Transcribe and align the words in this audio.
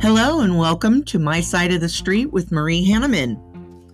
Hello, 0.00 0.40
and 0.40 0.56
welcome 0.56 1.04
to 1.04 1.18
My 1.18 1.42
Side 1.42 1.74
of 1.74 1.82
the 1.82 1.88
Street 1.90 2.32
with 2.32 2.50
Marie 2.50 2.88
Hanneman. 2.88 3.38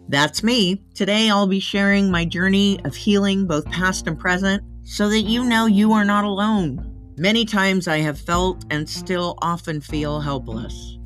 That's 0.09 0.45
me. 0.45 0.85
Today, 0.95 1.29
I'll 1.29 1.49
be 1.49 1.59
sharing 1.59 2.13
my 2.13 2.25
journey 2.25 2.79
of 2.85 2.95
healing, 2.95 3.45
both 3.45 3.69
past 3.73 4.07
and 4.07 4.17
present, 4.17 4.63
so 4.85 5.09
that 5.09 5.23
you 5.23 5.45
know 5.45 5.67
you 5.67 5.93
are 5.93 6.05
not 6.05 6.25
alone. 6.25 7.13
Many 7.19 7.45
times 7.45 7.89
I 7.89 7.99
have 7.99 8.21
felt 8.21 8.65
and 8.71 8.89
still 8.89 9.37
often 9.43 9.81
feel 9.81 10.21
helpless. 10.21 10.97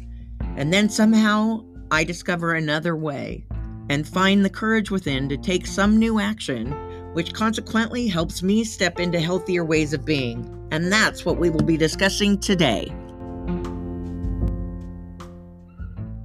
And 0.57 0.71
then 0.71 0.91
somehow 0.91 1.65
I 1.91 2.05
discover 2.05 2.53
another 2.53 2.95
way 2.95 3.47
and 3.89 4.07
find 4.07 4.45
the 4.45 4.51
courage 4.51 4.91
within 4.91 5.31
to 5.31 5.39
take 5.39 5.67
some 5.67 5.99
new 5.99 6.21
action, 6.21 6.73
which 7.15 7.33
consequently 7.33 8.07
helps 8.07 8.43
me 8.43 8.65
step 8.65 9.01
into 9.01 9.19
healthier 9.19 9.65
ways 9.65 9.95
of 9.95 10.05
being. 10.05 10.69
And 10.73 10.93
that's 10.93 11.25
what 11.25 11.39
we 11.39 11.49
will 11.49 11.65
be 11.65 11.79
discussing 11.79 12.39
today. 12.39 12.95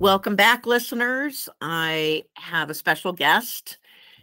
Welcome 0.05 0.35
back, 0.35 0.67
listeners. 0.67 1.49
I 1.61 2.25
have 2.35 2.69
a 2.69 2.75
special 2.75 3.11
guest. 3.11 3.79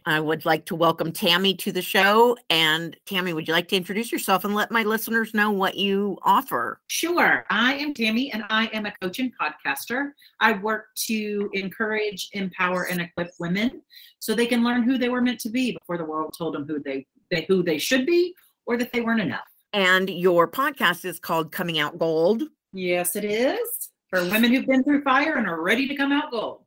I 0.06 0.20
would 0.20 0.44
like 0.44 0.64
to 0.66 0.76
welcome 0.76 1.10
Tammy 1.10 1.54
to 1.54 1.72
the 1.72 1.82
show. 1.82 2.36
And 2.50 2.96
Tammy, 3.04 3.32
would 3.32 3.48
you 3.48 3.52
like 3.52 3.66
to 3.70 3.76
introduce 3.76 4.12
yourself 4.12 4.44
and 4.44 4.54
let 4.54 4.70
my 4.70 4.84
listeners 4.84 5.34
know 5.34 5.50
what 5.50 5.74
you 5.74 6.18
offer? 6.22 6.80
Sure. 6.86 7.44
I 7.50 7.74
am 7.74 7.94
Tammy 7.94 8.32
and 8.32 8.44
I 8.48 8.66
am 8.66 8.86
a 8.86 8.92
coach 9.02 9.18
and 9.18 9.32
podcaster. 9.36 10.12
I 10.38 10.52
work 10.52 10.94
to 11.08 11.50
encourage, 11.52 12.28
empower, 12.32 12.84
and 12.84 13.00
equip 13.00 13.32
women 13.40 13.82
so 14.20 14.36
they 14.36 14.46
can 14.46 14.62
learn 14.62 14.84
who 14.84 14.98
they 14.98 15.08
were 15.08 15.20
meant 15.20 15.40
to 15.40 15.50
be 15.50 15.72
before 15.72 15.98
the 15.98 16.04
world 16.04 16.32
told 16.38 16.54
them 16.54 16.64
who 16.64 16.78
they, 16.78 17.08
they 17.32 17.44
who 17.48 17.64
they 17.64 17.78
should 17.78 18.06
be 18.06 18.36
or 18.66 18.76
that 18.76 18.92
they 18.92 19.00
weren't 19.00 19.20
enough. 19.20 19.48
And 19.72 20.08
your 20.08 20.46
podcast 20.46 21.04
is 21.04 21.18
called 21.18 21.50
Coming 21.50 21.80
Out 21.80 21.98
Gold. 21.98 22.44
Yes, 22.72 23.16
it 23.16 23.24
is 23.24 23.81
for 24.12 24.24
women 24.24 24.52
who've 24.52 24.66
been 24.66 24.84
through 24.84 25.02
fire 25.02 25.36
and 25.36 25.48
are 25.48 25.62
ready 25.62 25.88
to 25.88 25.94
come 25.94 26.12
out 26.12 26.30
gold. 26.30 26.64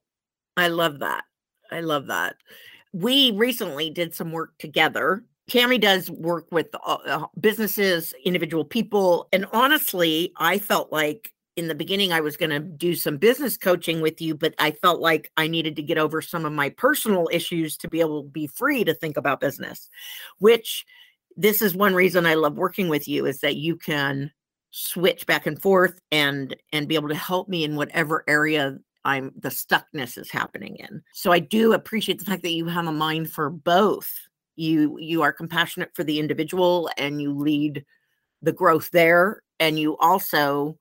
I 0.58 0.68
love 0.68 1.00
that. 1.00 1.24
I 1.72 1.82
love 1.82 2.08
that. 2.08 2.36
We 2.92 3.32
recently 3.32 3.90
did 3.90 4.16
some 4.16 4.32
work 4.32 4.58
together. 4.58 5.24
Tammy 5.48 5.78
does 5.78 6.10
work 6.10 6.48
with 6.52 6.68
uh, 6.74 6.98
uh, 7.06 7.26
businesses, 7.40 8.14
individual 8.24 8.66
people. 8.66 9.28
And 9.32 9.46
honestly, 9.54 10.34
I 10.38 10.58
felt 10.58 10.92
like 10.92 11.34
in 11.56 11.68
the 11.68 11.76
beginning 11.76 12.12
I 12.12 12.22
was 12.22 12.36
going 12.36 12.50
to 12.50 12.60
do 12.60 12.96
some 12.96 13.18
business 13.18 13.58
coaching 13.58 14.02
with 14.02 14.20
you, 14.22 14.34
but 14.34 14.56
I 14.58 14.72
felt 14.72 15.00
like 15.00 15.32
I 15.38 15.48
needed 15.48 15.76
to 15.76 15.84
get 15.84 16.00
over 16.00 16.22
some 16.22 16.46
of 16.46 16.54
my 16.54 16.70
personal 16.70 17.30
issues 17.32 17.78
to 17.78 17.88
be 17.88 18.00
able 18.00 18.24
to 18.24 18.30
be 18.30 18.48
free 18.48 18.84
to 18.86 18.94
think 18.94 19.18
about 19.18 19.40
business, 19.40 19.90
which 20.40 20.84
this 21.38 21.62
is 21.62 21.76
one 21.76 21.94
reason 21.94 22.26
I 22.26 22.34
love 22.34 22.58
working 22.58 22.90
with 22.90 23.08
you 23.08 23.26
is 23.26 23.40
that 23.42 23.56
you 23.56 23.76
can 23.76 24.32
switch 24.78 25.26
back 25.26 25.48
and 25.48 25.62
forth 25.62 26.02
and 26.12 26.54
and 26.74 26.90
be 26.90 26.96
able 26.96 27.08
to 27.08 27.16
help 27.16 27.48
me 27.48 27.64
in 27.64 27.78
whatever 27.78 28.26
area 28.28 28.78
I'm 29.06 29.32
the 29.40 29.48
stuckness 29.50 30.18
is 30.18 30.30
happening 30.30 30.76
in. 30.76 31.02
So 31.14 31.32
I 31.32 31.40
do 31.40 31.72
appreciate 31.72 32.20
the 32.20 32.26
fact 32.26 32.44
that 32.44 32.52
you 32.52 32.68
have 32.68 32.86
a 32.86 32.92
mind 32.92 33.32
for 33.32 33.50
both. 33.50 34.12
You 34.58 34.98
you 35.00 35.22
are 35.22 35.32
compassionate 35.32 35.92
for 35.94 36.04
the 36.04 36.20
individual 36.20 36.90
and 36.98 37.22
you 37.22 37.34
lead 37.34 37.86
the 38.42 38.52
growth 38.52 38.92
there 38.92 39.42
and 39.62 39.80
you 39.80 39.96
also 39.98 40.78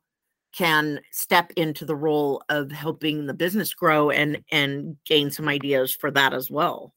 can 0.53 1.01
step 1.13 1.53
into 1.57 1.85
the 1.85 1.95
role 1.95 2.43
of 2.49 2.73
helping 2.73 3.27
the 3.27 3.35
business 3.35 3.75
grow 3.75 4.11
and 4.11 4.43
and 4.51 4.97
gain 5.07 5.31
some 5.31 5.49
ideas 5.49 5.93
for 5.95 6.11
that 6.11 6.35
as 6.35 6.51
well. 6.51 6.93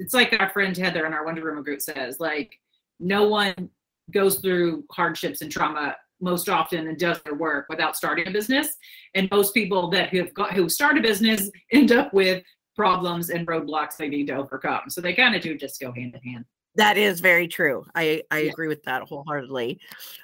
It's 0.00 0.14
like 0.14 0.34
our 0.40 0.50
friend 0.50 0.76
Heather 0.76 1.06
in 1.06 1.12
our 1.12 1.24
Wonder 1.24 1.44
Woman 1.44 1.62
group 1.62 1.80
says, 1.80 2.18
like 2.18 2.58
no 2.98 3.28
one 3.28 3.70
goes 4.10 4.40
through 4.40 4.84
hardships 4.90 5.42
and 5.42 5.52
trauma 5.52 5.94
most 6.20 6.48
often 6.48 6.88
and 6.88 6.98
does 6.98 7.20
their 7.22 7.34
work 7.34 7.66
without 7.68 7.96
starting 7.96 8.28
a 8.28 8.30
business. 8.30 8.76
And 9.14 9.28
most 9.30 9.54
people 9.54 9.88
that 9.90 10.14
have 10.14 10.32
got 10.34 10.52
who 10.52 10.68
start 10.68 10.98
a 10.98 11.00
business 11.00 11.50
end 11.72 11.92
up 11.92 12.12
with 12.12 12.42
problems 12.76 13.30
and 13.30 13.46
roadblocks 13.46 13.96
they 13.96 14.08
need 14.08 14.26
to 14.28 14.36
overcome. 14.36 14.82
So 14.88 15.00
they 15.00 15.14
kind 15.14 15.34
of 15.34 15.42
do 15.42 15.56
just 15.56 15.80
go 15.80 15.92
hand 15.92 16.14
in 16.14 16.32
hand. 16.32 16.44
That 16.76 16.96
is 16.96 17.20
very 17.20 17.48
true. 17.48 17.84
I, 17.94 18.22
I 18.30 18.40
yeah. 18.40 18.50
agree 18.50 18.68
with 18.68 18.82
that 18.84 19.02
wholeheartedly. 19.02 19.80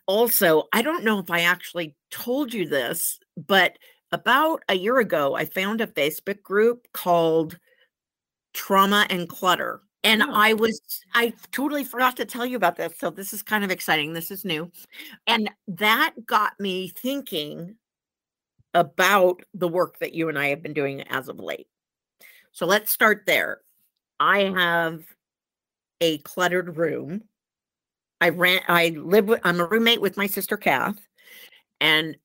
Also, 0.07 0.65
I 0.73 0.83
don't 0.83 1.05
know 1.05 1.19
if 1.19 1.31
I 1.31 1.41
actually 1.41 1.97
told 2.11 2.55
you 2.55 2.69
this, 2.69 3.19
but 3.37 3.77
about 4.13 4.63
a 4.69 4.75
year 4.75 4.99
ago, 4.99 5.35
I 5.35 5.45
found 5.45 5.81
a 5.81 5.87
Facebook 5.87 6.43
group 6.43 6.87
called 6.93 7.59
Trauma 8.55 9.07
and 9.11 9.29
Clutter. 9.29 9.81
And 10.07 10.23
oh. 10.23 10.31
I 10.33 10.53
was, 10.53 10.81
I 11.15 11.35
totally 11.51 11.83
forgot 11.83 12.17
to 12.19 12.25
tell 12.25 12.47
you 12.47 12.57
about 12.57 12.77
this. 12.77 12.93
So 12.97 13.11
this 13.11 13.33
is 13.33 13.43
kind 13.43 13.65
of 13.65 13.73
exciting. 13.73 14.13
This 14.13 14.31
is 14.31 14.45
new. 14.45 14.71
And 15.27 15.51
that 15.67 16.15
got 16.25 16.53
me 16.61 16.89
thinking 16.89 17.75
about 18.73 19.43
the 19.53 19.67
work 19.67 19.99
that 19.99 20.15
you 20.15 20.29
and 20.29 20.39
I 20.39 20.49
have 20.49 20.63
been 20.63 20.75
doing 20.75 21.01
as 21.09 21.29
of 21.29 21.41
late. 21.41 21.67
So 22.53 22.67
let's 22.67 22.93
start 22.93 23.25
there. 23.27 23.63
I 24.21 24.45
have 24.45 25.03
a 26.01 26.19
cluttered 26.19 26.77
room. 26.77 27.23
I 28.21 28.29
rent, 28.29 28.63
I 28.69 28.91
live 28.91 29.27
with, 29.27 29.41
I'm 29.43 29.61
a 29.61 29.67
roommate 29.67 30.01
with 30.01 30.17
my 30.17 30.29
sister 30.29 30.57
Kath, 30.57 30.99
and 31.81 32.17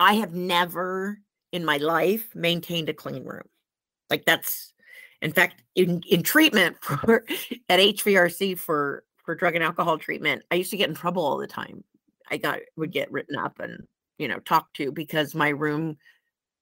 I 0.00 0.14
have 0.14 0.34
never 0.34 1.20
in 1.52 1.64
my 1.64 1.76
life 1.76 2.34
maintained 2.34 2.88
a 2.88 2.94
clean 2.94 3.24
room. 3.24 3.46
Like 4.10 4.24
that's 4.24 4.72
in 5.22 5.32
fact, 5.32 5.62
in, 5.74 6.02
in 6.08 6.22
treatment 6.22 6.76
for 6.82 7.24
at 7.68 7.80
HVRC 7.80 8.58
for 8.58 9.04
for 9.24 9.34
drug 9.34 9.56
and 9.56 9.64
alcohol 9.64 9.98
treatment, 9.98 10.42
I 10.50 10.56
used 10.56 10.70
to 10.70 10.76
get 10.76 10.88
in 10.88 10.94
trouble 10.94 11.24
all 11.24 11.36
the 11.36 11.46
time. 11.46 11.82
I 12.30 12.36
got 12.36 12.60
would 12.76 12.92
get 12.92 13.10
written 13.10 13.36
up 13.36 13.60
and 13.60 13.86
you 14.18 14.28
know 14.28 14.38
talked 14.40 14.76
to 14.76 14.92
because 14.92 15.34
my 15.34 15.48
room 15.48 15.96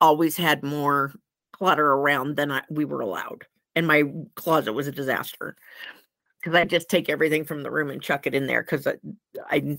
always 0.01 0.37
had 0.37 0.63
more 0.63 1.13
clutter 1.53 1.93
around 1.93 2.37
than 2.37 2.51
I, 2.51 2.63
we 2.71 2.85
were 2.85 3.01
allowed, 3.01 3.45
and 3.75 3.87
my 3.87 4.05
closet 4.35 4.73
was 4.73 4.87
a 4.87 4.93
disaster 4.93 5.57
because 6.41 6.55
I 6.55 6.65
just 6.65 6.91
take 6.91 7.09
everything 7.09 7.45
from 7.45 7.63
the 7.63 7.71
room 7.71 7.91
and 7.91 8.03
chuck 8.03 8.27
it 8.27 8.35
in 8.35 8.47
there 8.47 8.63
because 8.63 8.87
I, 8.87 8.95
I 9.51 9.79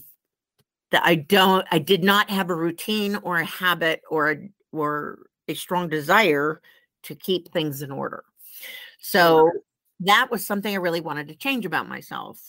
I 0.92 1.16
don't 1.16 1.68
I 1.72 1.80
did 1.80 2.04
not 2.04 2.30
have 2.30 2.50
a 2.50 2.56
routine 2.56 3.16
or 3.18 3.40
a 3.40 3.46
habit 3.46 4.02
or 4.10 4.32
a, 4.32 4.50
or 4.72 5.20
a 5.48 5.54
strong 5.54 5.90
desire 5.90 6.62
to 7.04 7.16
keep 7.16 7.52
things 7.52 7.82
in 7.82 7.92
order. 7.92 8.24
So 9.08 9.52
that 10.00 10.32
was 10.32 10.48
something 10.48 10.74
I 10.74 10.80
really 10.80 11.00
wanted 11.00 11.28
to 11.28 11.36
change 11.36 11.64
about 11.64 11.88
myself. 11.88 12.42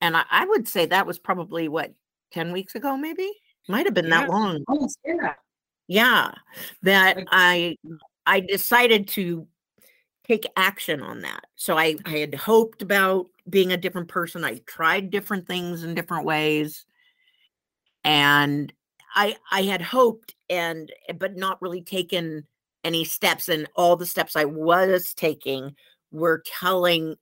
And 0.00 0.16
I, 0.16 0.24
I 0.28 0.44
would 0.44 0.66
say 0.66 0.84
that 0.86 1.06
was 1.06 1.18
probably 1.18 1.68
what, 1.68 1.92
10 2.32 2.50
weeks 2.50 2.74
ago, 2.74 2.96
maybe? 2.96 3.30
Might 3.68 3.86
have 3.86 3.94
been 3.94 4.06
yeah. 4.06 4.22
that 4.22 4.30
long. 4.30 4.64
Oh, 4.68 4.88
yeah. 5.06 5.34
Yeah. 5.86 6.32
That 6.82 7.18
I 7.30 7.76
I 8.26 8.40
decided 8.40 9.06
to 9.08 9.46
take 10.24 10.44
action 10.56 11.02
on 11.02 11.20
that. 11.20 11.44
So 11.54 11.78
I, 11.78 11.96
I 12.04 12.18
had 12.18 12.34
hoped 12.34 12.82
about 12.82 13.26
being 13.48 13.72
a 13.72 13.76
different 13.76 14.08
person. 14.08 14.44
I 14.44 14.60
tried 14.66 15.10
different 15.10 15.46
things 15.46 15.84
in 15.84 15.94
different 15.94 16.24
ways. 16.24 16.84
And 18.04 18.72
I 19.14 19.36
I 19.52 19.62
had 19.62 19.82
hoped 19.82 20.34
and 20.48 20.90
but 21.16 21.36
not 21.36 21.62
really 21.62 21.82
taken 21.82 22.46
any 22.84 23.04
steps 23.04 23.48
and 23.48 23.68
all 23.74 23.96
the 23.96 24.06
steps 24.06 24.36
I 24.36 24.44
was 24.44 25.14
taking 25.14 25.74
were 26.10 26.42
telling 26.44 27.16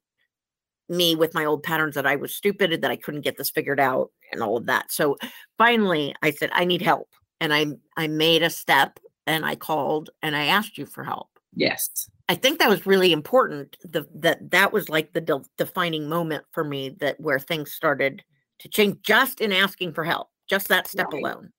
me 0.88 1.14
with 1.14 1.34
my 1.34 1.44
old 1.44 1.62
patterns 1.62 1.94
that 1.94 2.06
I 2.06 2.16
was 2.16 2.34
stupid 2.34 2.72
and 2.72 2.82
that 2.82 2.91
I 2.91 2.96
couldn't 2.96 3.20
get 3.20 3.36
this 3.36 3.50
figured 3.50 3.80
out 3.80 4.10
and 4.32 4.42
all 4.42 4.56
of 4.56 4.66
that. 4.66 4.91
So 4.91 5.16
finally 5.58 6.14
I 6.22 6.30
said 6.30 6.50
I 6.52 6.64
need 6.64 6.82
help 6.82 7.08
and 7.41 7.52
I 7.52 7.66
I 7.96 8.06
made 8.06 8.42
a 8.42 8.50
step 8.50 8.98
and 9.26 9.44
I 9.44 9.54
called 9.54 10.10
and 10.22 10.34
I 10.34 10.46
asked 10.46 10.78
you 10.78 10.86
for 10.86 11.04
help. 11.04 11.28
Yes. 11.54 12.08
I 12.28 12.34
think 12.34 12.58
that 12.58 12.69
was 12.69 12.86
really 12.86 13.12
important 13.12 13.76
the 13.84 14.06
that 14.14 14.50
that 14.50 14.72
was 14.72 14.88
like 14.88 15.12
the 15.12 15.20
de- 15.20 15.44
defining 15.58 16.08
moment 16.08 16.44
for 16.52 16.64
me 16.64 16.90
that 17.00 17.20
where 17.20 17.38
things 17.38 17.72
started 17.72 18.22
to 18.60 18.69
change 18.69 18.96
just 19.02 19.40
in 19.40 19.52
asking 19.52 19.92
for 19.92 20.04
help. 20.04 20.28
Just 20.48 20.69
that 20.69 20.88
step 20.88 21.08
right. 21.12 21.22
alone 21.22 21.52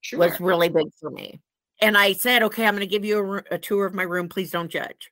sure. 0.00 0.18
was 0.18 0.40
really 0.40 0.68
big 0.68 0.88
for 0.98 1.10
me 1.10 1.40
and 1.82 1.98
I 1.98 2.12
said, 2.12 2.42
okay, 2.44 2.64
I'm 2.64 2.74
going 2.74 2.80
to 2.80 2.86
give 2.86 3.04
you 3.04 3.18
a, 3.18 3.54
a, 3.54 3.58
tour 3.58 3.84
of 3.84 3.92
my 3.92 4.04
room. 4.04 4.28
Please 4.28 4.50
don't 4.50 4.70
judge. 4.70 5.10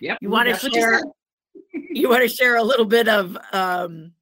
yep. 0.00 0.18
You 0.20 0.28
want 0.28 0.48
to 0.48 0.70
share? 0.70 1.00
you 1.72 2.08
want 2.08 2.22
to 2.22 2.28
share 2.28 2.56
a 2.56 2.62
little 2.62 2.84
bit 2.84 3.08
of 3.08 3.36
um, 3.52 4.12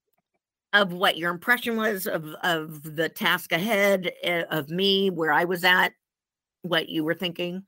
of 0.73 0.93
what 0.93 1.17
your 1.17 1.31
impression 1.31 1.77
was 1.77 2.07
of 2.07 2.27
of 2.43 2.83
the 2.97 3.09
task 3.09 3.53
ahead 3.53 4.13
eh, 4.23 4.45
of 4.51 4.71
me, 4.71 5.11
where 5.11 5.33
I 5.33 5.45
was 5.45 5.65
at, 5.65 5.93
what 6.63 6.89
you 6.89 7.05
were 7.05 7.15
thinking. 7.15 7.65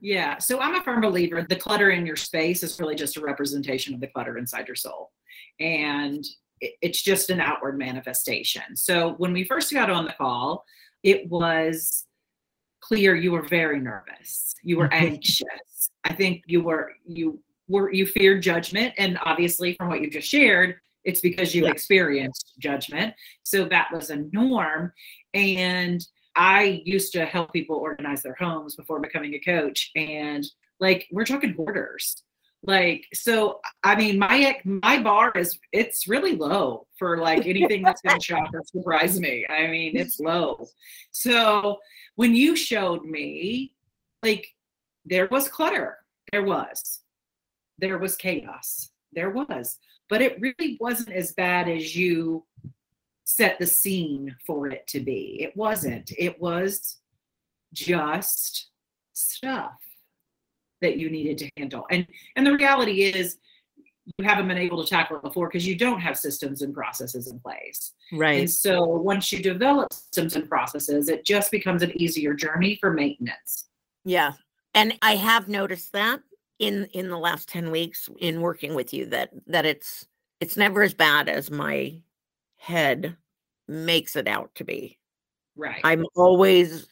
Yeah. 0.00 0.38
So 0.38 0.60
I'm 0.60 0.74
a 0.74 0.82
firm 0.82 1.00
believer 1.00 1.42
the 1.48 1.56
clutter 1.56 1.90
in 1.90 2.06
your 2.06 2.16
space 2.16 2.62
is 2.62 2.78
really 2.78 2.94
just 2.94 3.16
a 3.16 3.20
representation 3.20 3.94
of 3.94 4.00
the 4.00 4.06
clutter 4.06 4.38
inside 4.38 4.68
your 4.68 4.76
soul. 4.76 5.10
And 5.60 6.24
it's 6.60 7.02
just 7.02 7.30
an 7.30 7.40
outward 7.40 7.78
manifestation. 7.78 8.76
So 8.76 9.14
when 9.14 9.32
we 9.32 9.44
first 9.44 9.72
got 9.72 9.90
on 9.90 10.04
the 10.04 10.12
call, 10.12 10.64
it 11.02 11.28
was 11.28 12.06
clear 12.84 13.14
you 13.14 13.32
were 13.32 13.42
very 13.42 13.80
nervous. 13.80 14.54
You 14.62 14.78
were 14.78 14.88
mm-hmm. 14.88 15.06
anxious. 15.06 15.90
I 16.04 16.12
think 16.12 16.42
you 16.46 16.62
were 16.62 16.92
you 17.06 17.40
were 17.68 17.92
you 17.92 18.06
feared 18.06 18.42
judgment 18.42 18.94
and 18.98 19.18
obviously 19.24 19.74
from 19.74 19.88
what 19.88 20.02
you've 20.02 20.12
just 20.12 20.28
shared 20.28 20.76
it's 21.04 21.20
because 21.20 21.54
you 21.54 21.64
yeah. 21.64 21.70
experienced 21.70 22.54
judgment. 22.58 23.14
So 23.42 23.66
that 23.66 23.88
was 23.92 24.08
a 24.08 24.24
norm 24.32 24.92
and 25.34 26.06
I 26.36 26.82
used 26.84 27.12
to 27.12 27.24
help 27.26 27.52
people 27.52 27.76
organize 27.76 28.22
their 28.22 28.34
homes 28.34 28.74
before 28.74 29.00
becoming 29.00 29.34
a 29.34 29.38
coach, 29.38 29.90
and 29.94 30.44
like 30.80 31.06
we're 31.12 31.24
talking 31.24 31.54
hoarders. 31.54 32.22
Like 32.62 33.06
so, 33.12 33.60
I 33.82 33.94
mean, 33.94 34.18
my 34.18 34.56
my 34.64 35.00
bar 35.00 35.32
is 35.36 35.58
it's 35.72 36.08
really 36.08 36.34
low 36.34 36.86
for 36.98 37.18
like 37.18 37.46
anything 37.46 37.82
that's 37.82 38.00
going 38.00 38.18
to 38.20 38.24
shock 38.24 38.48
or 38.52 38.62
surprise 38.64 39.20
me. 39.20 39.46
I 39.48 39.66
mean, 39.66 39.96
it's 39.96 40.18
low. 40.18 40.66
So 41.12 41.78
when 42.16 42.34
you 42.34 42.56
showed 42.56 43.04
me, 43.04 43.72
like 44.22 44.54
there 45.04 45.28
was 45.28 45.48
clutter, 45.48 45.98
there 46.32 46.44
was, 46.44 47.00
there 47.78 47.98
was 47.98 48.16
chaos, 48.16 48.90
there 49.12 49.30
was, 49.30 49.78
but 50.08 50.22
it 50.22 50.40
really 50.40 50.76
wasn't 50.80 51.12
as 51.12 51.32
bad 51.32 51.68
as 51.68 51.96
you 51.96 52.44
set 53.24 53.58
the 53.58 53.66
scene 53.66 54.34
for 54.46 54.68
it 54.68 54.86
to 54.86 55.00
be. 55.00 55.38
It 55.40 55.56
wasn't. 55.56 56.12
It 56.16 56.40
was 56.40 56.98
just 57.72 58.68
stuff 59.12 59.80
that 60.80 60.98
you 60.98 61.10
needed 61.10 61.38
to 61.38 61.50
handle. 61.56 61.86
And 61.90 62.06
and 62.36 62.46
the 62.46 62.54
reality 62.54 63.02
is 63.02 63.38
you 64.18 64.24
haven't 64.24 64.48
been 64.48 64.58
able 64.58 64.82
to 64.82 64.88
tackle 64.88 65.16
it 65.16 65.22
before 65.22 65.48
because 65.48 65.66
you 65.66 65.76
don't 65.76 66.00
have 66.00 66.18
systems 66.18 66.62
and 66.62 66.74
processes 66.74 67.26
in 67.30 67.38
place. 67.40 67.92
Right. 68.12 68.40
And 68.40 68.50
so 68.50 68.84
once 68.84 69.32
you 69.32 69.42
develop 69.42 69.92
systems 69.92 70.36
and 70.36 70.48
processes, 70.48 71.08
it 71.08 71.24
just 71.24 71.50
becomes 71.50 71.82
an 71.82 71.90
easier 72.00 72.34
journey 72.34 72.76
for 72.80 72.92
maintenance. 72.92 73.66
Yeah. 74.04 74.32
And 74.74 74.98
I 75.02 75.16
have 75.16 75.48
noticed 75.48 75.92
that 75.92 76.20
in 76.58 76.84
in 76.92 77.08
the 77.08 77.18
last 77.18 77.48
10 77.48 77.70
weeks 77.70 78.08
in 78.20 78.40
working 78.40 78.74
with 78.74 78.94
you 78.94 79.06
that 79.06 79.30
that 79.46 79.66
it's 79.66 80.06
it's 80.40 80.56
never 80.56 80.82
as 80.82 80.94
bad 80.94 81.28
as 81.28 81.50
my 81.50 82.00
head 82.56 83.16
makes 83.66 84.16
it 84.16 84.28
out 84.28 84.54
to 84.56 84.64
be. 84.64 84.98
Right. 85.56 85.80
I'm 85.84 86.04
always 86.14 86.86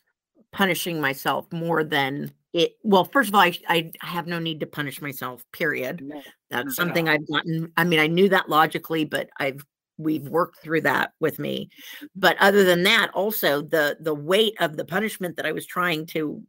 punishing 0.52 1.00
myself 1.00 1.50
more 1.52 1.84
than 1.84 2.32
it 2.52 2.76
well 2.82 3.04
first 3.04 3.30
of 3.30 3.34
all 3.34 3.40
I, 3.40 3.58
I 3.68 3.90
have 4.00 4.26
no 4.26 4.38
need 4.38 4.60
to 4.60 4.66
punish 4.66 5.00
myself 5.00 5.44
period 5.52 6.02
No, 6.02 6.20
that's 6.52 6.66
not 6.66 6.74
something 6.74 7.08
i've 7.08 7.26
gotten 7.28 7.72
i 7.76 7.84
mean 7.84 7.98
i 7.98 8.06
knew 8.06 8.28
that 8.28 8.48
logically 8.48 9.04
but 9.04 9.28
i've 9.38 9.64
we've 9.98 10.28
worked 10.28 10.58
through 10.62 10.80
that 10.82 11.12
with 11.20 11.38
me. 11.38 11.68
But 12.16 12.36
other 12.40 12.64
than 12.64 12.82
that 12.84 13.10
also 13.14 13.62
the 13.62 13.96
the 14.00 14.14
weight 14.14 14.54
of 14.60 14.76
the 14.76 14.84
punishment 14.84 15.36
that 15.36 15.46
i 15.46 15.52
was 15.52 15.66
trying 15.66 16.06
to 16.06 16.42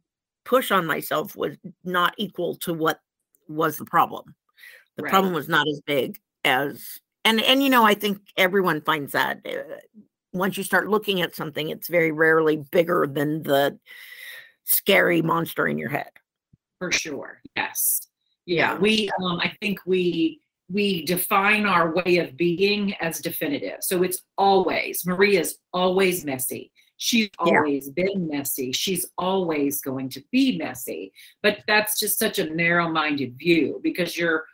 push 0.44 0.70
on 0.70 0.86
myself 0.86 1.36
was 1.36 1.56
not 1.84 2.14
equal 2.18 2.56
to 2.56 2.74
what 2.74 3.00
was 3.48 3.76
the 3.76 3.84
problem. 3.84 4.34
The 4.96 5.02
Right. 5.04 5.10
problem 5.10 5.32
was 5.34 5.48
not 5.48 5.66
as 5.68 5.80
big 5.86 6.20
as 6.44 7.00
and 7.24 7.40
and 7.40 7.62
you 7.62 7.70
know 7.70 7.84
i 7.84 7.94
think 7.94 8.18
everyone 8.36 8.80
finds 8.82 9.12
that 9.12 9.40
uh, 9.46 9.76
once 10.32 10.56
you 10.56 10.62
start 10.62 10.88
looking 10.88 11.20
at 11.22 11.34
something 11.34 11.70
it's 11.70 11.88
very 11.88 12.12
rarely 12.12 12.58
bigger 12.70 13.06
than 13.10 13.42
the 13.42 13.78
scary 14.64 15.22
monster 15.22 15.66
in 15.66 15.78
your 15.78 15.88
head. 15.88 16.10
For 16.78 16.92
sure 16.92 17.40
yes 17.56 18.03
yeah, 18.46 18.72
Yeah. 18.74 18.78
we 18.78 19.10
um 19.22 19.40
i 19.40 19.52
think 19.60 19.80
we 19.86 20.40
we 20.70 21.04
define 21.04 21.66
our 21.66 21.94
way 21.94 22.16
of 22.16 22.38
being 22.38 22.94
as 22.94 23.20
definitive. 23.20 23.78
So 23.82 24.02
it's 24.02 24.22
always 24.38 25.04
Marie's 25.04 25.58
always 25.74 26.24
messy. 26.24 26.72
She's 26.96 27.28
Yeah. 27.44 27.58
always 27.58 27.90
been 27.90 28.26
messy. 28.28 28.72
She's 28.72 29.04
always 29.18 29.82
going 29.82 30.08
to 30.10 30.24
be 30.32 30.56
messy. 30.56 31.12
But 31.42 31.58
that's 31.66 32.00
just 32.00 32.18
such 32.18 32.38
a 32.38 32.48
narrow-minded 32.48 33.36
view 33.38 33.78
because 33.82 34.16
you're 34.16 34.46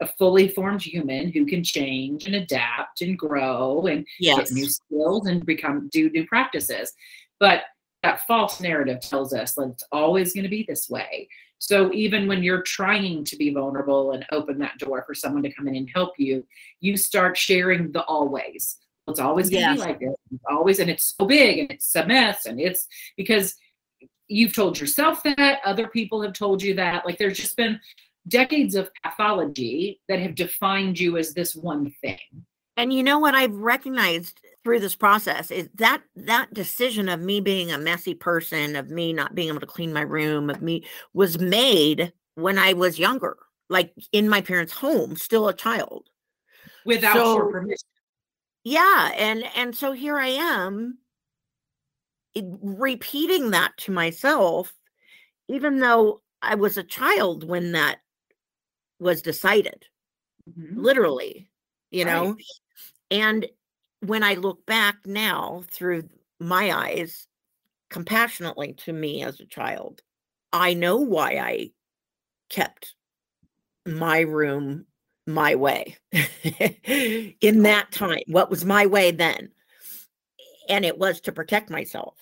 a 0.00 0.06
fully 0.06 0.48
formed 0.48 0.80
human 0.82 1.30
who 1.32 1.44
can 1.44 1.62
change 1.62 2.24
and 2.24 2.36
adapt 2.36 3.02
and 3.02 3.18
grow 3.18 3.86
and 3.88 4.06
yes 4.18 4.38
get 4.38 4.52
new 4.52 4.68
skills 4.68 5.26
and 5.26 5.44
become 5.44 5.90
do 5.92 6.08
new 6.08 6.26
practices. 6.26 6.94
But 7.38 7.64
that 8.02 8.26
false 8.26 8.58
narrative 8.58 9.00
tells 9.00 9.34
us 9.34 9.52
that 9.54 9.68
it's 9.72 9.84
always 9.92 10.32
going 10.32 10.44
to 10.44 10.48
be 10.48 10.64
this 10.66 10.88
way 10.88 11.28
so 11.58 11.92
even 11.92 12.28
when 12.28 12.42
you're 12.42 12.62
trying 12.62 13.24
to 13.24 13.36
be 13.36 13.52
vulnerable 13.52 14.12
and 14.12 14.24
open 14.32 14.58
that 14.58 14.78
door 14.78 15.02
for 15.06 15.14
someone 15.14 15.42
to 15.42 15.52
come 15.52 15.68
in 15.68 15.76
and 15.76 15.90
help 15.94 16.12
you 16.18 16.44
you 16.80 16.96
start 16.96 17.36
sharing 17.36 17.90
the 17.92 18.02
always 18.04 18.78
it's 19.08 19.20
always 19.20 19.48
going 19.50 19.62
to 19.62 19.70
Yes. 19.70 19.76
be 19.76 19.80
like 19.80 20.00
this 20.00 20.14
it's 20.32 20.44
always 20.50 20.78
and 20.78 20.90
it's 20.90 21.14
so 21.16 21.26
big 21.26 21.58
and 21.58 21.70
it's 21.70 21.94
a 21.96 22.06
mess 22.06 22.46
and 22.46 22.60
it's 22.60 22.86
because 23.16 23.54
you've 24.28 24.54
told 24.54 24.78
yourself 24.78 25.22
that 25.22 25.60
other 25.64 25.88
people 25.88 26.20
have 26.22 26.32
told 26.34 26.62
you 26.62 26.74
that 26.74 27.04
like 27.06 27.18
there's 27.18 27.38
just 27.38 27.56
been 27.56 27.80
decades 28.28 28.74
of 28.74 28.90
pathology 29.02 30.00
that 30.08 30.20
have 30.20 30.34
defined 30.34 30.98
you 30.98 31.16
as 31.16 31.32
this 31.32 31.56
one 31.56 31.90
thing 32.02 32.18
And 32.78 32.92
you 32.92 33.02
know 33.02 33.18
what 33.18 33.34
I've 33.34 33.56
recognized 33.56 34.40
through 34.62 34.78
this 34.78 34.94
process 34.94 35.50
is 35.50 35.68
that 35.74 36.00
that 36.14 36.54
decision 36.54 37.08
of 37.08 37.18
me 37.20 37.40
being 37.40 37.72
a 37.72 37.76
messy 37.78 38.14
person, 38.14 38.76
of 38.76 38.88
me 38.88 39.12
not 39.12 39.34
being 39.34 39.48
able 39.48 39.58
to 39.58 39.66
clean 39.66 39.92
my 39.92 40.02
room, 40.02 40.48
of 40.48 40.62
me 40.62 40.86
was 41.12 41.40
made 41.40 42.12
when 42.36 42.56
I 42.56 42.74
was 42.74 42.96
younger, 42.96 43.36
like 43.68 43.92
in 44.12 44.28
my 44.28 44.40
parents' 44.40 44.72
home, 44.72 45.16
still 45.16 45.48
a 45.48 45.54
child. 45.54 46.08
without 46.84 47.34
your 47.34 47.50
permission 47.50 47.88
Yeah, 48.62 49.10
and 49.16 49.42
and 49.56 49.76
so 49.76 49.90
here 49.90 50.16
I 50.16 50.28
am 50.28 50.98
repeating 52.62 53.50
that 53.50 53.76
to 53.78 53.90
myself 53.92 54.72
even 55.48 55.78
though 55.80 56.22
I 56.42 56.54
was 56.54 56.76
a 56.76 56.84
child 56.84 57.42
when 57.48 57.72
that 57.72 57.98
was 59.00 59.20
decided. 59.22 59.86
Mhm. 60.46 60.76
literally 60.80 61.50
you 61.90 62.04
Right. 62.04 62.12
know 62.14 62.36
and 63.10 63.46
when 64.00 64.22
i 64.22 64.34
look 64.34 64.64
back 64.66 64.96
now 65.04 65.62
through 65.70 66.08
my 66.40 66.72
eyes 66.72 67.26
compassionately 67.90 68.72
to 68.74 68.92
me 68.92 69.22
as 69.22 69.40
a 69.40 69.46
child 69.46 70.02
i 70.52 70.74
know 70.74 70.96
why 70.96 71.36
i 71.36 71.70
kept 72.48 72.94
my 73.86 74.20
room 74.20 74.86
my 75.28 75.54
way 75.54 75.96
in 76.12 77.60
oh. 77.60 77.62
that 77.62 77.92
time 77.92 78.22
what 78.26 78.50
was 78.50 78.64
my 78.64 78.86
way 78.86 79.10
then. 79.10 79.50
And 80.68 80.84
it 80.84 80.98
was 80.98 81.20
to 81.22 81.32
protect 81.32 81.70
myself 81.70 82.14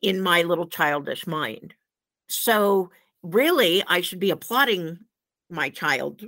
in 0.00 0.20
my 0.20 0.42
little 0.42 0.66
childish 0.66 1.26
mind. 1.26 1.74
So 2.28 2.90
really 3.22 3.84
i 3.86 4.00
should 4.00 4.18
be 4.18 4.30
applauding 4.30 4.98
my 5.48 5.70
child 5.70 6.22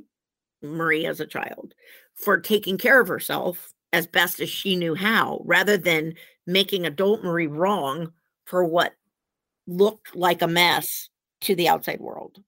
Marie 0.62 1.06
as 1.06 1.20
a 1.20 1.26
child 1.26 1.74
for 2.16 2.38
taking 2.38 2.78
care 2.78 3.00
of 3.00 3.08
herself 3.08 3.72
as 3.92 4.06
best 4.06 4.40
as 4.40 4.48
she 4.48 4.76
knew 4.76 4.94
how, 4.94 5.40
rather 5.44 5.76
than 5.76 6.14
making 6.46 6.84
adult 6.86 7.22
Marie 7.22 7.46
wrong 7.46 8.12
for 8.44 8.64
what 8.64 8.92
looked 9.66 10.14
like 10.14 10.42
a 10.42 10.48
mess 10.48 11.08
to 11.42 11.54
the 11.54 11.68
outside 11.68 12.00
world. 12.00 12.42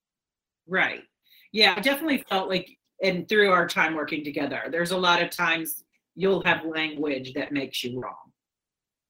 Right. 0.67 1.03
Yeah, 1.51 1.73
I 1.77 1.79
definitely 1.79 2.23
felt 2.29 2.49
like, 2.49 2.69
and 3.01 3.27
through 3.29 3.51
our 3.51 3.67
time 3.67 3.95
working 3.95 4.23
together, 4.23 4.63
there's 4.69 4.91
a 4.91 4.97
lot 4.97 5.21
of 5.21 5.29
times 5.29 5.83
you'll 6.15 6.43
have 6.43 6.65
language 6.65 7.33
that 7.33 7.51
makes 7.51 7.83
you 7.83 7.99
wrong, 7.99 8.31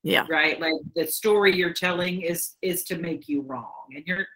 Yeah. 0.03 0.25
right? 0.29 0.59
Like 0.59 0.73
the 0.95 1.07
story 1.07 1.55
you're 1.55 1.73
telling 1.73 2.21
is 2.21 2.55
is 2.61 2.83
to 2.85 2.97
make 2.97 3.27
you 3.27 3.41
wrong, 3.41 3.87
and 3.95 4.05
you're, 4.05 4.27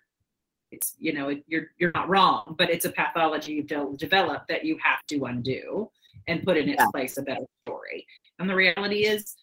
it's 0.71 0.95
you 0.97 1.13
know 1.13 1.29
it, 1.29 1.43
you're 1.47 1.67
you're 1.77 1.91
not 1.93 2.09
wrong, 2.09 2.55
but 2.57 2.69
it's 2.69 2.85
a 2.85 2.91
pathology 2.91 3.53
you've 3.53 3.67
de- 3.67 3.97
developed 3.97 4.47
that 4.47 4.65
you 4.65 4.77
have 4.81 5.05
to 5.07 5.25
undo 5.25 5.91
and 6.27 6.43
put 6.43 6.57
in 6.57 6.69
its 6.69 6.79
Yeah. 6.79 6.91
place 6.91 7.17
a 7.17 7.21
better 7.21 7.45
story. 7.65 8.05
And 8.39 8.49
the 8.49 8.55
reality 8.55 9.05
is, 9.05 9.35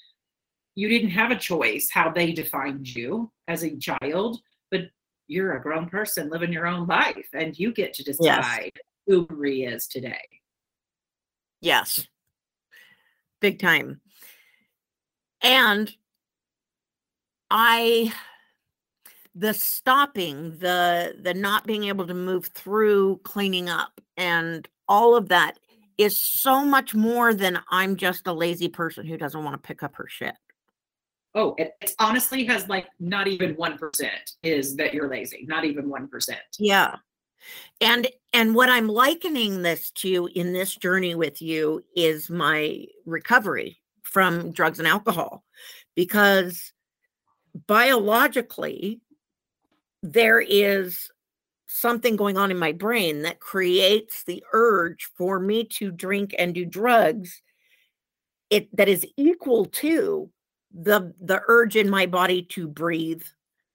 you 0.74 0.88
didn't 0.88 1.10
have 1.10 1.30
a 1.30 1.36
choice 1.36 1.90
how 1.90 2.10
they 2.10 2.32
defined 2.32 2.88
you 2.94 3.32
as 3.48 3.64
a 3.64 3.76
child, 3.76 4.40
but 4.70 4.90
you're 5.26 5.56
a 5.56 5.62
grown 5.62 5.88
person 5.88 6.30
living 6.30 6.52
your 6.52 6.66
own 6.66 6.86
life 6.86 7.28
and 7.32 7.58
you 7.58 7.72
get 7.72 7.92
to 7.94 8.04
decide 8.04 8.72
who 9.06 9.26
Marie 9.28 9.64
is 9.64 9.88
today. 9.88 10.22
Yes. 11.60 12.06
Big 13.40 13.58
time. 13.58 14.00
And 15.42 15.92
I 17.50 18.12
the 19.34 19.54
stopping, 19.54 20.58
the 20.58 21.16
the 21.20 21.34
not 21.34 21.66
being 21.66 21.84
able 21.84 22.06
to 22.06 22.14
move 22.14 22.46
through 22.46 23.20
cleaning 23.24 23.68
up 23.68 24.00
and 24.16 24.68
all 24.88 25.14
of 25.16 25.28
that 25.28 25.58
is 25.98 26.18
so 26.18 26.64
much 26.64 26.94
more 26.94 27.34
than 27.34 27.60
I'm 27.70 27.96
just 27.96 28.26
a 28.26 28.32
lazy 28.32 28.68
person 28.68 29.06
who 29.06 29.18
doesn't 29.18 29.42
want 29.42 29.54
to 29.54 29.66
pick 29.66 29.82
up 29.82 29.96
her 29.96 30.06
shit. 30.08 30.34
Oh, 31.34 31.54
it, 31.58 31.74
it 31.80 31.94
honestly 31.98 32.44
has 32.46 32.68
like 32.68 32.86
not 32.98 33.28
even 33.28 33.54
1% 33.56 34.10
is 34.42 34.76
that 34.76 34.94
you're 34.94 35.08
lazy, 35.08 35.44
not 35.46 35.64
even 35.64 35.86
1%. 35.86 36.34
Yeah. 36.58 36.96
And 37.80 38.08
and 38.32 38.54
what 38.54 38.68
I'm 38.68 38.88
likening 38.88 39.62
this 39.62 39.90
to 39.92 40.28
in 40.34 40.52
this 40.52 40.74
journey 40.74 41.14
with 41.14 41.40
you 41.40 41.84
is 41.94 42.28
my 42.28 42.84
recovery 43.06 43.78
from 44.02 44.50
drugs 44.50 44.80
and 44.80 44.88
alcohol 44.88 45.44
because 45.94 46.72
biologically 47.66 49.00
there 50.02 50.40
is 50.40 51.08
something 51.68 52.16
going 52.16 52.36
on 52.36 52.50
in 52.50 52.58
my 52.58 52.72
brain 52.72 53.22
that 53.22 53.40
creates 53.40 54.24
the 54.24 54.42
urge 54.52 55.10
for 55.16 55.38
me 55.38 55.64
to 55.64 55.90
drink 55.90 56.34
and 56.38 56.54
do 56.54 56.64
drugs 56.64 57.42
it 58.50 58.74
that 58.76 58.88
is 58.88 59.06
equal 59.16 59.66
to 59.66 60.30
the 60.72 61.12
the 61.20 61.42
urge 61.48 61.76
in 61.76 61.88
my 61.88 62.06
body 62.06 62.42
to 62.42 62.68
breathe, 62.68 63.22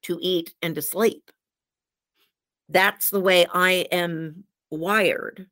to 0.04 0.18
eat, 0.22 0.54
and 0.62 0.76
to 0.76 0.82
sleep. 0.82 1.32
That's 2.70 3.10
the 3.10 3.20
way 3.20 3.46
I 3.54 3.88
am 3.92 4.44
wired. 4.70 5.48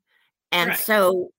And 0.52 0.70
Right. 0.70 0.80
so 0.80 1.32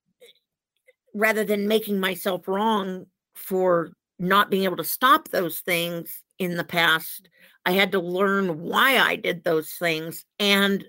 rather 1.14 1.44
than 1.44 1.68
making 1.68 2.00
myself 2.00 2.48
wrong 2.48 3.06
for 3.34 3.92
not 4.18 4.50
being 4.50 4.64
able 4.64 4.76
to 4.76 4.84
stop 4.84 5.28
those 5.28 5.60
things 5.60 6.22
in 6.38 6.56
the 6.56 6.64
past, 6.64 7.28
I 7.66 7.72
had 7.72 7.92
to 7.92 8.00
learn 8.00 8.60
why 8.60 8.98
I 8.98 9.16
did 9.16 9.44
those 9.44 9.72
things. 9.72 10.24
And 10.38 10.84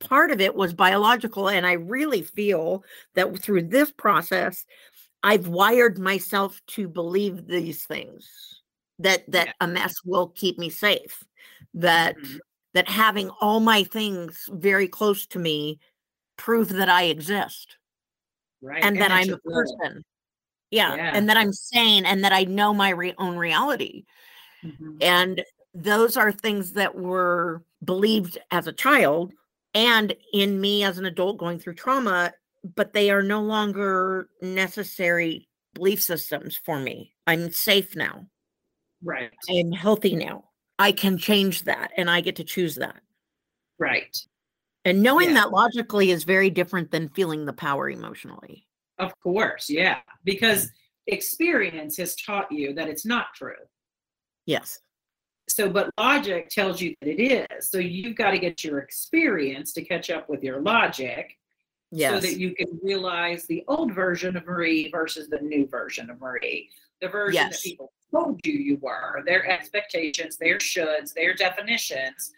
part 0.00 0.30
of 0.30 0.40
it 0.40 0.54
was 0.54 0.72
biological. 0.74 1.48
And 1.48 1.66
I 1.66 1.72
really 1.74 2.22
feel 2.22 2.84
that 3.14 3.38
through 3.42 3.62
this 3.68 3.90
process, 3.92 4.64
I've 5.22 5.48
wired 5.48 5.98
myself 5.98 6.60
to 6.68 6.88
believe 6.88 7.46
these 7.46 7.84
things 7.86 8.62
that 8.98 9.30
that 9.30 9.46
Yeah. 9.48 9.52
a 9.60 9.66
mess 9.68 9.94
will 10.04 10.28
keep 10.28 10.58
me 10.58 10.70
safe 10.70 11.24
that 11.74 12.16
Mhm. 12.16 12.38
that 12.74 12.88
having 12.88 13.30
all 13.40 13.60
my 13.60 13.84
things 13.84 14.48
very 14.52 14.88
close 14.88 15.26
to 15.26 15.38
me 15.38 15.78
prove 16.36 16.68
that 16.70 16.88
I 16.88 17.04
exist 17.04 17.76
Right. 18.62 18.82
and, 18.84 19.00
that 19.00 19.10
I'm 19.10 19.32
a 19.32 19.38
person. 19.38 20.04
Yeah, 20.70 20.94
Yeah. 20.96 21.12
and 21.14 21.28
that 21.30 21.36
I'm 21.36 21.52
sane 21.52 22.06
and 22.06 22.24
that 22.24 22.32
I 22.32 22.44
know 22.44 22.74
my 22.74 22.90
re- 22.90 23.14
own 23.18 23.36
reality. 23.36 24.04
Mhm. 24.64 24.98
And 25.02 25.44
those 25.74 26.16
are 26.16 26.32
things 26.32 26.74
that 26.74 26.94
were 26.96 27.62
believed 27.84 28.38
as 28.50 28.66
a 28.66 28.72
child 28.72 29.32
and 29.74 30.14
in 30.32 30.60
me 30.60 30.84
as 30.84 30.98
an 30.98 31.06
adult 31.06 31.38
going 31.38 31.58
through 31.58 31.74
trauma, 31.74 32.32
but 32.74 32.92
they 32.92 33.10
are 33.10 33.22
no 33.22 33.40
longer 33.40 34.28
necessary 34.42 35.48
belief 35.74 36.02
systems 36.02 36.56
for 36.56 36.78
me. 36.78 37.14
I'm 37.26 37.50
safe 37.50 37.94
now. 37.96 38.26
Right. 39.02 39.30
I'm 39.48 39.72
healthy 39.72 40.16
now. 40.16 40.44
I 40.78 40.92
can 40.92 41.16
change 41.16 41.64
that 41.64 41.92
and 41.96 42.10
I 42.10 42.20
get 42.20 42.36
to 42.36 42.44
choose 42.44 42.74
that. 42.76 43.00
Right. 43.78 44.16
And 44.84 45.02
knowing 45.02 45.28
Yeah. 45.28 45.34
that 45.34 45.50
logically 45.50 46.10
is 46.10 46.24
very 46.24 46.50
different 46.50 46.90
than 46.90 47.08
feeling 47.10 47.44
the 47.44 47.52
power 47.52 47.88
emotionally. 47.88 48.66
Of 48.98 49.18
course. 49.20 49.70
Yeah. 49.70 50.00
Because 50.24 50.70
experience 51.06 51.96
has 51.96 52.16
taught 52.16 52.50
you 52.50 52.74
that 52.74 52.88
it's 52.88 53.06
not 53.06 53.26
true. 53.34 53.54
Yes. 54.46 54.80
So, 55.50 55.68
but 55.68 55.90
logic 55.98 56.48
tells 56.48 56.80
you 56.80 56.94
that 57.00 57.08
it 57.08 57.20
is. 57.20 57.68
So 57.70 57.78
you've 57.78 58.16
got 58.16 58.30
to 58.30 58.38
get 58.38 58.62
your 58.64 58.78
experience 58.78 59.72
to 59.74 59.82
catch 59.82 60.10
up 60.10 60.28
with 60.28 60.42
your 60.42 60.60
logic 60.60 61.36
Yes. 61.92 62.12
so 62.12 62.20
that 62.20 62.38
you 62.38 62.54
can 62.54 62.78
realize 62.84 63.46
the 63.46 63.64
old 63.66 63.92
version 63.92 64.36
of 64.36 64.46
Marie 64.46 64.88
versus 64.90 65.28
the 65.28 65.40
new 65.40 65.66
version 65.66 66.08
of 66.08 66.20
Marie. 66.20 66.70
The 67.00 67.08
version 67.08 67.34
Yes. 67.48 67.62
that 67.62 67.68
people 67.68 67.92
told 68.12 68.40
you 68.44 68.52
you 68.52 68.76
were, 68.80 69.22
their 69.26 69.48
expectations, 69.50 70.36
their 70.36 70.58
shoulds, 70.58 71.12
their 71.12 71.34
definitions, 71.34 72.32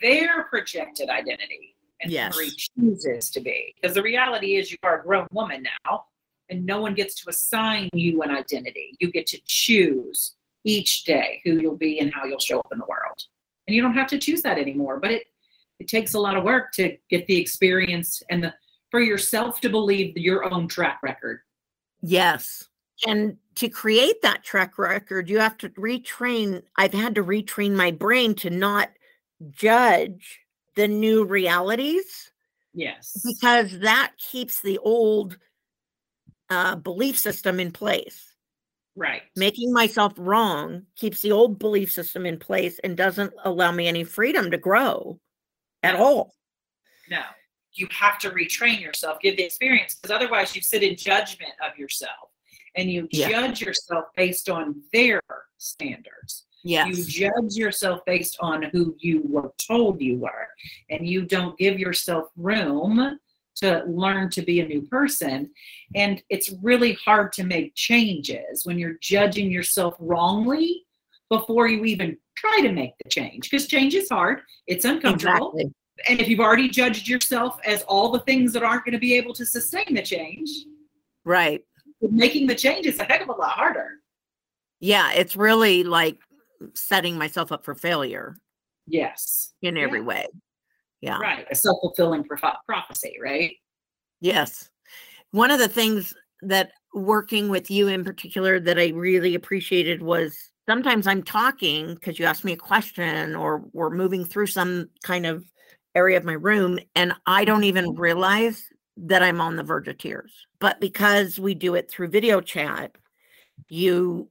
their 0.00 0.44
projected 0.44 1.08
identity. 1.08 1.74
And 2.00 2.12
Yes. 2.12 2.34
Marie 2.36 2.50
chooses 2.50 3.28
to 3.30 3.40
be. 3.40 3.74
Because 3.80 3.94
the 3.94 4.02
reality 4.02 4.54
is 4.56 4.70
you 4.70 4.78
are 4.84 5.00
a 5.00 5.02
grown 5.02 5.26
woman 5.32 5.66
now, 5.84 6.06
and 6.48 6.64
no 6.64 6.80
one 6.80 6.94
gets 6.94 7.16
to 7.22 7.30
assign 7.30 7.88
you 7.92 8.22
an 8.22 8.30
identity. 8.30 8.94
You 9.00 9.10
get 9.10 9.26
to 9.28 9.40
choose 9.46 10.34
each 10.64 11.04
day 11.04 11.40
who 11.44 11.60
you'll 11.60 11.76
be 11.76 11.98
and 11.98 12.12
how 12.14 12.24
you'll 12.24 12.38
show 12.38 12.58
up 12.60 12.68
in 12.72 12.78
the 12.78 12.86
world. 12.86 13.18
And 13.66 13.74
you 13.74 13.82
don't 13.82 13.94
have 13.94 14.08
to 14.08 14.18
choose 14.18 14.42
that 14.42 14.58
anymore, 14.58 14.98
but 15.00 15.10
it 15.10 15.24
it 15.78 15.88
takes 15.88 16.14
a 16.14 16.20
lot 16.20 16.36
of 16.36 16.44
work 16.44 16.72
to 16.74 16.96
get 17.10 17.26
the 17.26 17.36
experience 17.40 18.22
and 18.30 18.44
the 18.44 18.54
for 18.90 19.00
yourself 19.00 19.60
to 19.62 19.68
believe 19.70 20.16
your 20.16 20.44
own 20.52 20.68
track 20.68 21.00
record. 21.02 21.40
Yes. 22.02 22.68
And 23.06 23.36
to 23.56 23.68
create 23.68 24.22
that 24.22 24.44
track 24.44 24.78
record, 24.78 25.28
you 25.28 25.40
have 25.40 25.58
to 25.58 25.70
retrain. 25.70 26.62
I've 26.76 26.92
had 26.92 27.14
to 27.16 27.24
retrain 27.24 27.72
my 27.72 27.90
brain 27.90 28.34
to 28.36 28.50
not 28.50 28.90
judge 29.50 30.40
the 30.76 30.86
new 30.86 31.24
realities 31.24 32.30
Yes. 32.74 33.20
because 33.24 33.80
that 33.80 34.12
keeps 34.18 34.60
the 34.60 34.78
old 34.78 35.36
uh, 36.48 36.76
belief 36.76 37.18
system 37.18 37.58
in 37.58 37.72
place. 37.72 38.31
Right. 38.94 39.22
Making 39.36 39.72
myself 39.72 40.12
wrong 40.18 40.82
keeps 40.96 41.22
the 41.22 41.32
old 41.32 41.58
belief 41.58 41.90
system 41.90 42.26
in 42.26 42.38
place 42.38 42.78
and 42.84 42.96
doesn't 42.96 43.32
allow 43.44 43.72
me 43.72 43.88
any 43.88 44.04
freedom 44.04 44.50
to 44.50 44.58
grow 44.58 45.18
at 45.82 45.94
No. 45.98 46.04
all. 46.04 46.34
No. 47.08 47.22
You 47.72 47.88
have 47.90 48.18
to 48.18 48.30
retrain 48.30 48.80
yourself, 48.80 49.18
give 49.20 49.38
the 49.38 49.44
experience, 49.44 49.94
because 49.94 50.14
otherwise 50.14 50.54
you 50.54 50.60
sit 50.60 50.82
in 50.82 50.94
judgment 50.96 51.52
of 51.66 51.78
yourself 51.78 52.30
and 52.74 52.90
you 52.90 53.08
Yeah. 53.10 53.30
judge 53.30 53.62
yourself 53.62 54.06
based 54.14 54.50
on 54.50 54.82
their 54.92 55.22
standards. 55.56 56.46
You 56.64 56.92
judge 57.04 57.56
yourself 57.56 58.04
based 58.04 58.36
on 58.40 58.62
who 58.64 58.94
you 59.00 59.22
were 59.24 59.52
told 59.58 60.00
you 60.00 60.18
were, 60.18 60.48
and 60.90 61.08
you 61.08 61.22
don't 61.24 61.58
give 61.58 61.78
yourself 61.80 62.28
room 62.36 63.18
to 63.62 63.84
learn 63.86 64.28
to 64.30 64.42
be 64.42 64.60
a 64.60 64.66
new 64.66 64.82
person. 64.82 65.50
And 65.94 66.22
it's 66.28 66.52
really 66.62 66.94
hard 67.04 67.32
to 67.34 67.44
make 67.44 67.74
changes 67.74 68.66
when 68.66 68.78
you're 68.78 68.98
judging 69.00 69.50
yourself 69.50 69.94
wrongly 69.98 70.84
before 71.30 71.66
you 71.68 71.84
even 71.84 72.18
try 72.36 72.60
to 72.60 72.72
make 72.72 72.92
the 73.02 73.08
change 73.08 73.50
because 73.50 73.66
change 73.66 73.94
is 73.94 74.08
hard, 74.08 74.42
it's 74.66 74.84
uncomfortable. 74.84 75.52
Exactly. 75.52 75.74
And 76.08 76.20
if 76.20 76.28
you've 76.28 76.40
already 76.40 76.68
judged 76.68 77.06
yourself 77.08 77.58
as 77.64 77.82
all 77.84 78.10
the 78.10 78.20
things 78.20 78.52
that 78.54 78.62
aren't 78.62 78.84
going 78.84 78.92
to 78.92 78.98
be 78.98 79.14
able 79.14 79.32
to 79.34 79.46
sustain 79.46 79.94
the 79.94 80.02
change, 80.02 80.50
Right. 81.24 81.62
making 82.00 82.48
the 82.48 82.54
change 82.54 82.86
is 82.86 82.98
a 82.98 83.04
heck 83.04 83.22
of 83.22 83.28
a 83.28 83.32
lot 83.32 83.50
harder. 83.52 84.00
Yeah. 84.80 85.12
It's 85.12 85.36
really 85.36 85.84
like 85.84 86.18
setting 86.74 87.16
myself 87.16 87.52
up 87.52 87.64
for 87.64 87.74
failure 87.74 88.36
Yes. 88.86 89.54
in 89.62 89.76
every 89.78 90.00
Yeah. 90.00 90.04
way. 90.06 90.26
Yeah. 91.02 91.18
Right. 91.18 91.46
A 91.50 91.54
self 91.54 91.80
fulfilling 91.82 92.24
prophecy, 92.24 93.16
right? 93.22 93.54
Yes. 94.20 94.70
One 95.32 95.50
of 95.50 95.58
the 95.58 95.68
things 95.68 96.14
that 96.42 96.72
working 96.94 97.48
with 97.48 97.70
you 97.70 97.88
in 97.88 98.04
particular 98.04 98.60
that 98.60 98.78
I 98.78 98.88
really 98.90 99.34
appreciated 99.34 100.00
was 100.00 100.38
sometimes 100.68 101.06
I'm 101.06 101.22
talking 101.22 101.94
because 101.94 102.18
you 102.18 102.24
asked 102.24 102.44
me 102.44 102.52
a 102.52 102.56
question 102.56 103.34
or 103.34 103.64
we're 103.72 103.90
moving 103.90 104.24
through 104.24 104.46
some 104.46 104.88
kind 105.02 105.26
of 105.26 105.44
area 105.94 106.16
of 106.16 106.24
my 106.24 106.34
room 106.34 106.78
and 106.94 107.14
I 107.26 107.44
don't 107.44 107.64
even 107.64 107.86
mm-hmm. 107.86 108.00
realize 108.00 108.64
that 108.96 109.22
I'm 109.22 109.40
on 109.40 109.56
the 109.56 109.62
verge 109.62 109.88
of 109.88 109.98
tears. 109.98 110.32
But 110.60 110.80
because 110.80 111.40
we 111.40 111.54
do 111.54 111.74
it 111.74 111.90
through 111.90 112.08
video 112.08 112.40
chat, 112.40 112.92
you 113.68 114.28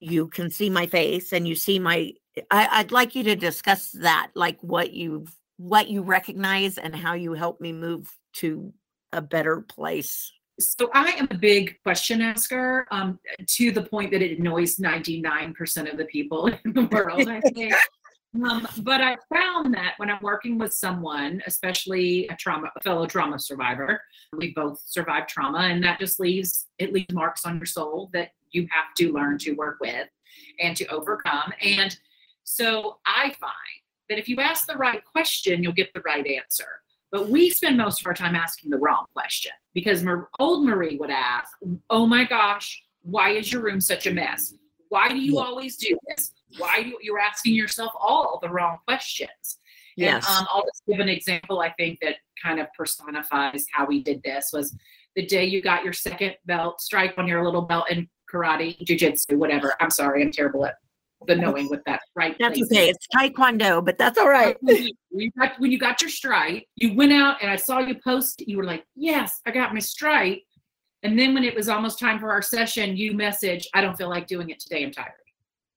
you 0.00 0.28
can 0.28 0.50
see 0.50 0.70
my 0.70 0.86
face 0.86 1.32
and 1.32 1.48
you 1.48 1.54
see 1.54 1.78
my 1.78 2.12
I, 2.50 2.68
I'd 2.70 2.92
like 2.92 3.14
you 3.14 3.22
to 3.24 3.36
discuss 3.36 3.90
that, 3.92 4.30
like 4.34 4.58
what 4.60 4.92
you 4.92 5.26
what 5.56 5.88
you 5.88 6.02
recognize 6.02 6.78
and 6.78 6.94
how 6.94 7.14
you 7.14 7.32
help 7.34 7.60
me 7.60 7.72
move 7.72 8.10
to 8.34 8.72
a 9.12 9.22
better 9.22 9.60
place. 9.60 10.32
So 10.60 10.88
I 10.94 11.10
am 11.12 11.26
a 11.30 11.36
big 11.36 11.76
question 11.82 12.20
asker 12.20 12.86
um, 12.90 13.18
to 13.46 13.72
the 13.72 13.82
point 13.82 14.12
that 14.12 14.22
it 14.22 14.38
annoys 14.38 14.76
99% 14.76 15.90
of 15.90 15.98
the 15.98 16.04
people 16.04 16.46
in 16.64 16.72
the 16.72 16.88
world, 16.92 17.28
I 17.28 17.40
think. 17.40 17.74
um, 18.44 18.66
but 18.78 19.00
I 19.00 19.16
found 19.32 19.74
that 19.74 19.94
when 19.96 20.10
I'm 20.10 20.22
working 20.22 20.58
with 20.58 20.72
someone, 20.72 21.42
especially 21.46 22.28
a 22.28 22.36
trauma, 22.36 22.70
a 22.76 22.80
fellow 22.82 23.06
trauma 23.06 23.38
survivor, 23.38 24.00
we 24.36 24.52
both 24.54 24.80
survived 24.86 25.28
trauma, 25.28 25.60
and 25.60 25.82
that 25.84 25.98
just 25.98 26.20
leaves 26.20 26.66
it 26.78 26.92
leaves 26.92 27.12
marks 27.12 27.44
on 27.44 27.56
your 27.56 27.66
soul 27.66 28.10
that 28.12 28.30
you 28.50 28.62
have 28.70 28.94
to 28.98 29.12
learn 29.12 29.38
to 29.38 29.52
work 29.52 29.78
with 29.80 30.08
and 30.60 30.76
to 30.76 30.86
overcome. 30.86 31.52
And 31.60 31.96
so 32.44 32.98
I 33.06 33.34
find 33.40 33.83
that 34.08 34.18
if 34.18 34.28
you 34.28 34.40
ask 34.40 34.66
the 34.66 34.76
right 34.76 35.04
question, 35.04 35.62
you'll 35.62 35.72
get 35.72 35.92
the 35.94 36.00
right 36.02 36.26
answer. 36.26 36.66
But 37.10 37.28
we 37.28 37.48
spend 37.50 37.76
most 37.76 38.00
of 38.00 38.06
our 38.06 38.14
time 38.14 38.34
asking 38.34 38.70
the 38.70 38.78
wrong 38.78 39.06
question 39.12 39.52
because 39.72 40.04
old 40.40 40.66
Marie 40.66 40.96
would 40.96 41.10
ask, 41.10 41.48
Oh 41.88 42.06
my 42.06 42.24
gosh, 42.24 42.82
why 43.02 43.30
is 43.30 43.52
your 43.52 43.62
room 43.62 43.80
such 43.80 44.06
a 44.06 44.10
mess? 44.10 44.54
Why 44.88 45.08
do 45.08 45.16
you 45.16 45.36
Yeah. 45.36 45.42
always 45.42 45.76
do 45.76 45.96
this? 46.08 46.32
Why 46.58 46.82
do 46.82 46.88
you, 46.88 46.98
you're 47.02 47.20
asking 47.20 47.54
yourself 47.54 47.92
all 47.98 48.38
the 48.42 48.48
wrong 48.48 48.78
questions? 48.86 49.58
Yes. 49.96 50.26
And 50.28 50.38
um, 50.40 50.46
I'll 50.50 50.64
just 50.64 50.82
give 50.88 50.98
an 50.98 51.08
example 51.08 51.60
I 51.60 51.70
think 51.74 52.00
that 52.00 52.16
kind 52.42 52.58
of 52.58 52.66
personifies 52.76 53.64
how 53.72 53.86
we 53.86 54.02
did 54.02 54.20
this 54.24 54.50
was 54.52 54.76
the 55.14 55.24
day 55.24 55.44
you 55.44 55.62
got 55.62 55.84
your 55.84 55.92
second 55.92 56.34
belt 56.46 56.80
strike 56.80 57.14
on 57.16 57.28
your 57.28 57.44
little 57.44 57.62
belt 57.62 57.90
in 57.90 58.08
karate, 58.32 58.76
jujitsu, 58.84 59.36
whatever. 59.36 59.74
I'm 59.80 59.90
sorry, 59.90 60.22
I'm 60.22 60.32
terrible 60.32 60.66
at 60.66 60.76
the 61.26 61.36
knowing 61.36 61.68
with 61.68 61.82
that 61.84 62.00
right. 62.16 62.36
that's 62.38 62.60
okay. 62.62 62.90
is. 62.90 62.96
It's 62.96 63.06
taekwondo, 63.14 63.84
but 63.84 63.98
that's 63.98 64.18
all 64.18 64.28
right. 64.28 64.56
when 64.60 64.84
you, 64.84 64.92
when 65.10 65.24
you 65.24 65.30
got, 65.38 65.52
when 65.58 65.70
you 65.70 65.78
got 65.78 66.00
your 66.00 66.10
stripe, 66.10 66.64
you 66.76 66.94
went 66.94 67.12
out 67.12 67.42
and 67.42 67.50
I 67.50 67.56
saw 67.56 67.78
you 67.78 67.96
post. 68.02 68.46
You 68.46 68.56
were 68.58 68.64
like, 68.64 68.84
"Yes, 68.96 69.40
I 69.46 69.50
got 69.50 69.72
my 69.72 69.80
stripe." 69.80 70.42
And 71.02 71.18
then 71.18 71.34
when 71.34 71.44
it 71.44 71.54
was 71.54 71.68
almost 71.68 71.98
time 71.98 72.18
for 72.18 72.30
our 72.30 72.42
session, 72.42 72.96
you 72.96 73.12
message, 73.14 73.68
"I 73.74 73.80
don't 73.80 73.96
feel 73.96 74.08
like 74.08 74.26
doing 74.26 74.50
it 74.50 74.60
today. 74.60 74.84
I'm 74.84 74.92
tired." 74.92 75.12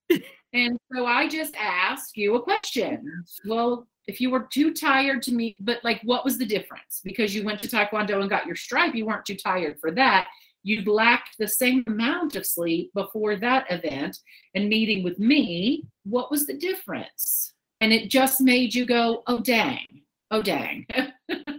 and 0.54 0.78
so 0.94 1.06
I 1.06 1.28
just 1.28 1.56
asked 1.58 2.18
you 2.18 2.36
a 2.36 2.42
question. 2.42 3.24
Well, 3.46 3.88
if 4.08 4.22
you 4.22 4.30
were 4.30 4.48
too 4.50 4.74
tired 4.74 5.22
to 5.24 5.34
meet, 5.34 5.58
but 5.60 5.84
like, 5.84 6.02
what 6.04 6.24
was 6.24 6.38
the 6.38 6.46
difference? 6.46 7.02
Because 7.04 7.36
you 7.36 7.44
went 7.44 7.62
to 7.62 7.68
Taekwondo 7.68 8.22
and 8.22 8.30
got 8.30 8.46
your 8.46 8.56
stripe, 8.56 8.96
you 8.96 9.06
weren't 9.06 9.26
too 9.26 9.36
tired 9.36 9.80
for 9.80 9.92
that. 9.92 10.28
You'd 10.68 10.88
lacked 10.88 11.38
the 11.40 11.48
same 11.48 11.82
amount 11.88 12.36
of 12.36 12.46
sleep 12.46 12.92
before 12.94 13.38
that 13.38 13.66
event 13.72 14.20
and 14.54 14.68
meeting 14.68 15.02
with 15.02 15.18
me. 15.18 15.86
What 16.04 16.30
was 16.30 16.46
the 16.46 16.58
difference? 16.58 17.54
And 17.80 17.94
it 17.94 18.10
just 18.10 18.42
made 18.42 18.76
you 18.76 18.86
go, 18.86 19.24
oh, 19.28 19.40
dang. 19.40 19.86
Oh, 20.30 20.42
dang. 20.42 20.86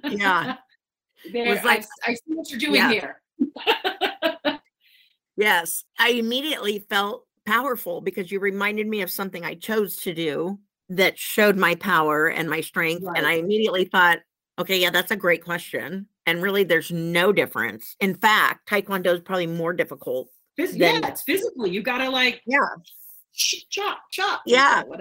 Yeah. 0.04 0.56
there, 1.32 1.48
was 1.48 1.64
like- 1.64 1.86
I, 2.06 2.10
I 2.10 2.14
see 2.14 2.20
what 2.26 2.50
you're 2.50 2.60
doing 2.60 2.74
Yeah. 2.74 2.90
here. 2.90 3.22
Yes. 5.40 5.84
I 6.00 6.10
immediately 6.10 6.80
felt 6.90 7.24
powerful 7.46 8.00
because 8.00 8.32
you 8.32 8.40
reminded 8.40 8.88
me 8.88 9.02
of 9.02 9.10
something 9.10 9.44
I 9.44 9.54
chose 9.54 9.94
to 9.98 10.12
do 10.12 10.58
that 10.88 11.16
showed 11.16 11.56
my 11.56 11.76
power 11.76 12.26
and 12.26 12.50
my 12.50 12.60
strength. 12.60 13.06
And 13.14 13.24
I 13.24 13.34
immediately 13.34 13.84
thought, 13.84 14.18
okay, 14.58 14.80
yeah, 14.80 14.90
that's 14.90 15.12
a 15.12 15.16
great 15.16 15.44
question. 15.44 16.08
And 16.28 16.42
really, 16.42 16.62
there's 16.62 16.92
no 16.92 17.32
difference. 17.32 17.96
In 18.00 18.14
fact, 18.14 18.68
Taekwondo 18.68 19.14
is 19.14 19.20
probably 19.20 19.46
more 19.46 19.72
difficult. 19.72 20.28
Phys- 20.58 20.76
Then- 20.78 21.02
yeah, 21.02 21.08
it's 21.08 21.22
physically. 21.22 21.70
You 21.70 21.80
gotta 21.82 22.10
like 22.10 22.42
Yeah. 22.46 22.58
chop, 23.70 23.98
chop. 24.12 24.42
Yeah. 24.44 24.82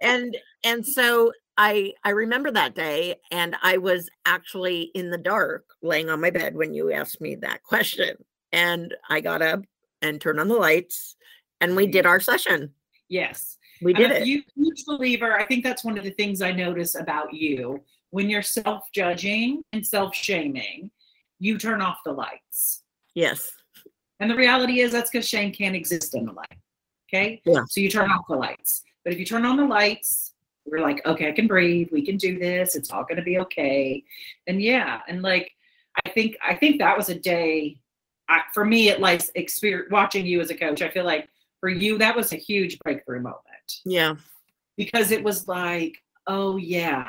And 0.00 0.36
and 0.62 0.86
so 0.86 1.32
I 1.56 1.92
I 2.04 2.10
remember 2.10 2.52
that 2.52 2.74
day 2.76 3.16
and 3.32 3.56
I 3.62 3.78
was 3.78 4.08
actually 4.26 4.90
in 4.94 5.10
the 5.10 5.18
dark 5.18 5.64
laying 5.82 6.08
on 6.08 6.20
my 6.20 6.30
bed 6.30 6.54
when 6.54 6.72
you 6.72 6.92
asked 6.92 7.20
me 7.20 7.34
that 7.36 7.64
question 7.64 8.16
and 8.52 8.94
I 9.10 9.20
got 9.20 9.42
up 9.42 9.62
and 10.02 10.20
turned 10.20 10.38
on 10.38 10.46
the 10.46 10.54
lights 10.54 11.16
and 11.60 11.74
we 11.74 11.88
did 11.88 12.06
our 12.06 12.20
session. 12.20 12.72
yes. 13.08 13.56
We 13.82 13.94
I'm 13.94 14.00
did 14.02 14.10
a 14.12 14.16
it. 14.22 14.24
hu- 14.26 14.42
huge 14.64 14.84
believer. 14.86 15.32
I 15.38 15.44
think 15.46 15.62
that's 15.64 15.84
one 15.84 15.96
of 15.98 16.02
the 16.04 16.10
things 16.10 16.42
I 16.42 16.50
notice 16.52 16.94
about 16.96 17.32
you. 17.32 17.80
When 18.10 18.30
you're 18.30 18.42
self-judging 18.42 19.62
and 19.72 19.86
self-shaming, 19.86 20.90
you 21.38 21.58
turn 21.58 21.82
off 21.82 21.98
the 22.04 22.12
lights. 22.12 22.82
Yes. 23.14 23.50
And 24.20 24.30
the 24.30 24.36
reality 24.36 24.80
is 24.80 24.92
that's 24.92 25.10
because 25.10 25.28
shame 25.28 25.52
can't 25.52 25.76
exist 25.76 26.14
in 26.14 26.26
the 26.26 26.32
light. 26.32 26.58
Okay. 27.08 27.40
Yeah. 27.44 27.62
So 27.68 27.80
you 27.80 27.90
turn 27.90 28.10
off 28.10 28.26
the 28.28 28.36
lights. 28.36 28.82
But 29.04 29.12
if 29.12 29.18
you 29.18 29.24
turn 29.24 29.44
on 29.44 29.56
the 29.56 29.64
lights, 29.64 30.32
we're 30.66 30.80
like, 30.80 31.04
okay, 31.06 31.28
I 31.28 31.32
can 31.32 31.46
breathe. 31.46 31.88
We 31.92 32.04
can 32.04 32.16
do 32.16 32.38
this. 32.38 32.74
It's 32.74 32.90
all 32.90 33.04
going 33.04 33.16
to 33.16 33.22
be 33.22 33.38
okay. 33.38 34.02
And 34.46 34.60
yeah. 34.60 35.00
And 35.08 35.22
like, 35.22 35.52
I 36.04 36.10
think, 36.10 36.36
I 36.46 36.54
think 36.54 36.78
that 36.78 36.96
was 36.96 37.08
a 37.08 37.18
day 37.18 37.78
I, 38.28 38.42
for 38.52 38.64
me, 38.64 38.88
it 38.88 39.00
like 39.00 39.22
experience 39.34 39.90
watching 39.90 40.26
you 40.26 40.40
as 40.40 40.50
a 40.50 40.54
coach. 40.54 40.82
I 40.82 40.90
feel 40.90 41.04
like 41.04 41.28
for 41.60 41.68
you, 41.68 41.98
that 41.98 42.14
was 42.14 42.32
a 42.32 42.36
huge 42.36 42.78
breakthrough 42.80 43.20
moment 43.20 43.38
Yeah. 43.84 44.16
because 44.76 45.10
it 45.10 45.24
was 45.24 45.48
like, 45.48 45.96
oh 46.26 46.56
yeah, 46.56 47.08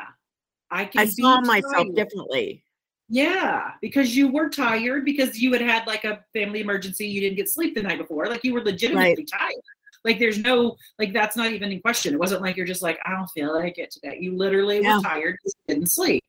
I 0.72 0.86
can. 0.86 1.02
I 1.02 1.06
saw 1.06 1.42
myself 1.42 1.74
tired. 1.74 1.96
differently. 1.96 2.64
Yeah, 3.10 3.72
because 3.82 4.16
you 4.16 4.32
were 4.32 4.50
tired 4.50 5.04
because 5.04 5.40
you 5.40 5.52
had 5.52 5.62
had 5.62 5.88
like 5.88 6.04
a 6.04 6.24
family 6.34 6.62
emergency. 6.62 7.08
You 7.08 7.22
didn't 7.22 7.38
get 7.38 7.50
sleep 7.50 7.74
the 7.76 7.82
night 7.82 7.98
before. 7.98 8.28
Like 8.28 8.44
you 8.44 8.54
were 8.54 8.64
legitimately 8.64 9.26
tired. 9.26 9.56
Like 10.06 10.20
there's 10.20 10.38
no 10.38 10.76
like 11.00 11.12
that's 11.12 11.36
not 11.36 11.52
even 11.52 11.72
in 11.72 11.82
question. 11.82 12.14
It 12.14 12.20
wasn't 12.20 12.42
like 12.42 12.56
you're 12.56 12.68
just 12.68 12.84
like 12.84 13.00
I 13.06 13.12
don't 13.12 13.30
feel 13.32 13.54
like 13.54 13.78
it 13.78 13.92
today. 13.92 14.18
You 14.22 14.38
literally 14.38 14.82
were 14.82 15.02
tired. 15.02 15.38
because 15.38 15.56
didn't 15.68 15.92
sleep. 15.92 16.24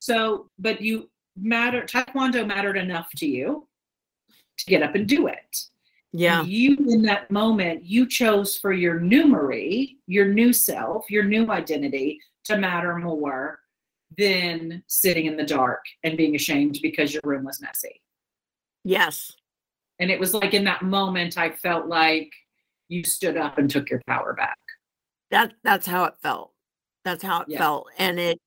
So, 0.00 0.50
but 0.58 0.80
you 0.80 1.08
matter. 1.36 1.82
Taekwondo 1.82 2.46
mattered 2.46 2.76
enough 2.76 3.08
to 3.16 3.26
you 3.26 3.66
to 4.58 4.66
get 4.66 4.82
up 4.82 4.94
and 4.94 5.06
do 5.06 5.28
it. 5.28 5.66
Yeah. 6.12 6.42
You 6.42 6.76
in 6.88 7.02
that 7.02 7.30
moment, 7.30 7.84
you 7.84 8.06
chose 8.06 8.56
for 8.58 8.72
your 8.72 9.00
new 9.00 9.26
Marie, 9.26 9.98
your 10.06 10.26
new 10.26 10.52
self, 10.52 11.10
your 11.10 11.24
new 11.24 11.50
identity 11.50 12.20
to 12.44 12.58
matter 12.58 12.96
more 12.98 13.60
than 14.18 14.82
sitting 14.86 15.26
in 15.26 15.36
the 15.36 15.44
dark 15.44 15.84
and 16.02 16.16
being 16.16 16.34
ashamed 16.34 16.78
because 16.82 17.12
your 17.12 17.22
room 17.24 17.44
was 17.44 17.60
messy. 17.60 18.00
Yes. 18.84 19.32
And 19.98 20.10
it 20.10 20.18
was 20.18 20.34
like 20.34 20.54
in 20.54 20.64
that 20.64 20.82
moment, 20.82 21.38
I 21.38 21.50
felt 21.50 21.86
like 21.86 22.30
you 22.88 23.04
stood 23.04 23.36
up 23.36 23.58
and 23.58 23.70
took 23.70 23.88
your 23.88 24.02
power 24.06 24.34
back. 24.34 24.58
That 25.30 25.54
that's 25.62 25.86
how 25.86 26.04
it 26.04 26.14
felt. 26.22 26.52
That's 27.04 27.22
how 27.22 27.42
it 27.42 27.48
Yeah. 27.48 27.58
felt. 27.58 27.88
And 27.98 28.18
it 28.18 28.40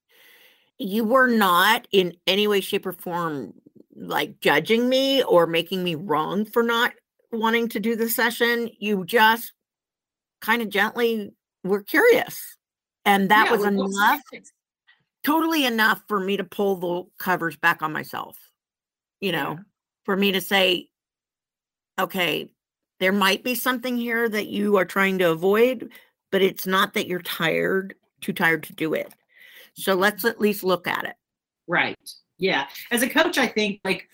you 0.77 1.03
were 1.03 1.27
not 1.27 1.87
in 1.91 2.15
any 2.27 2.47
way, 2.47 2.61
shape, 2.61 2.85
or 2.85 2.93
form 2.93 3.53
like 3.95 4.39
judging 4.41 4.87
me 4.89 5.23
or 5.23 5.47
making 5.47 5.83
me 5.83 5.95
wrong 5.95 6.45
for 6.45 6.61
not 6.61 6.93
wanting 7.31 7.67
to 7.69 7.79
do 7.79 7.95
the 7.95 8.09
session. 8.09 8.69
You 8.79 9.03
just 9.05 9.53
kind 10.39 10.61
of 10.61 10.69
gently 10.69 11.31
were 11.63 11.81
curious. 11.81 12.57
And 13.05 13.29
that 13.31 13.45
Yeah, 13.45 13.51
was 13.53 13.61
well, 13.61 13.73
what's 13.73 13.97
the 13.97 14.03
enough, 14.03 14.21
difference? 14.31 14.51
Totally 15.27 15.65
enough 15.65 16.01
for 16.07 16.19
me 16.21 16.37
to 16.37 16.43
pull 16.45 16.75
the 16.77 17.03
covers 17.19 17.57
back 17.57 17.81
on 17.81 17.91
myself. 17.91 18.37
You 19.19 19.33
know, 19.33 19.51
Yeah. 19.51 19.63
for 20.05 20.15
me 20.15 20.31
to 20.31 20.39
say, 20.39 20.87
okay, 21.99 22.49
there 22.99 23.11
might 23.11 23.43
be 23.43 23.53
something 23.53 23.97
here 23.97 24.29
that 24.29 24.47
you 24.47 24.77
are 24.77 24.85
trying 24.85 25.17
to 25.17 25.31
avoid, 25.31 25.91
but 26.31 26.41
it's 26.41 26.65
not 26.65 26.93
that 26.93 27.07
you're 27.07 27.21
tired, 27.21 27.95
too 28.21 28.31
tired 28.31 28.63
to 28.63 28.73
do 28.73 28.93
it. 28.93 29.13
So 29.73 29.95
let's 29.95 30.23
at 30.23 30.39
least 30.39 30.63
look 30.63 30.87
at 30.87 31.03
it. 31.03 31.15
Right. 31.67 31.97
Yeah. 32.37 32.67
As 32.91 33.03
a 33.03 33.09
coach, 33.09 33.37
I 33.37 33.47
think 33.47 33.81
like 33.83 34.07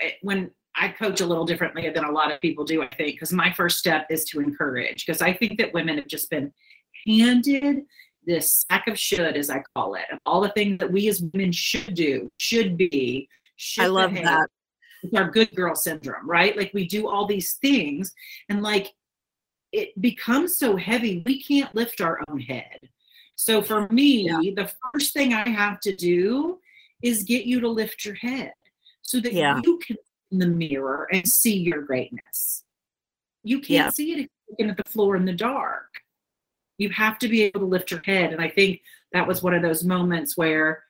eh, 0.00 0.12
when 0.22 0.50
I 0.76 0.88
coach 0.88 1.20
a 1.20 1.26
little 1.26 1.44
differently 1.44 1.88
than 1.90 2.04
a 2.04 2.12
lot 2.12 2.30
of 2.30 2.40
people 2.40 2.64
do, 2.64 2.82
I 2.82 2.88
think, 2.88 3.16
because 3.16 3.32
my 3.32 3.52
first 3.52 3.78
step 3.78 4.06
is 4.08 4.24
to 4.26 4.40
encourage, 4.40 5.04
because 5.04 5.20
I 5.20 5.32
think 5.32 5.58
that 5.58 5.74
women 5.74 5.96
have 5.96 6.06
just 6.06 6.30
been 6.30 6.52
handed 7.06 7.82
this 8.26 8.64
sack 8.70 8.86
of 8.88 8.98
should, 8.98 9.36
as 9.36 9.50
I 9.50 9.62
call 9.74 9.94
it, 9.94 10.04
of 10.12 10.18
all 10.26 10.40
the 10.40 10.50
things 10.50 10.78
that 10.78 10.92
we 10.92 11.08
as 11.08 11.22
women 11.32 11.52
should 11.52 11.94
do, 11.94 12.30
should 12.38 12.76
be, 12.76 13.28
should 13.56 13.84
I 13.84 13.86
love 13.88 14.10
behave. 14.10 14.26
that. 14.26 14.48
It's 15.02 15.14
our 15.16 15.30
good 15.30 15.50
girl 15.54 15.74
syndrome, 15.74 16.28
right? 16.28 16.56
Like 16.56 16.72
we 16.74 16.86
do 16.86 17.08
all 17.08 17.26
these 17.26 17.54
things 17.54 18.12
and 18.50 18.62
like 18.62 18.92
it 19.72 19.98
becomes 20.00 20.58
so 20.58 20.76
heavy, 20.76 21.22
we 21.24 21.42
can't 21.42 21.74
lift 21.74 22.00
our 22.00 22.20
own 22.28 22.40
head. 22.40 22.78
So 23.36 23.62
for 23.62 23.88
me, 23.88 24.26
Yeah. 24.26 24.38
the 24.54 24.70
first 24.92 25.14
thing 25.14 25.32
I 25.32 25.48
have 25.48 25.80
to 25.80 25.94
do 25.96 26.58
is 27.02 27.22
get 27.22 27.46
you 27.46 27.60
to 27.60 27.68
lift 27.68 28.04
your 28.04 28.16
head 28.16 28.52
so 29.00 29.20
that 29.20 29.32
Yeah. 29.32 29.60
you 29.64 29.78
can 29.78 29.96
in 30.32 30.38
the 30.38 30.46
mirror 30.46 31.08
and 31.12 31.26
see 31.26 31.56
your 31.56 31.82
greatness. 31.82 32.64
You 33.42 33.56
can't 33.60 33.68
Yeah. 33.86 33.90
see 33.90 34.12
it 34.12 34.30
looking 34.48 34.68
at 34.70 34.76
the 34.76 34.84
floor 34.84 35.16
in 35.16 35.24
the 35.24 35.32
dark. 35.32 35.89
You 36.80 36.88
have 36.90 37.18
to 37.18 37.28
be 37.28 37.42
able 37.42 37.60
to 37.60 37.66
lift 37.66 37.90
your 37.90 38.00
head. 38.06 38.32
And 38.32 38.40
I 38.40 38.48
think 38.48 38.80
that 39.12 39.28
was 39.28 39.42
one 39.42 39.52
of 39.52 39.60
those 39.60 39.84
moments 39.84 40.34
where 40.38 40.82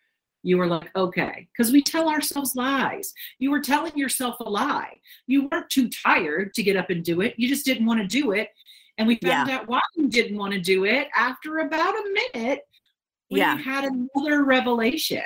you 0.45 0.57
were 0.57 0.69
like, 0.69 0.89
okay, 0.95 1.49
because 1.53 1.73
we 1.73 1.83
tell 1.83 2.09
ourselves 2.09 2.55
lies. 2.55 3.13
You 3.41 3.51
were 3.51 3.61
telling 3.61 3.97
yourself 3.99 4.39
a 4.39 4.49
lie. 4.49 5.01
You 5.27 5.49
weren't 5.49 5.69
too 5.69 5.91
tired 5.91 6.55
to 6.55 6.63
get 6.63 6.77
up 6.77 6.91
and 6.91 7.05
do 7.05 7.23
it. 7.23 7.35
You 7.37 7.49
just 7.49 7.65
didn't 7.65 7.87
want 7.87 8.01
to 8.01 8.07
do 8.07 8.31
it. 8.31 8.51
And 8.99 9.09
we 9.09 9.17
found 9.17 9.51
out 9.51 9.67
why 9.67 9.81
you 9.97 10.09
didn't 10.09 10.39
want 10.39 10.53
to 10.53 10.61
do 10.61 10.85
it 10.85 11.09
after 11.17 11.59
about 11.59 11.95
a 11.97 12.05
minute 12.35 12.61
when 13.29 13.41
Yeah. 13.41 13.57
you 13.57 13.65
had 13.65 13.85
another 13.85 14.45
revelation. 14.45 15.25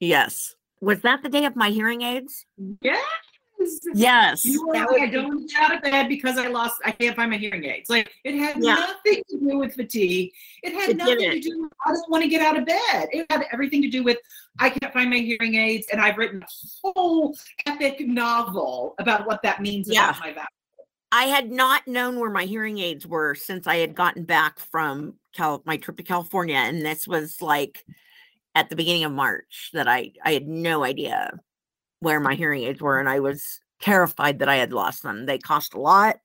Yes. 0.00 0.56
Was 0.80 1.02
that 1.02 1.22
the 1.22 1.28
day 1.28 1.44
of 1.44 1.54
my 1.54 1.70
hearing 1.70 2.02
aids? 2.02 2.46
Yes. 3.94 3.94
Yes. 3.94 4.44
You 4.44 4.66
were 4.66 4.74
like, 4.74 5.00
I 5.02 5.06
don't 5.06 5.28
want 5.28 5.48
to 5.48 5.54
get 5.54 5.62
out 5.70 5.76
of 5.76 5.82
bed 5.82 6.08
because 6.08 6.38
I 6.38 6.48
lost, 6.48 6.76
I 6.84 6.90
can't 6.92 7.14
find 7.16 7.30
my 7.30 7.36
hearing 7.36 7.64
aids. 7.64 7.88
Like 7.90 8.10
it 8.24 8.34
had 8.36 8.56
Yeah. 8.62 8.74
nothing 8.74 9.22
to 9.30 9.38
do 9.38 9.58
with 9.58 9.74
fatigue. 9.74 10.32
It 10.62 10.72
had 10.74 10.90
It 10.90 10.96
nothing 10.96 11.18
to 11.18 11.30
didn't. 11.30 11.42
do 11.42 11.62
with 11.62 11.72
I 11.86 11.92
don't 11.92 12.10
want 12.10 12.22
to 12.24 12.28
get 12.28 12.42
out 12.42 12.56
of 12.58 12.66
bed. 12.66 13.08
It 13.12 13.26
had 13.30 13.44
everything 13.52 13.82
to 13.82 13.88
do 13.88 14.02
with 14.02 14.18
I 14.58 14.70
can't 14.70 14.92
find 14.92 15.10
my 15.10 15.18
hearing 15.18 15.54
aids. 15.54 15.86
And 15.92 16.00
I've 16.00 16.16
written 16.16 16.42
a 16.42 16.46
whole 16.94 17.36
epic 17.66 18.00
novel 18.06 18.94
about 18.98 19.26
what 19.26 19.42
that 19.42 19.60
means 19.62 19.88
Yeah. 19.88 20.10
about 20.10 20.20
my 20.20 20.32
back. 20.32 20.48
I 21.10 21.24
had 21.24 21.50
not 21.50 21.88
known 21.88 22.18
where 22.20 22.30
my 22.30 22.44
hearing 22.44 22.78
aids 22.78 23.06
were 23.06 23.34
since 23.34 23.66
I 23.66 23.76
had 23.76 23.94
gotten 23.94 24.24
back 24.24 24.58
from 24.58 25.14
Cal- 25.34 25.62
my 25.64 25.76
trip 25.78 25.96
to 25.96 26.02
California, 26.02 26.56
and 26.56 26.84
this 26.84 27.08
was 27.08 27.40
like 27.40 27.84
at 28.54 28.68
the 28.68 28.76
beginning 28.76 29.04
of 29.04 29.12
March 29.12 29.70
that 29.72 29.88
I 29.88 30.12
I 30.24 30.32
had 30.32 30.46
no 30.48 30.84
idea 30.84 31.38
where 32.00 32.20
my 32.20 32.34
hearing 32.34 32.62
aids 32.62 32.80
were, 32.80 32.98
and 32.98 33.08
I 33.08 33.20
was 33.20 33.60
terrified 33.80 34.38
that 34.40 34.48
I 34.48 34.56
had 34.56 34.72
lost 34.72 35.02
them. 35.02 35.26
They 35.26 35.38
cost 35.38 35.74
a 35.74 35.80
lot. 35.80 36.16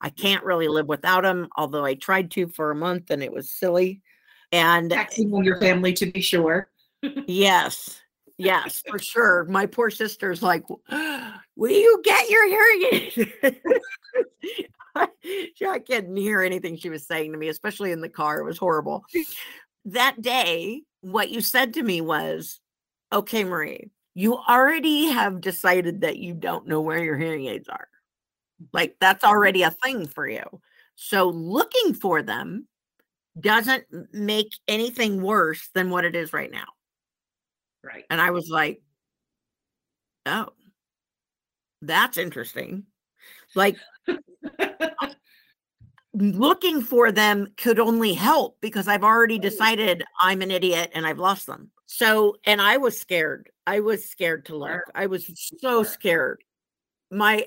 I 0.00 0.10
mm. 0.10 0.16
can't 0.16 0.44
really 0.44 0.68
live 0.68 0.86
without 0.86 1.22
them, 1.22 1.48
although 1.56 1.84
I 1.84 1.94
tried 1.94 2.30
to 2.32 2.48
for 2.48 2.70
a 2.70 2.76
month, 2.76 3.10
and 3.10 3.22
it 3.22 3.32
was 3.32 3.50
silly. 3.50 4.02
And 4.50 4.90
Texting 4.90 5.32
on 5.32 5.44
your 5.44 5.60
family 5.60 5.92
to 5.94 6.06
be 6.06 6.20
sure. 6.20 6.68
Yes. 7.26 7.98
Yes, 8.38 8.82
for 8.88 8.98
sure. 8.98 9.44
My 9.44 9.66
poor 9.66 9.90
sister's 9.90 10.42
like, 10.42 10.64
"Will 11.56 11.70
you 11.70 12.00
get 12.04 12.30
your 12.30 12.48
hearing 12.48 12.88
aid?" 12.92 13.32
I 15.66 15.78
couldn't 15.78 16.16
hear 16.16 16.42
anything 16.42 16.76
she 16.76 16.90
was 16.90 17.06
saying 17.06 17.32
to 17.32 17.38
me, 17.38 17.48
especially 17.48 17.92
in 17.92 18.00
the 18.00 18.08
car. 18.08 18.40
It 18.40 18.44
was 18.44 18.58
horrible. 18.58 19.04
That 19.84 20.22
day, 20.22 20.82
what 21.00 21.30
you 21.30 21.40
said 21.40 21.74
to 21.74 21.82
me 21.82 22.00
was, 22.00 22.60
"Okay, 23.12 23.44
Marie, 23.44 23.90
you 24.14 24.36
already 24.36 25.08
have 25.08 25.40
decided 25.40 26.02
that 26.02 26.18
you 26.18 26.34
don't 26.34 26.66
know 26.66 26.80
where 26.80 27.02
your 27.02 27.16
hearing 27.16 27.46
aids 27.46 27.68
are. 27.68 27.88
Like 28.72 28.96
that's 29.00 29.24
mm-hmm. 29.24 29.34
already 29.34 29.62
a 29.62 29.70
thing 29.70 30.06
for 30.06 30.28
you. 30.28 30.44
So 30.94 31.28
looking 31.28 31.94
for 31.94 32.22
them 32.22 32.68
doesn't 33.40 33.84
make 34.12 34.52
anything 34.68 35.22
worse 35.22 35.70
than 35.74 35.90
what 35.90 36.04
it 36.04 36.14
is 36.14 36.32
right 36.32 36.50
now." 36.50 36.66
Right. 37.82 38.04
And 38.10 38.20
I 38.20 38.30
was 38.30 38.48
like, 38.48 38.80
oh, 40.26 40.48
That's 41.80 42.16
interesting. 42.16 42.84
Like 43.54 43.76
looking 46.14 46.80
for 46.82 47.10
them 47.10 47.52
could 47.56 47.78
only 47.80 48.14
help 48.14 48.58
because 48.60 48.86
I've 48.86 49.04
already 49.04 49.38
decided 49.38 50.04
I'm 50.20 50.42
an 50.42 50.50
idiot 50.50 50.90
and 50.94 51.06
I've 51.06 51.18
lost 51.18 51.46
them. 51.46 51.70
So, 51.86 52.36
and 52.46 52.60
I 52.60 52.76
was 52.76 52.98
scared. 52.98 53.50
I 53.66 53.80
was 53.80 54.08
scared 54.08 54.46
to 54.46 54.56
look. 54.56 54.82
I 54.94 55.06
was 55.06 55.30
so 55.60 55.82
scared. 55.82 56.42
My 57.10 57.46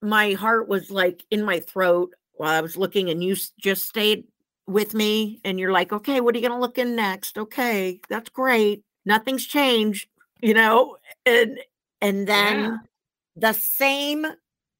my 0.00 0.32
heart 0.32 0.68
was 0.68 0.90
like 0.90 1.24
in 1.30 1.44
my 1.44 1.60
throat 1.60 2.12
while 2.34 2.52
I 2.52 2.60
was 2.60 2.76
looking 2.76 3.10
and 3.10 3.22
you 3.22 3.36
just 3.60 3.88
stayed 3.88 4.24
with 4.66 4.94
me 4.94 5.40
and 5.44 5.60
you're 5.60 5.72
like, 5.72 5.92
"Okay, 5.92 6.20
what 6.20 6.34
are 6.34 6.38
you 6.38 6.48
going 6.48 6.58
to 6.58 6.60
look 6.60 6.78
in 6.78 6.96
next?" 6.96 7.38
Okay, 7.38 8.00
that's 8.08 8.30
great. 8.30 8.82
Nothing's 9.04 9.46
changed, 9.46 10.08
you 10.40 10.54
know? 10.54 10.96
And 11.26 11.58
and 12.00 12.26
then 12.26 12.60
yeah. 12.60 12.76
the 13.36 13.52
same 13.52 14.26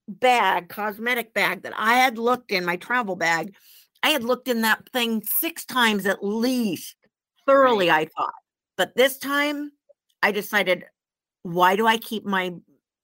bag, 0.08 0.68
cosmetic 0.68 1.32
bag 1.34 1.62
that 1.62 1.74
I 1.76 1.94
had 1.94 2.18
looked 2.18 2.50
in, 2.50 2.64
my 2.64 2.76
travel 2.76 3.16
bag, 3.16 3.54
I 4.02 4.10
had 4.10 4.24
looked 4.24 4.48
in 4.48 4.62
that 4.62 4.88
thing 4.92 5.22
six 5.38 5.64
times 5.64 6.06
at 6.06 6.24
least, 6.24 6.96
thoroughly, 7.46 7.88
right. 7.88 8.08
I 8.08 8.10
thought. 8.16 8.34
But 8.76 8.96
this 8.96 9.18
time 9.18 9.72
I 10.22 10.32
decided, 10.32 10.84
why 11.42 11.76
do 11.76 11.86
I 11.86 11.96
keep 11.98 12.24
my 12.24 12.54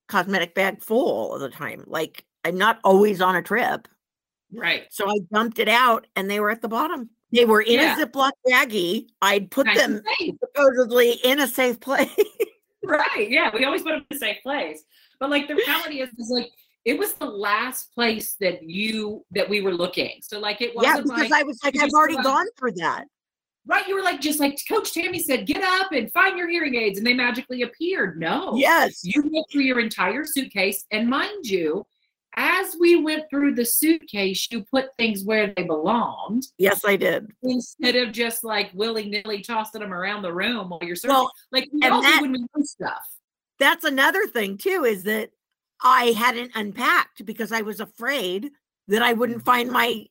cosmetic 0.08 0.54
bag 0.54 0.82
full 0.82 1.08
all 1.08 1.38
the 1.38 1.50
time? 1.50 1.84
Like 1.86 2.24
I'm 2.44 2.56
not 2.56 2.78
always 2.84 3.20
on 3.20 3.36
a 3.36 3.42
trip. 3.42 3.88
Right. 4.52 4.84
So 4.90 5.08
I 5.08 5.18
dumped 5.32 5.58
it 5.58 5.68
out 5.68 6.06
and 6.16 6.30
they 6.30 6.40
were 6.40 6.50
at 6.50 6.62
the 6.62 6.68
bottom. 6.68 7.10
They 7.32 7.44
were 7.44 7.60
in 7.60 7.74
yeah. 7.74 8.00
a 8.00 8.06
Ziploc 8.06 8.30
baggie. 8.48 9.08
I'd 9.20 9.50
put 9.50 9.66
nice 9.66 9.76
them 9.76 10.02
supposedly 10.40 11.12
in 11.24 11.40
a 11.40 11.46
safe 11.46 11.78
place. 11.78 12.08
right. 12.84 13.28
Yeah. 13.28 13.50
We 13.52 13.64
always 13.64 13.82
put 13.82 13.90
them 13.90 14.06
in 14.10 14.16
a 14.16 14.18
safe 14.18 14.38
place. 14.42 14.82
But 15.20 15.30
like 15.30 15.48
the 15.48 15.54
reality 15.54 16.00
is, 16.00 16.08
is 16.16 16.30
like 16.30 16.48
it 16.84 16.98
was 16.98 17.12
the 17.14 17.26
last 17.26 17.92
place 17.92 18.36
that 18.40 18.62
you 18.62 19.24
that 19.32 19.48
we 19.48 19.60
were 19.60 19.74
looking. 19.74 20.20
So 20.22 20.38
like 20.38 20.62
it 20.62 20.74
wasn't 20.74 20.96
yeah, 20.96 21.02
because 21.02 21.30
like, 21.30 21.40
I 21.40 21.42
was 21.42 21.58
like, 21.62 21.76
I've 21.78 21.90
already 21.90 22.16
gone 22.16 22.46
through 22.58 22.72
that. 22.76 23.04
Right. 23.68 23.86
You 23.86 23.94
were 23.94 24.02
like, 24.02 24.20
just 24.20 24.40
like 24.40 24.58
Coach 24.66 24.94
Tammy 24.94 25.18
said, 25.20 25.46
get 25.46 25.62
up 25.62 25.92
and 25.92 26.10
find 26.10 26.38
your 26.38 26.48
hearing 26.48 26.74
aids, 26.74 26.98
and 26.98 27.06
they 27.06 27.12
magically 27.12 27.62
appeared. 27.62 28.18
No. 28.18 28.56
Yes. 28.56 29.04
You 29.04 29.22
went 29.30 29.46
through 29.52 29.62
your 29.62 29.78
entire 29.78 30.24
suitcase. 30.24 30.86
And 30.90 31.06
mind 31.06 31.46
you, 31.46 31.86
as 32.36 32.76
we 32.80 32.96
went 32.96 33.24
through 33.28 33.54
the 33.54 33.66
suitcase, 33.66 34.48
you 34.50 34.62
put 34.62 34.96
things 34.96 35.22
where 35.22 35.52
they 35.54 35.64
belonged. 35.64 36.46
Yes, 36.56 36.82
I 36.86 36.96
did. 36.96 37.30
Instead 37.42 37.94
of 37.96 38.12
just 38.12 38.42
like 38.42 38.70
willy 38.72 39.10
nilly 39.10 39.42
tossing 39.42 39.82
them 39.82 39.92
around 39.92 40.22
the 40.22 40.32
room 40.32 40.70
while 40.70 40.80
you're 40.82 40.96
searching. 40.96 41.14
Well, 41.14 41.30
like 41.52 41.68
we 41.70 41.86
all 41.88 42.00
that, 42.00 42.22
when 42.22 42.32
we 42.32 42.38
do 42.38 42.64
stuff. 42.64 43.06
That's 43.58 43.84
another 43.84 44.26
thing 44.26 44.56
too, 44.56 44.84
is 44.84 45.02
that 45.02 45.30
I 45.82 46.14
hadn't 46.16 46.52
unpacked 46.54 47.26
because 47.26 47.52
I 47.52 47.60
was 47.60 47.80
afraid 47.80 48.50
that 48.86 49.02
I 49.02 49.12
wouldn't 49.12 49.44
find 49.44 49.70
my 49.70 50.06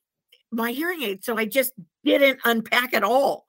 my 0.52 0.72
hearing 0.72 1.02
aid. 1.02 1.24
So 1.24 1.38
I 1.38 1.46
just 1.46 1.74
didn't 2.04 2.40
unpack 2.46 2.94
at 2.94 3.04
all. 3.04 3.47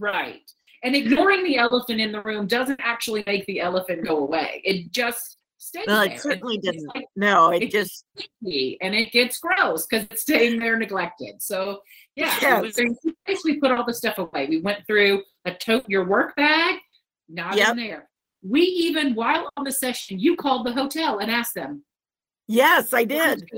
Right. 0.00 0.50
And 0.82 0.96
ignoring 0.96 1.44
the 1.44 1.58
elephant 1.58 2.00
in 2.00 2.12
the 2.12 2.22
room 2.22 2.46
doesn't 2.46 2.80
actually 2.82 3.24
make 3.26 3.46
the 3.46 3.60
elephant 3.60 4.06
go 4.06 4.18
away. 4.18 4.62
It 4.64 4.90
just 4.90 5.38
stays 5.60 5.84
well, 5.86 6.04
there. 6.04 6.14
It 6.14 6.20
certainly 6.20 6.56
it, 6.56 6.62
didn't. 6.62 6.94
Like, 6.94 7.06
no, 7.16 7.50
it 7.50 7.70
just 7.70 8.04
and 8.16 8.94
it 8.94 9.12
gets 9.12 9.38
gross 9.38 9.86
because 9.86 10.06
it's 10.10 10.22
staying 10.22 10.58
there 10.58 10.78
neglected. 10.78 11.40
So 11.42 11.80
yeah, 12.16 12.34
yes. 12.42 12.78
was, 12.78 13.42
we 13.44 13.60
put 13.60 13.70
all 13.70 13.84
the 13.84 13.94
stuff 13.94 14.18
away. 14.18 14.46
We 14.48 14.60
went 14.60 14.86
through 14.86 15.22
a 15.44 15.54
tote 15.54 15.88
your 15.88 16.04
work 16.04 16.34
bag, 16.36 16.78
not 17.28 17.56
yep. 17.56 17.70
in 17.70 17.76
there. 17.76 18.08
We 18.42 18.62
even 18.62 19.14
while 19.14 19.50
on 19.56 19.64
the 19.64 19.72
session, 19.72 20.18
you 20.18 20.34
called 20.34 20.66
the 20.66 20.72
hotel 20.72 21.18
and 21.18 21.30
asked 21.30 21.54
them. 21.54 21.84
Yes, 22.48 22.92
I 22.92 23.04
did. 23.04 23.48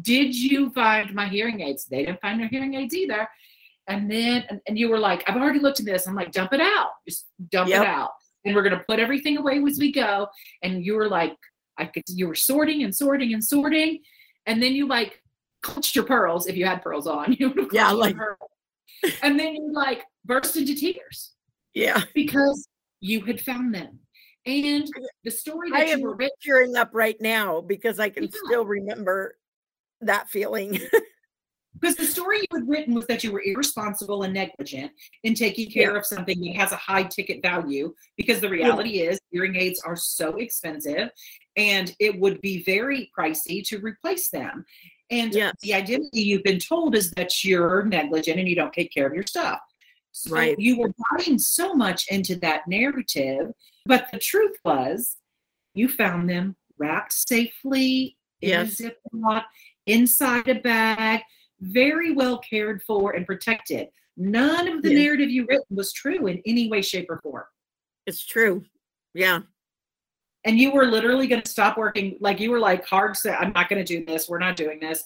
Did 0.00 0.34
you 0.34 0.70
find 0.70 1.14
my 1.14 1.28
hearing 1.28 1.60
aids? 1.60 1.84
They 1.84 2.04
didn't 2.04 2.20
find 2.20 2.40
their 2.40 2.48
hearing 2.48 2.74
aids 2.74 2.94
either. 2.94 3.28
And 3.86 4.10
then, 4.10 4.44
and, 4.48 4.60
and 4.66 4.78
you 4.78 4.88
were 4.88 4.98
like, 4.98 5.28
I've 5.28 5.36
already 5.36 5.58
looked 5.58 5.80
at 5.80 5.86
this. 5.86 6.06
I'm 6.06 6.14
like, 6.14 6.32
dump 6.32 6.52
it 6.52 6.60
out. 6.60 6.90
Just 7.06 7.26
dump 7.50 7.68
yep. 7.68 7.82
it 7.82 7.88
out. 7.88 8.10
And 8.44 8.54
we're 8.54 8.62
going 8.62 8.78
to 8.78 8.84
put 8.88 8.98
everything 8.98 9.36
away 9.36 9.62
as 9.62 9.78
we 9.78 9.92
go. 9.92 10.28
And 10.62 10.84
you 10.84 10.94
were 10.94 11.08
like, 11.08 11.36
I 11.78 11.86
could, 11.86 12.04
you 12.08 12.28
were 12.28 12.34
sorting 12.34 12.82
and 12.84 12.94
sorting 12.94 13.34
and 13.34 13.44
sorting. 13.44 14.00
And 14.46 14.62
then 14.62 14.72
you 14.72 14.86
like 14.86 15.20
clutched 15.62 15.96
your 15.96 16.04
pearls 16.04 16.46
if 16.46 16.56
you 16.56 16.66
had 16.66 16.82
pearls 16.82 17.06
on. 17.06 17.32
You 17.38 17.48
would 17.48 17.58
have 17.58 17.68
yeah, 17.72 17.90
like, 17.90 18.16
and 19.22 19.38
then 19.38 19.54
you 19.54 19.72
like 19.72 20.02
burst 20.24 20.56
into 20.56 20.74
tears. 20.74 21.32
Yeah. 21.74 22.02
Because 22.14 22.68
you 23.00 23.22
had 23.22 23.40
found 23.40 23.74
them. 23.74 23.98
And 24.46 24.86
the 25.24 25.30
story 25.30 25.70
that 25.70 25.80
I 25.80 25.84
am 25.84 26.00
you 26.00 26.06
were 26.06 26.28
tearing 26.42 26.76
up 26.76 26.90
right 26.92 27.16
now 27.20 27.62
because 27.62 27.98
I 27.98 28.10
can 28.10 28.24
yeah. 28.24 28.30
still 28.44 28.64
remember 28.64 29.36
that 30.02 30.28
feeling. 30.28 30.80
because 31.84 31.96
the 31.96 32.06
story 32.06 32.38
you 32.38 32.58
had 32.58 32.68
written 32.68 32.94
was 32.94 33.06
that 33.08 33.22
you 33.22 33.30
were 33.30 33.42
irresponsible 33.44 34.22
and 34.22 34.32
negligent 34.32 34.90
in 35.22 35.34
taking 35.34 35.70
care 35.70 35.92
yeah. 35.92 35.98
of 35.98 36.06
something 36.06 36.40
that 36.40 36.56
has 36.56 36.72
a 36.72 36.76
high 36.76 37.02
ticket 37.02 37.42
value 37.42 37.94
because 38.16 38.40
the 38.40 38.48
reality 38.48 39.02
yeah. 39.02 39.10
is 39.10 39.20
hearing 39.30 39.54
aids 39.54 39.82
are 39.84 39.96
so 39.96 40.36
expensive 40.36 41.10
and 41.56 41.94
it 42.00 42.18
would 42.18 42.40
be 42.40 42.62
very 42.62 43.10
pricey 43.16 43.62
to 43.68 43.78
replace 43.80 44.30
them 44.30 44.64
and 45.10 45.34
yes. 45.34 45.54
the 45.60 45.74
identity 45.74 46.22
you've 46.22 46.42
been 46.42 46.58
told 46.58 46.94
is 46.94 47.10
that 47.12 47.44
you're 47.44 47.84
negligent 47.84 48.38
and 48.38 48.48
you 48.48 48.56
don't 48.56 48.72
take 48.72 48.92
care 48.92 49.06
of 49.06 49.12
your 49.12 49.26
stuff 49.26 49.60
so 50.12 50.34
right 50.34 50.58
you 50.58 50.78
were 50.78 50.92
buying 51.10 51.38
so 51.38 51.74
much 51.74 52.06
into 52.08 52.34
that 52.36 52.66
narrative 52.66 53.52
but 53.84 54.06
the 54.10 54.18
truth 54.18 54.56
was 54.64 55.16
you 55.74 55.86
found 55.86 56.30
them 56.30 56.56
wrapped 56.78 57.12
safely 57.12 58.16
in 58.40 58.48
yes. 58.48 58.80
a 58.80 58.90
ziploc 59.12 59.44
inside 59.86 60.48
a 60.48 60.54
bag 60.54 61.20
very 61.64 62.12
well 62.12 62.38
cared 62.38 62.82
for 62.82 63.12
and 63.12 63.26
protected. 63.26 63.88
None 64.16 64.68
of 64.68 64.82
the 64.82 64.92
yeah. 64.92 65.04
narrative 65.04 65.30
you 65.30 65.46
written 65.48 65.76
was 65.76 65.92
true 65.92 66.26
in 66.26 66.40
any 66.46 66.68
way, 66.68 66.82
shape, 66.82 67.06
or 67.10 67.18
form. 67.18 67.44
It's 68.06 68.24
true. 68.24 68.64
Yeah. 69.14 69.40
And 70.44 70.58
you 70.58 70.72
were 70.72 70.84
literally 70.86 71.26
going 71.26 71.42
to 71.42 71.50
stop 71.50 71.78
working. 71.78 72.18
Like 72.20 72.38
you 72.38 72.50
were 72.50 72.60
like 72.60 72.86
hard 72.86 73.16
set. 73.16 73.40
I'm 73.40 73.52
not 73.52 73.68
going 73.68 73.84
to 73.84 73.98
do 73.98 74.04
this. 74.04 74.28
We're 74.28 74.38
not 74.38 74.56
doing 74.56 74.78
this 74.78 75.04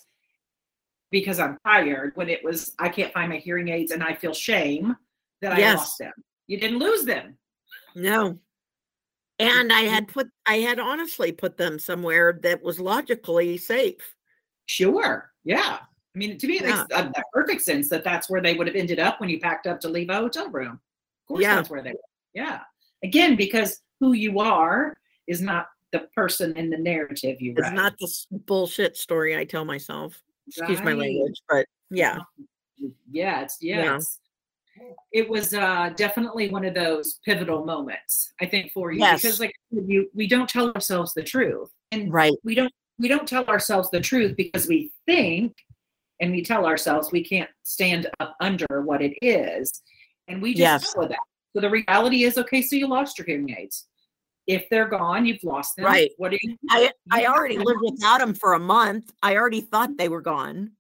because 1.11 1.39
I'm 1.39 1.59
tired. 1.65 2.13
When 2.17 2.29
it 2.29 2.45
was, 2.45 2.75
I 2.79 2.89
can't 2.89 3.13
find 3.13 3.31
my 3.31 3.37
hearing 3.37 3.69
aids 3.69 3.93
and 3.93 4.03
I 4.03 4.15
feel 4.15 4.35
shame 4.35 4.97
that 5.41 5.53
I 5.53 5.59
yes. 5.59 5.79
lost 5.79 5.99
them. 5.99 6.13
You 6.49 6.59
didn't 6.59 6.81
lose 6.81 7.05
them. 7.05 7.39
No. 7.95 8.39
And 9.39 9.73
I 9.73 9.83
had 9.83 10.09
put, 10.09 10.27
I 10.45 10.57
had 10.57 10.81
honestly 10.81 11.31
put 11.31 11.57
them 11.57 11.79
somewhere 11.79 12.39
that 12.43 12.61
was 12.63 12.81
logically 12.81 13.57
safe. 13.57 14.17
Sure. 14.67 15.31
Yeah. 15.45 15.79
I 16.19 16.27
mean, 16.27 16.37
to 16.37 16.49
me, 16.49 16.57
it 16.57 16.63
yeah. 16.63 16.85
makes 16.91 17.01
a, 17.01 17.21
a, 17.21 17.23
perfect 17.33 17.63
sense 17.63 17.89
that 17.91 18.03
that's 18.03 18.29
where 18.29 18.41
they 18.41 18.55
would 18.55 18.67
have 18.67 18.75
ended 18.75 18.99
up 18.99 19.21
when 19.21 19.29
you 19.29 19.39
packed 19.39 19.69
up 19.69 19.79
to 19.83 19.89
leave 19.89 20.11
a 20.11 20.17
hotel 20.17 20.51
room. 20.51 20.73
Of 20.73 21.29
course, 21.29 21.43
yeah. 21.43 21.55
that's 21.55 21.71
where 21.71 21.81
they 21.81 21.93
were. 21.93 21.99
Yeah. 22.35 22.63
Again, 23.05 23.37
because 23.37 23.81
who 24.01 24.15
you 24.15 24.41
are 24.41 24.97
is 25.29 25.41
not 25.41 25.69
the 25.93 26.01
person 26.17 26.57
in 26.57 26.71
the 26.71 26.77
narrative 26.77 27.41
you 27.41 27.55
It's 27.57 27.71
not 27.71 27.97
the 28.01 28.13
bullshit 28.33 28.97
story 28.97 29.37
I 29.37 29.45
tell 29.45 29.65
myself. 29.65 30.21
Excuse 30.49 30.79
right. 30.79 30.87
my 30.87 30.93
language, 30.95 31.41
but 31.49 31.67
yeah. 31.89 32.19
Yeah, 33.13 33.43
it's 33.43 33.59
yeah. 33.61 34.01
It 35.13 35.29
was 35.29 35.55
uh, 35.55 35.93
definitely 35.95 36.51
one 36.51 36.65
of 36.65 36.75
those 36.75 37.21
pivotal 37.25 37.65
moments, 37.65 38.33
I 38.41 38.47
think, 38.47 38.73
for 38.73 38.91
you 38.91 38.99
yes. 38.99 39.23
because 39.23 39.39
like 39.39 39.53
you, 39.71 40.11
we 40.15 40.27
don't 40.27 40.49
tell 40.49 40.73
ourselves 40.73 41.15
the 41.15 41.23
truth, 41.23 41.71
and 41.93 42.13
right, 42.13 42.33
we 42.45 42.55
don't 42.55 42.73
we 42.99 43.09
don't 43.09 43.27
tell 43.27 43.45
ourselves 43.47 43.91
the 43.91 44.01
truth 44.01 44.37
because 44.37 44.69
we 44.69 44.93
think 45.07 45.57
and 46.21 46.33
we 46.33 46.43
tell 46.43 46.67
ourselves 46.67 47.13
we 47.13 47.25
can't 47.25 47.51
stand 47.63 48.09
up 48.21 48.37
under 48.41 48.83
what 48.83 49.03
it 49.03 49.17
is. 49.23 49.83
And 50.27 50.43
we 50.43 50.51
just 50.51 50.61
yes. 50.61 50.97
know 50.97 51.09
that. 51.09 51.19
So 51.55 51.61
the 51.61 51.71
reality 51.71 52.25
is 52.25 52.39
okay 52.39 52.63
so 52.63 52.77
you 52.77 52.87
lost 52.87 53.19
your 53.19 53.27
hearing 53.27 53.51
aids. 53.51 53.87
If 54.47 54.69
they're 54.71 54.89
gone 54.89 55.27
you've 55.27 55.45
lost 55.45 55.77
them. 55.77 55.87
Right. 55.87 56.11
What 56.19 56.31
do 56.31 56.39
you 56.43 56.51
do? 56.51 56.57
i 56.71 56.91
i 57.11 57.27
already 57.27 57.59
lived 57.59 57.81
without 57.83 58.19
them 58.19 58.35
for 58.35 58.55
a 58.55 58.59
month. 58.59 59.13
I 59.23 59.37
already 59.37 59.61
thought 59.61 59.97
they 59.97 60.09
were 60.09 60.21
gone. 60.23 60.73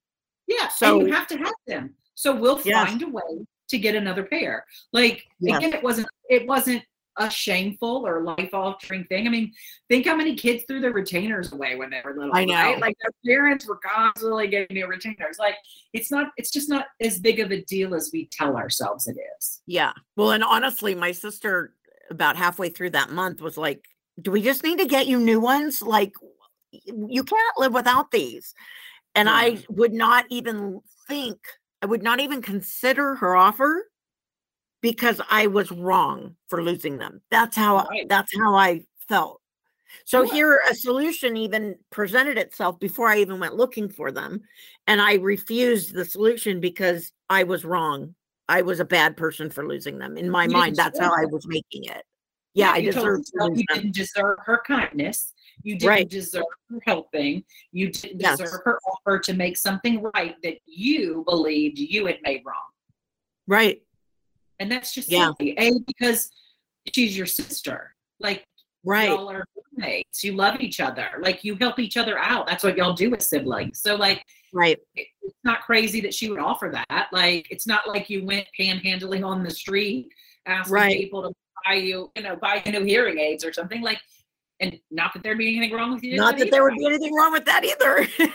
Yeah 0.46 0.68
so 0.68 1.00
you 1.00 1.12
have 1.12 1.26
to 1.28 1.38
have 1.38 1.54
them. 1.66 1.94
So 2.14 2.34
we'll 2.34 2.60
yes. 2.64 2.88
find 2.88 3.02
a 3.02 3.08
way 3.08 3.46
to 3.68 3.78
get 3.78 3.94
another 3.94 4.24
pair. 4.24 4.64
Like 4.92 5.26
yes. 5.40 5.58
again 5.58 5.72
it 5.72 5.82
wasn't 5.82 6.08
it 6.28 6.46
wasn't 6.46 6.82
a 7.18 7.28
shameful 7.30 8.06
or 8.06 8.22
life 8.22 8.50
altering 8.52 9.04
thing. 9.04 9.26
I 9.26 9.30
mean, 9.30 9.52
think 9.88 10.06
how 10.06 10.16
many 10.16 10.34
kids 10.34 10.64
threw 10.66 10.80
their 10.80 10.92
retainers 10.92 11.52
away 11.52 11.76
when 11.76 11.90
they 11.90 12.00
were 12.04 12.14
little. 12.14 12.34
I 12.34 12.44
know. 12.44 12.54
Right? 12.54 12.80
Like 12.80 12.96
their 13.02 13.36
parents 13.36 13.66
were 13.66 13.80
constantly 13.84 14.48
getting 14.48 14.76
new 14.76 14.86
retainers. 14.86 15.38
Like 15.38 15.56
it's 15.92 16.10
not, 16.10 16.28
it's 16.36 16.50
just 16.50 16.68
not 16.68 16.86
as 17.00 17.18
big 17.18 17.40
of 17.40 17.50
a 17.50 17.62
deal 17.64 17.94
as 17.94 18.10
we 18.12 18.28
tell 18.32 18.56
ourselves 18.56 19.06
it 19.06 19.16
is. 19.38 19.60
Yeah. 19.66 19.92
Well, 20.16 20.30
and 20.30 20.44
honestly, 20.44 20.94
my 20.94 21.12
sister 21.12 21.74
about 22.10 22.36
halfway 22.36 22.68
through 22.70 22.90
that 22.90 23.10
month 23.10 23.40
was 23.40 23.58
like, 23.58 23.84
do 24.20 24.30
we 24.30 24.40
just 24.40 24.64
need 24.64 24.78
to 24.78 24.86
get 24.86 25.06
you 25.06 25.20
new 25.20 25.40
ones? 25.40 25.82
Like 25.82 26.12
you 26.70 27.24
can't 27.24 27.58
live 27.58 27.74
without 27.74 28.10
these. 28.10 28.54
And 29.14 29.26
yeah. 29.26 29.34
I 29.34 29.64
would 29.68 29.92
not 29.92 30.26
even 30.30 30.80
think, 31.08 31.38
I 31.82 31.86
would 31.86 32.02
not 32.02 32.20
even 32.20 32.42
consider 32.42 33.16
her 33.16 33.36
offer 33.36 33.84
because 34.80 35.20
I 35.30 35.46
was 35.46 35.70
wrong 35.72 36.36
for 36.48 36.62
losing 36.62 36.98
them. 36.98 37.20
That's 37.30 37.56
how 37.56 37.86
right. 37.88 38.08
that's 38.08 38.32
how 38.36 38.54
I 38.54 38.82
felt. 39.08 39.40
So 40.04 40.24
Sure. 40.24 40.34
here, 40.34 40.60
a 40.70 40.74
solution 40.74 41.36
even 41.36 41.76
presented 41.90 42.38
itself 42.38 42.78
before 42.78 43.08
I 43.08 43.18
even 43.18 43.40
went 43.40 43.54
looking 43.56 43.88
for 43.88 44.12
them. 44.12 44.42
And 44.86 45.00
I 45.00 45.14
refused 45.14 45.94
the 45.94 46.04
solution 46.04 46.60
because 46.60 47.12
I 47.30 47.44
was 47.44 47.64
wrong. 47.64 48.14
I 48.48 48.62
was 48.62 48.80
a 48.80 48.84
bad 48.84 49.16
person 49.16 49.50
for 49.50 49.66
losing 49.66 49.98
them. 49.98 50.16
In 50.16 50.30
my 50.30 50.44
You 50.44 50.50
mind, 50.50 50.76
that's 50.76 50.98
how 50.98 51.12
I 51.12 51.26
was 51.26 51.46
making 51.46 51.84
it. 51.84 52.04
Yeah, 52.54 52.72
I 52.72 52.78
you 52.78 52.92
told 52.92 53.04
deserve 53.04 53.24
to 53.24 53.50
you 53.54 53.64
didn't 53.74 53.94
deserve 53.94 54.38
her 54.44 54.62
kindness. 54.66 55.32
You 55.62 55.74
didn't 55.74 55.88
Right. 55.88 56.08
deserve 56.08 56.44
her 56.70 56.80
helping. 56.86 57.44
You 57.72 57.90
didn't 57.90 58.20
Yes. 58.20 58.38
deserve 58.38 58.60
her 58.64 58.78
offer 58.90 59.18
to 59.18 59.32
make 59.34 59.56
something 59.56 60.02
right 60.14 60.34
that 60.42 60.58
you 60.66 61.24
believed 61.28 61.78
you 61.78 62.06
had 62.06 62.18
made 62.22 62.42
wrong. 62.44 62.56
Right. 63.46 63.82
And 64.60 64.70
that's 64.70 64.92
just 64.92 65.08
Yeah. 65.10 65.32
silly. 65.38 65.54
A 65.58 65.78
because 65.86 66.30
she's 66.92 67.16
your 67.16 67.26
sister. 67.26 67.94
Like 68.20 68.44
Right. 68.84 69.08
y'all 69.08 69.28
are 69.30 69.44
roommates. 69.72 70.24
You 70.24 70.32
love 70.32 70.60
each 70.60 70.80
other. 70.80 71.08
Like 71.20 71.44
you 71.44 71.56
help 71.56 71.78
each 71.78 71.96
other 71.96 72.18
out. 72.18 72.46
That's 72.46 72.64
what 72.64 72.76
y'all 72.76 72.94
do 72.94 73.14
as 73.14 73.28
siblings. 73.28 73.80
So 73.80 73.94
like 73.96 74.24
Right. 74.52 74.78
it- 74.94 75.08
it's 75.22 75.34
not 75.44 75.62
crazy 75.62 76.00
that 76.00 76.14
she 76.14 76.30
would 76.30 76.38
offer 76.38 76.70
that. 76.72 77.08
Like 77.12 77.48
it's 77.50 77.66
not 77.66 77.86
like 77.88 78.08
you 78.10 78.24
went 78.24 78.46
panhandling 78.58 79.24
on 79.26 79.42
the 79.42 79.50
street 79.50 80.08
asking 80.46 80.72
Right. 80.74 80.96
people 80.98 81.22
to 81.22 81.34
buy 81.66 81.74
you, 81.74 82.10
you 82.16 82.22
know, 82.22 82.36
buy 82.36 82.62
you 82.64 82.72
new 82.72 82.84
hearing 82.84 83.18
aids 83.18 83.44
or 83.44 83.52
something. 83.52 83.82
Like, 83.82 84.00
and 84.60 84.78
not 84.90 85.12
that 85.14 85.22
there'd 85.22 85.38
be 85.38 85.56
anything 85.56 85.76
wrong 85.76 85.94
with 85.94 86.02
you. 86.02 86.16
Not 86.16 86.38
that 86.38 86.50
there 86.50 86.64
would 86.64 86.74
be 86.74 86.86
anything 86.86 87.14
wrong 87.14 87.32
with 87.32 87.44
that 87.44 87.64
either. 87.64 88.08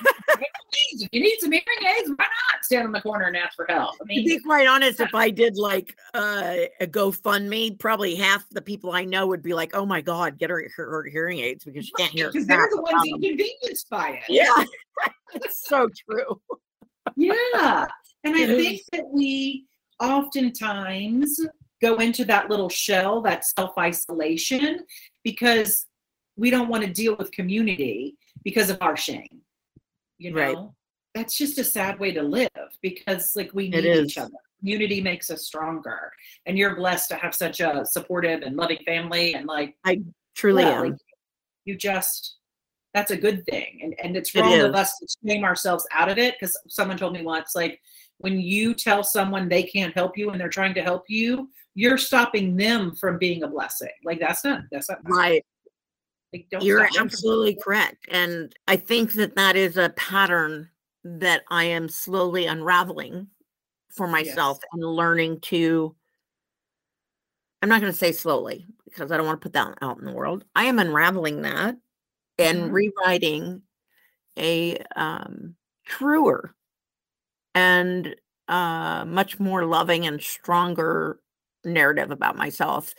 If 0.92 1.10
you 1.12 1.22
need 1.22 1.38
some 1.40 1.52
hearing 1.52 1.98
aids, 2.00 2.10
why 2.10 2.26
not 2.26 2.66
stand 2.66 2.86
in 2.86 2.92
the 2.92 3.02
corner 3.02 3.26
and 3.26 3.38
ask 3.38 3.56
for 3.56 3.68
help? 3.70 3.94
I 3.96 3.98
to 3.98 4.06
mean, 4.06 4.26
be 4.26 4.40
quite 4.40 4.68
honest, 4.68 5.00
if 5.00 5.14
I 5.14 5.30
did 5.30 5.56
like 5.56 5.96
uh, 6.16 6.56
a 6.82 6.88
GoFundMe, 6.88 7.78
probably 7.80 8.16
half 8.16 8.48
the 8.50 8.62
people 8.62 8.92
I 8.92 9.06
know 9.06 9.28
would 9.28 9.44
be 9.44 9.54
like, 9.54 9.76
"Oh 9.76 9.86
my 9.86 10.02
God, 10.02 10.40
get 10.40 10.50
her 10.50 10.68
her, 10.76 10.90
her 10.90 11.04
hearing 11.04 11.40
aids 11.40 11.64
because 11.64 11.86
she 11.86 11.92
can't 11.94 12.12
hear." 12.12 12.32
because 12.32 12.48
they're 12.48 12.68
the 12.72 12.82
ones 12.82 12.92
around 12.92 13.22
them." 13.22 13.24
inconvenienced 13.24 13.90
by 13.90 14.10
it. 14.10 14.24
Yeah, 14.30 14.64
it's 15.36 15.68
so 15.68 15.88
true. 16.10 16.42
Yeah. 17.16 17.88
And 18.24 18.36
I 18.36 18.48
think 18.48 18.82
that 18.94 19.06
we 19.12 19.66
oftentimes 20.00 21.40
go 21.82 21.98
into 21.98 22.26
that 22.26 22.50
little 22.50 22.70
shell, 22.70 23.22
that 23.22 23.46
self 23.46 23.78
isolation, 23.78 24.80
because 25.24 25.86
we 26.36 26.50
don't 26.50 26.70
want 26.70 26.84
to 26.84 26.92
deal 26.92 27.16
with 27.18 27.32
community 27.32 28.16
because 28.44 28.70
of 28.70 28.78
our 28.82 28.98
shame. 28.98 29.42
You 30.18 30.32
know, 30.32 30.42
Right. 30.42 30.58
that's 31.16 31.38
just 31.38 31.58
a 31.60 31.64
sad 31.64 32.00
way 32.00 32.12
to 32.12 32.24
live 32.24 32.50
because, 32.82 33.36
like, 33.36 33.52
we 33.54 33.70
need 33.70 33.86
each 33.86 34.18
other. 34.18 34.32
Community 34.60 35.02
makes 35.02 35.30
us 35.30 35.44
stronger. 35.46 36.12
And 36.46 36.58
you're 36.58 36.76
blessed 36.76 37.10
to 37.10 37.16
have 37.16 37.36
such 37.36 37.60
a 37.60 37.86
supportive 37.86 38.42
and 38.42 38.56
loving 38.56 38.80
family. 38.86 39.34
And, 39.36 39.46
like, 39.46 39.76
I 39.84 40.02
Truly 40.36 40.64
yeah, 40.64 40.80
am. 40.82 40.90
like, 40.92 41.00
you 41.66 41.76
just 41.78 42.38
that's 42.94 43.10
a 43.12 43.18
good 43.18 43.44
thing 43.46 43.80
and 43.82 43.96
and 44.04 44.16
it's 44.16 44.36
It 44.36 44.42
wrong 44.42 44.60
of 44.62 44.76
us 44.76 44.98
to 45.00 45.08
shame 45.26 45.44
ourselves 45.44 45.86
out 45.92 46.10
of 46.10 46.18
it 46.20 46.36
because 46.40 46.56
someone 46.68 46.96
told 46.98 47.14
me 47.14 47.24
once 47.24 47.56
like 47.56 47.80
when 48.20 48.40
you 48.40 48.74
tell 48.76 49.04
someone 49.04 49.50
they 49.50 49.64
can't 49.64 49.94
help 49.96 50.16
you 50.16 50.30
and 50.30 50.40
they're 50.40 50.48
trying 50.50 50.76
to 50.76 50.84
help 50.84 51.04
you 51.10 51.50
you're 51.74 51.98
stopping 51.98 52.56
them 52.56 52.94
from 52.96 53.18
being 53.18 53.42
a 53.44 53.48
blessing 53.48 53.90
like 54.04 54.20
that's 54.20 54.44
not 54.44 54.62
that's 54.72 54.90
not 54.90 55.00
Right. 55.06 55.44
Like, 56.34 56.48
don't 56.50 56.64
You're 56.64 56.80
stop 56.80 56.94
them 56.94 56.98
from- 56.98 57.06
absolutely 57.08 57.58
correct. 57.64 58.08
And 58.10 58.54
I 58.68 58.76
think 58.78 59.14
that 59.14 59.36
that 59.36 59.56
is 59.56 59.78
a 59.78 59.90
pattern 59.90 60.70
that 61.04 61.44
I 61.50 61.66
am 61.66 61.88
slowly 61.90 62.46
unraveling 62.48 63.28
for 63.90 64.08
myself 64.08 64.60
and 64.72 64.84
learning 64.84 65.40
to. 65.42 65.96
I'm 67.62 67.70
not 67.70 67.80
going 67.82 67.92
to 67.94 67.98
say 67.98 68.12
slowly 68.12 68.66
because 68.86 69.12
I 69.12 69.18
don't 69.18 69.26
want 69.26 69.40
to 69.40 69.46
put 69.46 69.54
that 69.54 69.78
out 69.82 70.00
in 70.00 70.06
the 70.06 70.12
world. 70.12 70.44
I 70.56 70.66
am 70.66 70.80
unraveling 70.80 71.44
that 71.44 71.78
and 72.38 72.70
Mhm. 72.70 72.74
rewriting 72.74 73.62
a 74.38 74.78
um, 74.96 75.56
truer 75.86 76.56
and 77.56 78.16
uh, 78.48 79.06
much 79.06 79.40
more 79.40 79.66
loving 79.66 80.06
and 80.06 80.22
stronger 80.22 81.20
narrative 81.66 82.12
about 82.12 82.36
myself. 82.36 82.94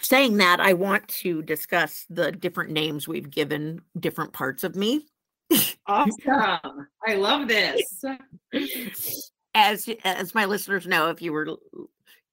Saying 0.00 0.36
that, 0.38 0.60
I 0.60 0.72
want 0.72 1.06
to 1.08 1.42
discuss 1.42 2.04
the 2.10 2.32
different 2.32 2.70
names 2.70 3.06
we've 3.08 3.30
given 3.30 3.80
different 3.98 4.32
parts 4.32 4.64
of 4.64 4.76
me. 4.76 5.06
awesome 5.86 6.88
i 7.06 7.14
love 7.14 7.46
this 7.46 8.02
as 9.54 9.88
as 10.04 10.34
my 10.34 10.44
listeners 10.44 10.86
know, 10.86 11.10
if 11.10 11.22
you 11.22 11.32
were 11.32 11.56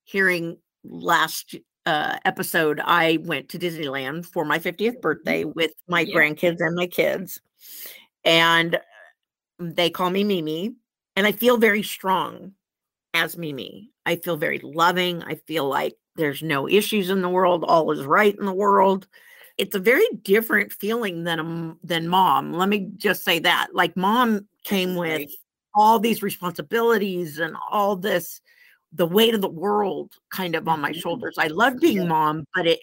hearing 0.03 0.57
last 0.83 1.55
uh, 1.85 2.17
episode, 2.25 2.79
I 2.83 3.19
went 3.23 3.49
to 3.49 3.59
Disneyland 3.59 4.25
for 4.25 4.43
my 4.45 4.59
50th 4.59 5.01
birthday 5.01 5.43
with 5.43 5.71
my 5.87 6.01
Yeah. 6.01 6.15
grandkids 6.15 6.57
and 6.59 6.75
my 6.75 6.87
kids, 6.87 7.41
and 8.23 8.79
they 9.59 9.89
call 9.89 10.09
me 10.09 10.23
Mimi, 10.23 10.75
and 11.15 11.27
I 11.27 11.31
feel 11.31 11.57
very 11.57 11.83
strong 11.83 12.53
as 13.13 13.37
Mimi. 13.37 13.91
I 14.05 14.15
feel 14.17 14.37
very 14.37 14.59
loving. 14.59 15.23
I 15.23 15.35
feel 15.35 15.67
like 15.67 15.95
there's 16.15 16.41
no 16.41 16.67
issues 16.67 17.09
in 17.09 17.21
the 17.21 17.29
world. 17.29 17.63
All 17.63 17.91
is 17.91 18.05
right 18.05 18.35
in 18.37 18.45
the 18.45 18.53
world. 18.53 19.07
It's 19.57 19.75
a 19.75 19.79
very 19.79 20.07
different 20.23 20.73
feeling 20.73 21.23
than 21.23 21.77
than 21.83 22.07
mom. 22.07 22.53
Let 22.53 22.69
me 22.69 22.89
just 22.97 23.23
say 23.23 23.39
that. 23.39 23.67
Like 23.73 23.95
mom 23.95 24.47
came 24.63 24.95
with 24.95 25.29
all 25.75 25.99
these 25.99 26.21
responsibilities 26.23 27.39
and 27.39 27.55
all 27.69 27.95
this 27.95 28.41
the 28.93 29.05
weight 29.05 29.33
of 29.33 29.41
the 29.41 29.49
world 29.49 30.13
kind 30.31 30.55
of 30.55 30.67
on 30.67 30.81
my 30.81 30.91
Mhm. 30.91 31.01
shoulders. 31.01 31.35
I 31.37 31.47
love 31.47 31.79
being 31.79 32.07
mom, 32.07 32.45
but 32.53 32.67
it 32.67 32.79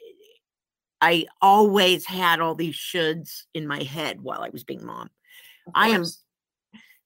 I 1.01 1.27
always 1.41 2.05
had 2.05 2.41
all 2.41 2.55
these 2.55 2.75
shoulds 2.75 3.45
in 3.55 3.67
my 3.67 3.83
head 3.83 4.21
while 4.21 4.43
I 4.43 4.49
was 4.49 4.65
being 4.65 4.85
mom. 4.85 5.11
I 5.75 5.89
am. 5.89 6.05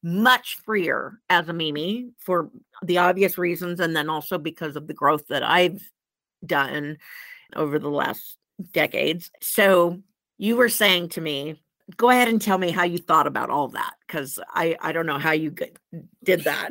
Much 0.02 0.58
freer 0.64 1.18
as 1.28 1.48
a 1.48 1.52
Mimi 1.52 2.10
for 2.18 2.50
the 2.82 2.98
obvious 2.98 3.38
reasons, 3.38 3.80
and 3.80 3.94
then 3.94 4.08
also 4.08 4.38
because 4.38 4.76
of 4.76 4.86
the 4.86 4.94
growth 4.94 5.26
that 5.28 5.42
I've 5.42 5.82
done 6.44 6.98
over 7.54 7.78
the 7.78 7.90
last 7.90 8.38
decades. 8.72 9.30
So 9.40 10.02
you 10.38 10.56
were 10.56 10.68
saying 10.68 11.10
to 11.10 11.20
me, 11.20 11.62
go 11.96 12.10
ahead 12.10 12.28
and 12.28 12.40
tell 12.40 12.58
me 12.58 12.70
how 12.70 12.84
you 12.84 12.98
thought 12.98 13.26
about 13.26 13.50
all 13.50 13.68
that, 13.68 13.94
because 14.06 14.38
I 14.48 14.76
I 14.80 14.92
don't 14.92 15.06
know 15.06 15.18
how 15.18 15.32
you 15.32 15.54
did 16.24 16.44
that. 16.44 16.70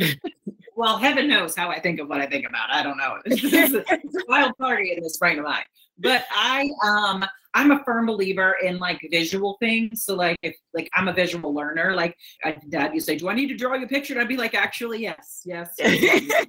well 0.75 0.97
heaven 0.97 1.27
knows 1.27 1.55
how 1.55 1.69
i 1.69 1.79
think 1.79 1.99
of 1.99 2.07
what 2.07 2.21
i 2.21 2.25
think 2.25 2.47
about 2.47 2.69
i 2.71 2.81
don't 2.81 2.97
know 2.97 3.17
it's, 3.25 3.43
a, 3.73 3.83
it's 3.87 4.15
a 4.15 4.23
wild 4.27 4.57
party 4.57 4.91
in 4.95 5.03
this 5.03 5.17
brain 5.17 5.37
of 5.37 5.45
mine 5.45 5.63
but 6.01 6.25
i 6.31 6.69
um 6.83 7.25
i'm 7.53 7.71
a 7.71 7.83
firm 7.83 8.05
believer 8.05 8.55
in 8.63 8.77
like 8.79 8.99
visual 9.11 9.57
things 9.59 10.03
so 10.03 10.15
like 10.15 10.37
if 10.41 10.55
like 10.73 10.89
i'm 10.95 11.07
a 11.07 11.13
visual 11.13 11.53
learner 11.53 11.93
like 11.95 12.15
I, 12.43 12.57
dad 12.69 12.93
you 12.93 12.99
say 12.99 13.17
do 13.17 13.29
i 13.29 13.33
need 13.33 13.47
to 13.47 13.57
draw 13.57 13.75
you 13.75 13.85
a 13.85 13.87
picture 13.87 14.13
and 14.13 14.21
i'd 14.21 14.27
be 14.27 14.37
like 14.37 14.55
actually 14.55 15.01
yes 15.01 15.41
yes, 15.45 15.73
yes, 15.77 16.23
yes." 16.27 16.45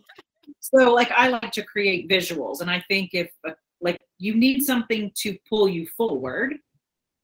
so 0.60 0.92
like 0.92 1.10
i 1.12 1.28
like 1.28 1.52
to 1.52 1.62
create 1.62 2.08
visuals 2.08 2.60
and 2.60 2.70
i 2.70 2.82
think 2.88 3.10
if 3.12 3.30
uh, 3.46 3.52
like 3.80 4.00
you 4.18 4.34
need 4.34 4.62
something 4.62 5.10
to 5.16 5.36
pull 5.48 5.68
you 5.68 5.86
forward 5.96 6.54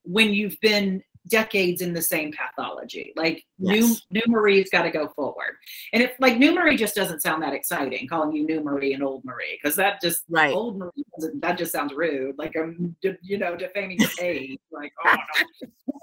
when 0.04 0.32
you've 0.32 0.58
been 0.60 1.02
decades 1.28 1.82
in 1.82 1.92
the 1.92 2.02
same 2.02 2.32
pathology. 2.32 3.12
Like 3.16 3.44
new 3.58 3.86
Yes. 3.86 4.02
new 4.10 4.22
marie's 4.26 4.70
got 4.70 4.82
to 4.82 4.90
go 4.90 5.08
forward. 5.08 5.56
And 5.92 6.02
if 6.02 6.12
like 6.18 6.38
new 6.38 6.54
marie 6.54 6.76
just 6.76 6.94
doesn't 6.94 7.20
sound 7.22 7.42
that 7.42 7.52
exciting 7.54 8.06
calling 8.08 8.34
you 8.34 8.44
new 8.44 8.62
marie 8.62 8.94
and 8.94 9.02
old 9.02 9.24
marie 9.24 9.58
because 9.62 9.76
that 9.76 10.00
just 10.00 10.24
right. 10.28 10.54
old 10.54 10.78
marie 10.78 11.04
doesn't 11.18 11.40
that 11.40 11.58
just 11.58 11.72
sounds 11.72 11.92
rude 11.94 12.36
like 12.38 12.56
um, 12.56 12.96
i'm 13.04 13.16
you 13.22 13.38
know 13.38 13.56
defaming 13.56 13.98
your 13.98 14.10
age 14.20 14.58
like 14.70 14.92
oh 15.04 15.16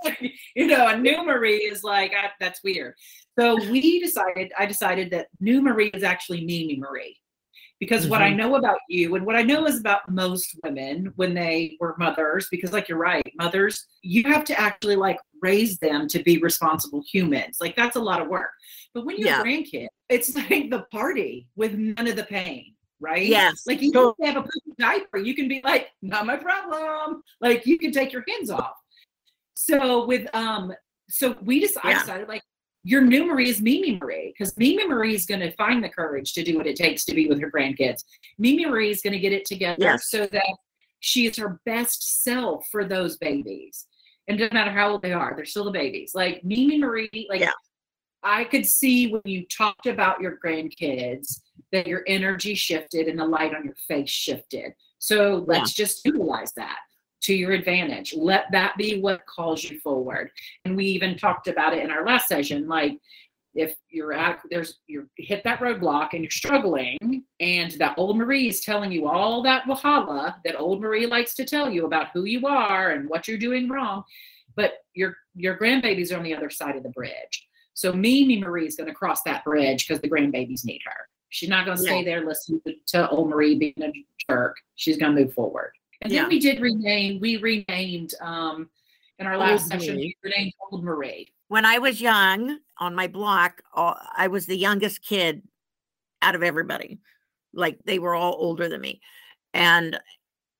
no. 0.06 0.12
You 0.56 0.68
know 0.68 0.88
a 0.88 0.98
new 0.98 1.26
marie 1.26 1.58
is 1.58 1.84
like 1.84 2.14
I, 2.14 2.30
that's 2.40 2.64
weird. 2.64 2.96
So 3.38 3.56
we 3.70 4.00
decided 4.00 4.52
i 4.58 4.66
decided 4.66 5.12
that 5.12 5.28
new 5.40 5.62
marie 5.62 5.92
is 5.94 6.04
actually 6.04 6.46
mimi 6.46 6.78
marie 6.78 7.18
because 7.80 8.08
what 8.08 8.22
I 8.22 8.32
Mhm. 8.32 8.38
know 8.38 8.56
about 8.56 8.80
you 8.90 9.16
and 9.16 9.26
what 9.26 9.36
I 9.36 9.42
know 9.42 9.66
is 9.66 9.80
about 9.80 10.10
most 10.10 10.58
women 10.64 11.12
when 11.16 11.34
they 11.34 11.78
were 11.80 11.96
mothers, 11.98 12.48
because 12.50 12.72
like 12.72 12.88
you're 12.88 12.98
right, 12.98 13.30
mothers, 13.36 13.86
you 14.02 14.24
have 14.24 14.44
to 14.46 14.60
actually 14.60 14.96
like 14.96 15.20
raise 15.42 15.78
them 15.80 16.08
to 16.08 16.24
be 16.24 16.38
responsible 16.38 17.04
humans. 17.06 17.58
Like 17.60 17.76
that's 17.76 17.96
a 17.96 18.02
lot 18.02 18.22
of 18.22 18.28
work. 18.28 18.52
But 18.94 19.06
when 19.06 19.18
you're 19.18 19.28
Yeah. 19.28 19.42
a 19.42 19.44
grandkid, 19.44 19.88
it's 20.10 20.36
like 20.36 20.70
the 20.70 20.86
party 20.92 21.48
with 21.56 21.74
none 21.74 22.08
of 22.08 22.16
the 22.16 22.24
pain, 22.24 22.76
right? 23.00 23.28
Yes, 23.28 23.64
Like 23.68 23.82
you 23.82 23.92
don't 23.92 24.16
have 24.24 24.38
a 24.38 24.48
diaper, 24.78 25.18
you 25.18 25.36
can 25.36 25.48
be 25.48 25.62
like, 25.64 25.90
not 26.02 26.26
my 26.26 26.38
problem. 26.38 27.22
Like 27.42 27.66
you 27.66 27.78
can 27.78 27.92
take 27.92 28.14
your 28.14 28.24
hands 28.28 28.50
off. 28.50 28.76
So 29.54 30.06
with 30.06 30.34
um, 30.34 30.74
so 31.10 31.36
we 31.42 31.60
just 31.62 31.78
I 31.84 31.94
decided 31.94 32.28
like 32.28 32.42
your 32.86 33.02
new 33.02 33.26
Marie 33.26 33.50
is 33.50 33.62
Mimi 33.62 33.98
Marie 34.00 34.32
because 34.38 34.56
Mimi 34.58 34.88
Marie 34.88 35.16
is 35.16 35.26
going 35.26 35.40
to 35.42 35.52
find 35.54 35.84
the 35.84 35.90
courage 35.90 36.34
to 36.34 36.44
do 36.44 36.56
what 36.56 36.68
it 36.68 36.76
takes 36.76 37.04
to 37.06 37.16
be 37.16 37.28
with 37.28 37.42
her 37.42 37.50
grandkids. 37.52 38.04
Mimi 38.38 38.64
Marie 38.68 38.92
is 38.92 39.02
going 39.02 39.14
to 39.14 39.20
get 39.20 39.34
it 39.34 39.44
together 39.44 39.78
Yes. 39.80 40.10
so 40.12 40.28
that 40.28 40.56
she 41.00 41.26
is 41.26 41.36
her 41.38 41.60
best 41.66 42.24
self 42.24 42.68
for 42.72 42.86
those 42.86 43.18
babies. 43.18 43.88
And 44.28 44.38
doesn't 44.38 44.54
matter 44.54 44.70
how 44.72 44.92
old 44.92 45.02
they 45.02 45.14
are, 45.14 45.34
they're 45.36 45.46
still 45.46 45.66
the 45.66 45.72
babies. 45.72 46.12
Like 46.14 46.44
Mimi 46.44 46.78
Marie, 46.78 47.28
like 47.28 47.42
Yeah. 47.42 47.52
I 48.22 48.44
could 48.44 48.66
see 48.68 49.12
when 49.12 49.22
you 49.26 49.46
talked 49.48 49.88
about 49.88 50.22
your 50.22 50.38
grandkids 50.44 51.42
that 51.72 51.88
your 51.88 52.04
energy 52.08 52.54
shifted 52.54 53.08
and 53.08 53.20
the 53.20 53.26
light 53.26 53.54
on 53.56 53.66
your 53.66 53.76
face 53.88 54.10
shifted. 54.12 54.74
So 55.00 55.44
let's 55.48 55.74
just 55.74 56.06
utilize 56.06 56.52
that 56.54 56.78
to 57.26 57.34
your 57.34 57.52
advantage. 57.52 58.14
Let 58.16 58.52
that 58.52 58.78
be 58.78 59.00
what 59.00 59.26
calls 59.26 59.64
you 59.64 59.80
forward. 59.80 60.32
And 60.64 60.76
we 60.76 60.86
even 60.86 61.18
talked 61.18 61.48
about 61.48 61.74
it 61.74 61.84
in 61.84 61.92
our 61.92 62.06
last 62.06 62.28
session. 62.28 62.68
Like 62.68 63.00
if 63.56 63.76
you're 63.90 64.14
at 64.14 64.42
there's 64.50 64.80
you 64.88 65.10
hit 65.18 65.44
that 65.44 65.60
roadblock 65.60 66.10
and 66.14 66.22
you're 66.22 66.32
struggling, 66.32 67.24
and 67.40 67.72
that 67.74 67.96
old 67.98 68.18
Marie 68.18 68.50
is 68.50 68.62
telling 68.62 68.92
you 68.92 69.08
all 69.08 69.42
that 69.44 69.64
wahala 69.64 70.36
that 70.44 70.60
old 70.60 70.82
Marie 70.82 71.08
likes 71.08 71.34
to 71.36 71.46
tell 71.46 71.70
you 71.70 71.86
about 71.86 72.10
who 72.14 72.26
you 72.26 72.46
are 72.46 72.92
and 72.92 73.10
what 73.10 73.28
you're 73.28 73.38
doing 73.38 73.70
wrong, 73.70 74.04
but 74.56 74.74
your 74.94 75.16
your 75.36 75.58
grandbabies 75.58 76.14
are 76.14 76.18
on 76.18 76.24
the 76.24 76.36
other 76.36 76.50
side 76.50 76.76
of 76.76 76.84
the 76.84 76.90
bridge. 76.90 77.48
So 77.74 77.92
Mimi 77.92 78.40
Marie 78.40 78.68
is 78.68 78.76
going 78.76 78.88
to 78.88 78.94
cross 78.94 79.24
that 79.24 79.44
bridge 79.44 79.88
because 79.88 80.02
the 80.02 80.10
grandbabies 80.10 80.64
need 80.64 80.82
her. 80.86 81.10
She's 81.30 81.50
not 81.50 81.66
going 81.66 81.76
to 81.76 81.84
stay 81.84 82.06
there 82.06 82.26
listening 82.26 82.62
to, 82.66 82.74
to 82.88 83.10
old 83.10 83.30
Marie 83.30 83.58
being 83.58 83.74
a 83.82 83.92
jerk. 84.30 84.56
She's 84.76 84.96
going 84.96 85.14
to 85.14 85.24
move 85.24 85.34
forward. 85.34 85.72
And 86.06 86.14
yeah. 86.14 86.22
then 86.22 86.30
we 86.30 86.40
did 86.40 86.62
rename, 86.62 87.20
we 87.20 87.38
renamed 87.38 88.14
um 88.22 88.70
in 89.18 89.26
our 89.26 89.38
last 89.38 89.64
old 89.64 89.82
session, 89.82 89.98
we 89.98 90.16
renamed 90.24 90.54
Old 90.72 90.84
Marie. 90.84 91.32
When 91.48 91.66
I 91.66 91.80
was 91.80 92.00
young 92.00 92.60
on 92.78 92.94
my 92.94 93.08
block, 93.08 93.64
I 93.74 94.28
was 94.28 94.46
the 94.46 94.58
youngest 94.58 95.04
kid 95.04 95.42
out 96.22 96.36
of 96.36 96.44
everybody. 96.44 97.00
Like 97.54 97.80
they 97.86 97.98
were 97.98 98.14
all 98.14 98.36
older 98.38 98.70
than 98.70 98.82
me. 98.82 99.02
And 99.54 100.00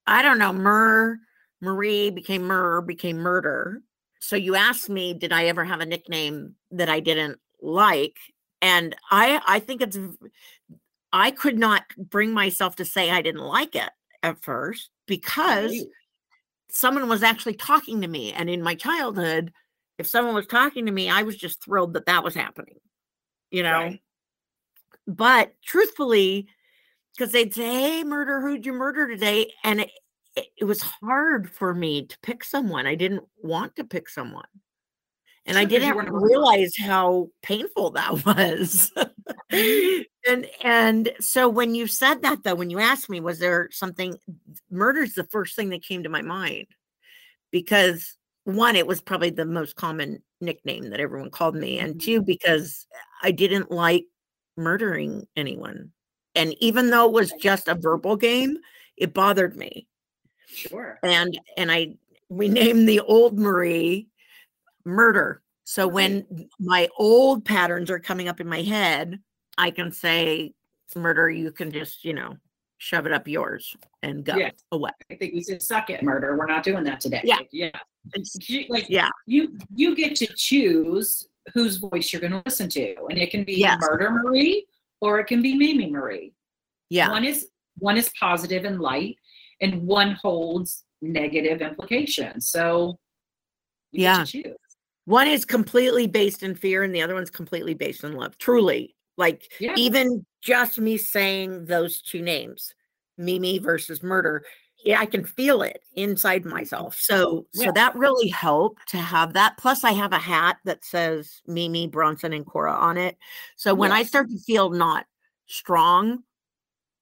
I 0.08 0.24
don't 0.24 0.40
know, 0.40 0.52
Mur, 0.52 1.20
Marie 1.62 2.10
became 2.10 2.44
Mur, 2.44 2.82
became 2.82 3.18
murder. 3.18 3.82
So 4.20 4.36
you 4.36 4.56
asked 4.56 4.90
me, 4.90 5.14
did 5.14 5.32
I 5.32 5.46
ever 5.46 5.64
have 5.64 5.82
a 5.82 5.86
nickname 5.86 6.56
that 6.72 6.90
I 6.90 7.02
didn't 7.02 7.40
like? 7.62 8.18
And 8.64 8.96
I 9.12 9.42
I 9.46 9.60
think 9.60 9.82
it's 9.84 10.00
I 11.14 11.30
could 11.30 11.60
not 11.60 11.84
bring 12.00 12.34
myself 12.34 12.78
to 12.78 12.86
say 12.86 13.12
I 13.12 13.22
didn't 13.22 13.42
like 13.42 13.76
it 13.76 13.92
at 14.24 14.42
first 14.42 14.90
because 15.08 15.72
right. 15.72 15.88
someone 16.70 17.08
was 17.10 17.24
actually 17.24 17.56
talking 17.56 18.02
to 18.02 18.08
me. 18.08 18.34
And 18.34 18.50
in 18.50 18.62
my 18.62 18.76
childhood, 18.76 19.52
if 19.98 20.08
someone 20.08 20.36
was 20.36 20.48
talking 20.48 20.86
to 20.86 20.92
me, 20.92 21.10
I 21.10 21.24
was 21.24 21.38
just 21.38 21.64
thrilled 21.64 21.94
that 21.94 22.06
that 22.06 22.24
was 22.24 22.36
happening, 22.36 22.80
you 23.52 23.64
know. 23.64 23.80
Right. 23.80 24.02
But 25.08 25.54
truthfully, 25.64 26.48
because 27.16 27.32
they'd 27.32 27.54
say, 27.54 27.64
Hey, 27.64 28.04
murder, 28.04 28.42
who'd 28.42 28.66
you 28.66 28.74
murder 28.74 29.08
today? 29.08 29.52
And 29.64 29.82
it, 29.82 29.92
it, 30.36 30.48
it, 30.62 30.66
was 30.66 30.82
hard 30.82 31.50
for 31.50 31.74
me 31.74 32.08
to 32.08 32.18
pick 32.22 32.44
someone. 32.44 32.88
I 32.88 32.96
didn't 32.96 33.24
want 33.42 33.76
to 33.78 33.84
pick 33.84 34.10
someone. 34.10 34.44
And 35.46 35.58
I 35.58 35.66
didn't 35.66 36.12
realize 36.12 36.76
how 36.76 37.30
painful 37.44 37.92
that 37.92 38.26
was. 38.26 38.92
And 39.52 40.48
and 40.64 41.12
so 41.20 41.50
when 41.50 41.76
you 41.76 41.88
said 41.88 42.22
that 42.22 42.44
though, 42.44 42.56
when 42.56 42.70
you 42.70 42.80
asked 42.80 43.10
me, 43.10 43.20
was 43.20 43.40
there 43.40 43.70
something 43.72 44.18
murder's 44.70 45.14
the 45.14 45.24
first 45.26 45.56
thing 45.56 45.70
that 45.70 45.84
came 45.84 46.04
to 46.04 46.10
my 46.10 46.22
mind? 46.22 46.68
Because 47.52 48.18
one, 48.44 48.76
it 48.76 48.88
was 48.88 49.02
probably 49.02 49.32
the 49.32 49.46
most 49.46 49.76
common 49.76 50.22
nickname 50.42 50.90
that 50.92 51.00
everyone 51.00 51.32
called 51.32 51.56
me, 51.56 51.80
and 51.80 52.00
two, 52.00 52.20
mm-hmm. 52.20 52.26
because 52.26 52.86
I 53.24 53.32
didn't 53.32 53.72
like 53.72 54.06
murdering 54.58 55.28
anyone. 55.36 55.92
And 56.36 56.54
even 56.60 56.90
though 56.90 57.06
it 57.06 57.14
was 57.14 57.32
just 57.40 57.68
a 57.68 57.76
verbal 57.76 58.16
game, 58.18 58.58
it 58.98 59.14
bothered 59.14 59.56
me. 59.56 59.88
Sure. 60.48 61.00
And 61.04 61.40
and 61.58 61.72
I 61.72 61.96
we 62.30 62.48
named 62.48 62.88
the 62.88 63.00
old 63.02 63.38
Marie 63.38 64.08
murder. 64.86 65.42
So 65.66 65.88
when 65.88 66.48
my 66.60 66.88
old 66.98 67.44
patterns 67.44 67.90
are 67.90 68.00
coming 68.00 68.28
up 68.28 68.40
in 68.40 68.48
my 68.48 68.62
head, 68.62 69.20
I 69.58 69.72
can 69.72 69.92
say 69.92 70.54
murder, 70.96 71.30
you 71.30 71.52
can 71.52 71.72
just, 71.72 72.06
you 72.06 72.14
know, 72.14 72.36
shove 72.78 73.06
it 73.06 73.12
up 73.12 73.28
yours 73.28 73.76
and 74.04 74.24
go 74.24 74.36
yeah. 74.36 74.52
away. 74.72 74.92
I 75.12 75.16
think 75.16 75.34
we 75.34 75.42
said 75.42 75.62
suck 75.62 75.90
it, 75.90 76.04
murder. 76.04 76.38
We're 76.38 76.46
not 76.46 76.64
doing 76.64 76.84
that 76.84 77.00
today. 77.00 77.22
Yeah. 77.24 77.38
Like, 77.38 77.50
yeah. 77.52 77.72
like 78.70 78.86
yeah. 78.90 79.10
You 79.26 79.58
you 79.74 79.96
get 79.96 80.16
to 80.18 80.28
choose 80.36 81.28
whose 81.54 81.78
voice 81.78 82.14
you're 82.14 82.22
gonna 82.22 82.44
listen 82.46 82.70
to. 82.70 82.96
And 83.10 83.18
it 83.18 83.32
can 83.32 83.44
be 83.44 83.56
yes. 83.56 83.80
murder 83.82 84.12
Marie 84.12 84.68
or 85.02 85.20
it 85.20 85.26
can 85.26 85.42
be 85.42 85.56
Mimi 85.56 85.90
Marie. 85.90 86.34
Yeah. 86.90 87.10
One 87.10 87.24
is 87.24 87.48
one 87.78 87.98
is 87.98 88.12
positive 88.20 88.66
and 88.66 88.80
light 88.80 89.18
and 89.62 89.82
one 89.84 90.18
holds 90.22 90.84
negative 91.02 91.62
implications. 91.62 92.50
So 92.50 93.00
yeah. 93.92 94.26
One 95.06 95.28
is 95.28 95.46
completely 95.46 96.08
based 96.08 96.44
in 96.44 96.56
fear 96.56 96.84
and 96.84 96.94
the 96.94 97.02
other 97.02 97.14
one's 97.14 97.30
completely 97.30 97.74
based 97.74 98.04
in 98.04 98.14
love. 98.14 98.38
Truly. 98.38 98.96
Like 99.18 99.52
yeah. 99.60 99.74
even 99.78 100.26
just 100.42 100.80
me 100.80 100.98
saying 100.98 101.66
those 101.66 102.02
two 102.02 102.22
names, 102.22 102.74
Mimi 103.18 103.60
versus 103.60 104.04
murder, 104.04 104.44
yeah, 104.84 105.00
I 105.00 105.06
can 105.06 105.24
feel 105.24 105.62
it 105.62 105.84
inside 105.96 106.46
myself. 106.46 106.98
So 107.00 107.48
yeah. 107.54 107.66
so 107.66 107.72
that 107.72 107.96
really 107.96 108.30
helped 108.30 108.88
to 108.90 108.98
have 108.98 109.34
that. 109.34 109.58
Plus 109.58 109.84
I 109.84 109.92
have 109.92 110.12
a 110.12 110.20
hat 110.20 110.58
that 110.66 110.84
says 110.84 111.42
Mimi, 111.48 111.88
Bronson, 111.88 112.34
and 112.34 112.46
Cora 112.46 112.74
on 112.74 112.98
it. 112.98 113.18
So 113.56 113.74
when 113.74 113.92
yes. 113.92 114.00
I 114.00 114.04
start 114.04 114.30
to 114.30 114.40
feel 114.40 114.70
not 114.70 115.06
strong, 115.48 116.24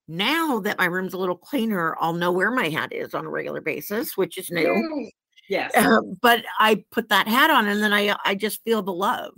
now 0.07 0.59
that 0.59 0.77
my 0.77 0.85
room's 0.85 1.13
a 1.13 1.17
little 1.17 1.35
cleaner, 1.35 1.95
I'll 1.99 2.13
know 2.13 2.31
where 2.31 2.51
my 2.51 2.69
hat 2.69 2.93
is 2.93 3.13
on 3.13 3.25
a 3.25 3.29
regular 3.29 3.61
basis, 3.61 4.15
which 4.15 4.37
is 4.37 4.49
new. 4.51 5.09
Yes. 5.49 5.71
Uh, 5.75 6.01
but 6.21 6.43
I 6.59 6.83
put 6.91 7.09
that 7.09 7.27
hat 7.27 7.49
on 7.49 7.67
and 7.67 7.81
then 7.81 7.93
I 7.93 8.15
I 8.25 8.35
just 8.35 8.63
feel 8.63 8.81
the 8.81 8.93
love. 8.93 9.33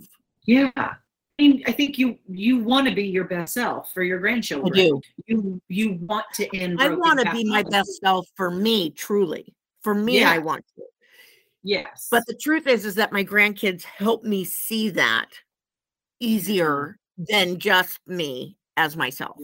Yeah. 0.46 0.70
I 0.76 1.42
mean, 1.42 1.62
I 1.66 1.72
think 1.72 1.98
you 1.98 2.18
you 2.28 2.58
want 2.58 2.88
to 2.88 2.94
be 2.94 3.04
your 3.04 3.24
best 3.24 3.54
self 3.54 3.92
for 3.92 4.02
your 4.02 4.18
grandchildren. 4.18 4.72
I 4.72 4.88
do. 4.88 5.00
You 5.26 5.60
you 5.68 5.98
want 6.02 6.26
to 6.34 6.56
end. 6.56 6.80
I 6.80 6.88
want 6.88 7.20
to 7.20 7.30
be 7.30 7.44
my 7.44 7.62
best 7.62 8.00
self 8.00 8.26
for 8.36 8.50
me, 8.50 8.90
truly. 8.90 9.54
For 9.82 9.94
me, 9.94 10.20
yeah. 10.20 10.30
I 10.30 10.38
want 10.38 10.64
to. 10.76 10.82
Yes. 11.62 12.08
But 12.10 12.24
the 12.26 12.34
truth 12.34 12.66
is, 12.66 12.84
is 12.84 12.94
that 12.94 13.12
my 13.12 13.24
grandkids 13.24 13.82
help 13.82 14.22
me 14.22 14.44
see 14.44 14.88
that 14.90 15.28
easier 16.20 16.96
than 17.18 17.58
just 17.58 17.98
me 18.06 18.56
as 18.76 18.96
myself. 18.96 19.36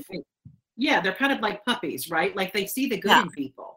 Yeah, 0.77 1.01
they're 1.01 1.15
kind 1.15 1.33
of 1.33 1.41
like 1.41 1.65
puppies, 1.65 2.11
right? 2.11 2.35
Like 2.35 2.53
they 2.53 2.67
see 2.67 2.89
the 2.89 2.97
good 2.97 3.11
yeah. 3.11 3.23
in 3.23 3.31
people. 3.31 3.72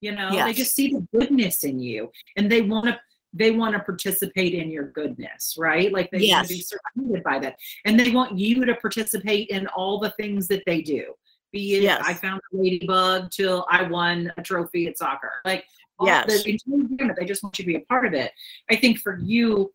You 0.00 0.12
know, 0.12 0.30
yes. 0.30 0.46
they 0.46 0.52
just 0.52 0.76
see 0.76 0.92
the 0.92 1.06
goodness 1.16 1.64
in 1.64 1.80
you 1.80 2.10
and 2.36 2.50
they 2.50 2.62
want 2.62 2.86
to 2.86 3.00
they 3.32 3.50
want 3.50 3.74
to 3.74 3.80
participate 3.80 4.54
in 4.54 4.70
your 4.70 4.88
goodness, 4.90 5.56
right? 5.58 5.92
Like 5.92 6.10
they 6.10 6.20
yes. 6.20 6.36
want 6.36 6.48
to 6.48 6.54
be 6.54 6.60
surrounded 6.60 7.22
by 7.22 7.38
that. 7.40 7.56
And 7.84 7.98
they 8.00 8.10
want 8.10 8.38
you 8.38 8.64
to 8.64 8.74
participate 8.76 9.48
in 9.48 9.66
all 9.68 9.98
the 9.98 10.10
things 10.10 10.48
that 10.48 10.62
they 10.64 10.80
do. 10.80 11.12
Be 11.52 11.76
it 11.76 11.82
yes. 11.82 12.02
I 12.04 12.14
found 12.14 12.40
a 12.52 12.56
ladybug 12.56 13.30
till 13.30 13.66
I 13.70 13.82
won 13.82 14.32
a 14.36 14.42
trophy 14.42 14.86
at 14.86 14.98
soccer. 14.98 15.32
Like 15.44 15.66
yes. 16.00 16.26
The, 16.26 16.42
they 16.44 17.24
just 17.24 17.42
want 17.42 17.58
you 17.58 17.64
to 17.64 17.68
be 17.68 17.76
a 17.76 17.80
part 17.80 18.06
of 18.06 18.14
it. 18.14 18.32
I 18.70 18.76
think 18.76 18.98
for 18.98 19.18
you, 19.18 19.72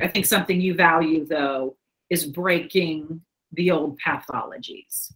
I 0.00 0.08
think 0.08 0.26
something 0.26 0.60
you 0.60 0.74
value 0.74 1.26
though 1.26 1.76
is 2.10 2.24
breaking 2.24 3.20
the 3.52 3.70
old 3.70 3.98
pathologies. 4.00 5.12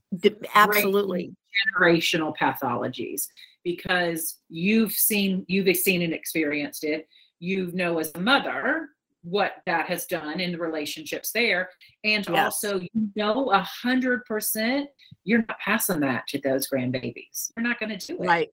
Absolutely. 0.54 1.34
Generational 1.76 2.34
pathologies 2.36 3.28
because 3.64 4.38
you've 4.48 4.92
seen 4.92 5.44
you've 5.48 5.76
seen 5.76 6.02
and 6.02 6.12
experienced 6.12 6.84
it. 6.84 7.08
You 7.38 7.70
know 7.72 7.98
as 7.98 8.12
a 8.14 8.20
mother 8.20 8.88
what 9.24 9.52
that 9.66 9.86
has 9.86 10.06
done 10.06 10.40
in 10.40 10.52
the 10.52 10.58
relationships 10.58 11.30
there. 11.32 11.70
And 12.04 12.26
yes. 12.28 12.44
also 12.44 12.80
you 12.80 12.88
know 13.14 13.50
a 13.52 13.60
hundred 13.60 14.24
percent 14.24 14.88
you're 15.24 15.44
not 15.48 15.58
passing 15.58 16.00
that 16.00 16.26
to 16.28 16.40
those 16.40 16.68
grandbabies. 16.68 17.52
You're 17.56 17.66
not 17.66 17.78
going 17.78 17.96
to 17.96 18.06
do 18.06 18.22
it. 18.22 18.26
Right. 18.26 18.48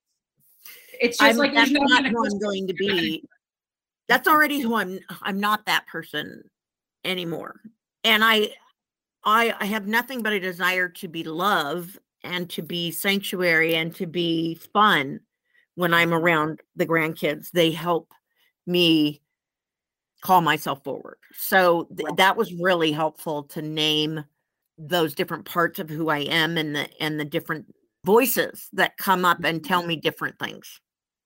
It's 0.99 1.17
just 1.17 1.31
I'm, 1.31 1.37
like 1.37 1.53
that's 1.53 1.71
no 1.71 1.81
not 1.81 2.05
who 2.05 2.25
i'm 2.25 2.39
going 2.39 2.67
to 2.67 2.73
be. 2.73 3.23
That's 4.07 4.27
already 4.27 4.59
who 4.59 4.75
i'm 4.75 4.99
i'm 5.21 5.39
not 5.39 5.65
that 5.65 5.87
person 5.87 6.43
anymore. 7.03 7.61
And 8.03 8.23
i 8.23 8.49
i 9.23 9.53
i 9.59 9.65
have 9.65 9.87
nothing 9.87 10.21
but 10.21 10.33
a 10.33 10.39
desire 10.39 10.89
to 10.89 11.07
be 11.07 11.23
love 11.23 11.97
and 12.23 12.49
to 12.51 12.61
be 12.61 12.91
sanctuary 12.91 13.75
and 13.75 13.95
to 13.95 14.05
be 14.05 14.55
fun 14.73 15.19
when 15.75 15.93
I'm 15.93 16.13
around 16.13 16.59
the 16.75 16.85
grandkids. 16.85 17.51
They 17.51 17.71
help 17.71 18.11
me 18.65 19.21
call 20.21 20.41
myself 20.41 20.83
forward. 20.83 21.17
So 21.33 21.87
th- 21.95 22.15
that 22.17 22.35
was 22.35 22.53
really 22.53 22.91
helpful 22.91 23.43
to 23.43 23.61
name 23.61 24.23
those 24.77 25.13
different 25.13 25.45
parts 25.45 25.79
of 25.79 25.89
who 25.89 26.09
I 26.09 26.19
am 26.19 26.57
and 26.57 26.75
the 26.75 26.89
and 27.01 27.19
the 27.19 27.25
different 27.25 27.65
voices 28.05 28.69
that 28.73 28.97
come 28.97 29.25
up 29.25 29.43
and 29.43 29.63
tell 29.63 29.79
mm-hmm. 29.79 29.89
me 29.89 29.95
different 29.97 30.39
things. 30.39 30.79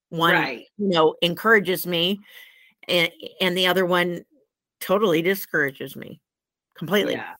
One 0.10 0.34
right. 0.34 0.66
you 0.78 0.90
know 0.90 1.16
encourages 1.22 1.86
me 1.88 2.20
and 2.88 3.12
and 3.42 3.58
the 3.58 3.68
other 3.68 3.86
one 3.86 4.26
totally 4.80 5.22
discourages 5.22 5.96
me 5.96 6.22
completely. 6.78 7.14
Yeah. 7.14 7.34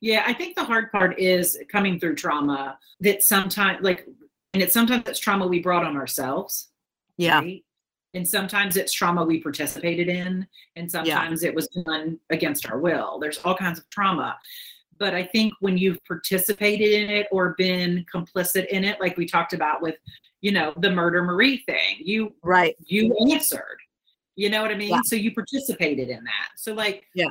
Yeah, 0.00 0.24
I 0.26 0.32
think 0.32 0.56
the 0.56 0.64
hard 0.64 0.90
part 0.90 1.18
is 1.18 1.58
coming 1.70 2.00
through 2.00 2.14
trauma 2.14 2.78
that 3.00 3.22
sometimes 3.22 3.82
like 3.82 4.06
and 4.52 4.62
it's 4.62 4.72
sometimes 4.74 5.08
it's 5.08 5.18
trauma 5.18 5.46
we 5.46 5.60
brought 5.60 5.84
on 5.84 5.96
ourselves. 5.96 6.68
Yeah. 7.16 7.38
Right? 7.38 7.64
And 8.14 8.26
sometimes 8.26 8.76
it's 8.76 8.92
trauma 8.92 9.24
we 9.24 9.40
participated 9.40 10.08
in, 10.08 10.46
and 10.74 10.90
sometimes 10.90 11.42
yeah. 11.42 11.50
it 11.50 11.54
was 11.54 11.68
done 11.68 12.18
against 12.30 12.68
our 12.68 12.78
will. 12.78 13.20
There's 13.20 13.38
all 13.38 13.56
kinds 13.56 13.78
of 13.78 13.88
trauma. 13.90 14.36
but 15.00 15.14
I 15.14 15.24
think 15.24 15.54
when 15.60 15.78
you've 15.78 15.98
participated 16.04 16.92
in 16.92 17.10
it 17.10 17.26
or 17.32 17.54
been 17.56 18.04
complicit 18.14 18.66
in 18.68 18.84
it, 18.84 19.00
like 19.00 19.16
we 19.16 19.26
talked 19.26 19.54
about 19.54 19.82
with, 19.82 19.96
you 20.42 20.52
know, 20.52 20.74
the 20.76 20.90
murder 20.90 21.24
Marie 21.24 21.64
thing, 21.66 21.96
you 21.98 22.34
right, 22.44 22.76
you 22.84 23.16
answered. 23.32 23.78
You 24.36 24.50
know 24.50 24.62
what 24.62 24.70
I 24.70 24.76
mean? 24.76 24.90
Yeah. 24.90 25.00
So 25.04 25.16
you 25.16 25.34
participated 25.34 26.10
in 26.10 26.22
that. 26.24 26.48
So 26.56 26.72
like 26.74 27.04
yeah, 27.14 27.30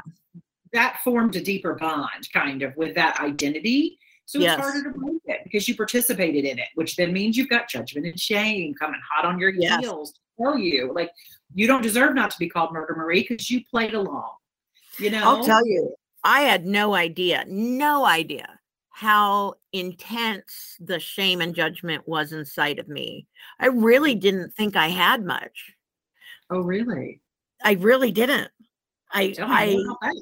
that 0.73 0.99
formed 1.03 1.35
a 1.35 1.41
deeper 1.41 1.75
bond 1.75 2.29
kind 2.33 2.61
of 2.61 2.75
with 2.77 2.95
that 2.95 3.19
identity. 3.19 3.97
So 4.25 4.37
yes. 4.37 4.57
it's 4.57 4.67
harder 4.67 4.91
to 4.91 4.97
break 4.97 5.21
it 5.25 5.41
because 5.43 5.67
you 5.67 5.75
participated 5.75 6.45
in 6.45 6.59
it, 6.59 6.67
which 6.75 6.95
then 6.95 7.11
means 7.11 7.35
you've 7.35 7.49
got 7.49 7.67
judgment 7.67 8.05
and 8.05 8.19
shame 8.19 8.75
coming 8.75 8.99
hot 9.11 9.25
on 9.25 9.39
your 9.39 9.49
yes. 9.49 9.79
heels 9.79 10.11
to 10.11 10.19
tell 10.43 10.57
you 10.57 10.93
like 10.93 11.11
you 11.55 11.65
don't 11.65 11.81
deserve 11.81 12.13
not 12.13 12.29
to 12.31 12.37
be 12.37 12.47
called 12.47 12.71
Murder 12.71 12.95
Marie 12.95 13.25
because 13.27 13.49
you 13.49 13.61
played 13.71 13.95
along. 13.95 14.29
You 14.99 15.09
know, 15.09 15.23
I'll 15.23 15.43
tell 15.43 15.65
you, 15.65 15.95
I 16.23 16.41
had 16.41 16.65
no 16.65 16.93
idea, 16.93 17.45
no 17.47 18.05
idea 18.05 18.59
how 18.91 19.53
intense 19.71 20.75
the 20.79 20.99
shame 20.99 21.39
and 21.39 21.55
judgment 21.55 22.05
was 22.05 22.33
inside 22.33 22.79
of 22.79 22.89
me. 22.89 23.25
I 23.59 23.67
really 23.67 24.13
didn't 24.13 24.53
think 24.53 24.75
I 24.75 24.89
had 24.89 25.23
much. 25.23 25.73
Oh, 26.49 26.59
really? 26.59 27.21
I 27.63 27.73
really 27.73 28.11
didn't. 28.11 28.51
I, 29.11 29.33
I, 29.39 30.13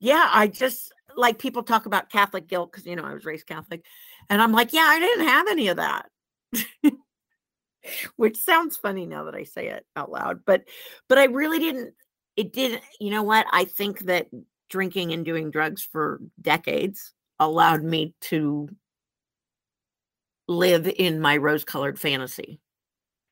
yeah, 0.00 0.28
I 0.32 0.46
just 0.48 0.92
like 1.16 1.38
people 1.38 1.62
talk 1.62 1.86
about 1.86 2.10
Catholic 2.10 2.46
guilt 2.46 2.72
because 2.72 2.86
you 2.86 2.96
know 2.96 3.04
I 3.04 3.14
was 3.14 3.24
raised 3.24 3.46
Catholic, 3.46 3.84
and 4.30 4.40
I'm 4.40 4.52
like, 4.52 4.72
yeah, 4.72 4.86
I 4.88 4.98
didn't 4.98 5.26
have 5.26 5.48
any 5.48 5.68
of 5.68 5.76
that. 5.76 6.06
Which 8.16 8.36
sounds 8.36 8.76
funny 8.76 9.06
now 9.06 9.24
that 9.24 9.34
I 9.34 9.44
say 9.44 9.68
it 9.68 9.86
out 9.96 10.10
loud, 10.10 10.40
but 10.44 10.64
but 11.08 11.18
I 11.18 11.24
really 11.24 11.58
didn't. 11.58 11.94
It 12.36 12.52
didn't. 12.52 12.82
You 13.00 13.10
know 13.10 13.22
what? 13.22 13.46
I 13.52 13.64
think 13.64 14.00
that 14.00 14.28
drinking 14.70 15.12
and 15.12 15.24
doing 15.24 15.50
drugs 15.50 15.82
for 15.82 16.20
decades 16.40 17.12
allowed 17.40 17.82
me 17.82 18.14
to 18.20 18.68
live 20.46 20.86
in 20.86 21.20
my 21.20 21.36
rose-colored 21.36 21.98
fantasy. 21.98 22.60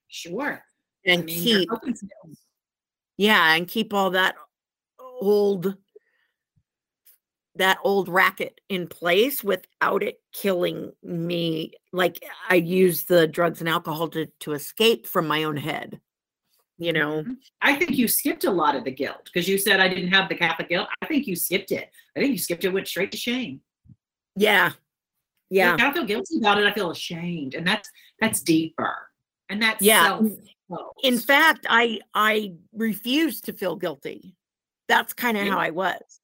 Sure. 0.09 0.62
And 1.05 1.23
I 1.23 1.25
mean, 1.25 1.43
keep 1.43 1.69
yeah, 3.17 3.55
and 3.55 3.67
keep 3.69 3.95
all 3.95 4.11
that 4.11 4.37
old 4.99 5.77
that 7.59 7.78
old 7.82 8.09
racket 8.09 8.61
in 8.68 8.86
place 8.86 9.42
without 9.42 10.02
it 10.02 10.20
killing 10.32 10.92
me 11.02 11.72
like 11.92 12.18
i 12.48 12.54
use 12.54 13.04
the 13.04 13.26
drugs 13.26 13.61
and 13.61 13.68
alcohol 13.68 14.09
to 14.09 14.26
to 14.40 14.52
escape 14.52 15.07
from 15.07 15.26
my 15.26 15.44
own 15.44 15.57
head 15.57 16.00
you 16.78 16.92
know? 16.92 17.22
Mm-hmm. 17.22 17.32
i 17.62 17.74
think 17.74 17.92
you 17.92 18.07
skipped 18.07 18.44
a 18.44 18.50
lot 18.50 18.76
of 18.76 18.84
the 18.84 18.90
guilt 18.90 19.22
because 19.24 19.48
you 19.48 19.59
said 19.59 19.80
i 19.80 19.88
didn't 19.88 20.12
have 20.12 20.28
the 20.28 20.34
catholic 20.34 20.68
guilt. 20.68 20.88
I 21.02 21.07
think 21.07 21.26
you 21.26 21.36
skipped 21.36 21.72
it. 21.72 21.88
I 22.16 22.20
think 22.20 22.32
you 22.32 22.38
skipped 22.38 22.64
it 22.64 22.72
went 22.72 22.88
straight 22.88 23.11
to 23.12 23.16
shame. 23.16 23.61
Yeah. 24.34 24.72
Yeah. 25.48 25.76
I 25.78 25.92
feel 25.92 26.04
guilty 26.04 26.38
about 26.38 26.59
it 26.59 26.66
i 26.66 26.72
feel 26.72 26.90
ashamed 26.90 27.54
and 27.54 27.66
that's 27.66 27.88
that's 28.20 28.42
deeper 28.42 28.94
and 29.48 29.62
that's 29.62 29.80
yeah 29.80 30.20
in 31.02 31.18
fact 31.18 31.66
i 31.70 32.00
i 32.14 32.52
refuse 32.72 33.40
to 33.42 33.52
feel 33.52 33.76
guilty. 33.76 34.34
That's 34.88 35.12
kind 35.12 35.36
of 35.36 35.46
yeah. 35.46 35.52
how 35.52 35.59
i 35.59 35.70
was 35.70 36.20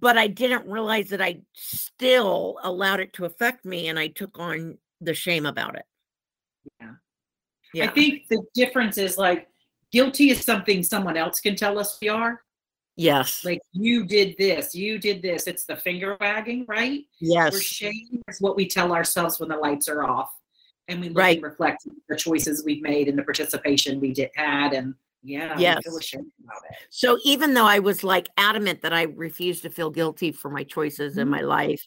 but 0.00 0.16
I 0.16 0.26
didn't 0.26 0.66
realize 0.66 1.08
that 1.08 1.20
I 1.20 1.40
still 1.54 2.58
allowed 2.62 3.00
it 3.00 3.12
to 3.14 3.24
affect 3.24 3.64
me 3.64 3.88
and 3.88 3.98
I 3.98 4.08
took 4.08 4.38
on 4.38 4.78
the 5.00 5.14
shame 5.14 5.46
about 5.46 5.76
it. 5.76 5.84
Yeah. 6.80 6.92
yeah. 7.74 7.84
I 7.84 7.88
think 7.88 8.28
the 8.28 8.42
difference 8.54 8.98
is 8.98 9.18
like 9.18 9.48
guilty 9.92 10.30
is 10.30 10.44
something 10.44 10.82
someone 10.82 11.16
else 11.16 11.40
can 11.40 11.56
tell 11.56 11.78
us 11.78 11.98
we 12.00 12.08
are. 12.08 12.40
Yes. 12.96 13.44
Like 13.44 13.60
you 13.72 14.04
did 14.04 14.36
this, 14.38 14.74
you 14.74 14.98
did 14.98 15.20
this. 15.20 15.46
It's 15.46 15.64
the 15.64 15.76
finger 15.76 16.16
wagging, 16.20 16.64
right? 16.68 17.02
Yes. 17.20 17.52
Where 17.52 17.60
shame 17.60 18.22
is 18.28 18.40
what 18.40 18.56
we 18.56 18.68
tell 18.68 18.92
ourselves 18.92 19.40
when 19.40 19.48
the 19.48 19.56
lights 19.56 19.88
are 19.88 20.04
off 20.04 20.30
and 20.88 21.00
we 21.00 21.08
look 21.08 21.18
right. 21.18 21.36
and 21.36 21.44
reflect 21.44 21.86
the 22.08 22.16
choices 22.16 22.64
we've 22.64 22.82
made 22.82 23.08
and 23.08 23.18
the 23.18 23.22
participation 23.22 24.00
we 24.00 24.12
did 24.12 24.30
had 24.36 24.72
and 24.72 24.94
yeah. 25.24 25.56
Yes. 25.58 25.82
So 26.90 27.18
even 27.24 27.54
though 27.54 27.66
I 27.66 27.78
was 27.78 28.04
like 28.04 28.28
adamant 28.36 28.82
that 28.82 28.92
I 28.92 29.02
refused 29.02 29.62
to 29.62 29.70
feel 29.70 29.90
guilty 29.90 30.32
for 30.32 30.50
my 30.50 30.64
choices 30.64 31.12
mm-hmm. 31.12 31.20
in 31.20 31.28
my 31.28 31.40
life, 31.40 31.86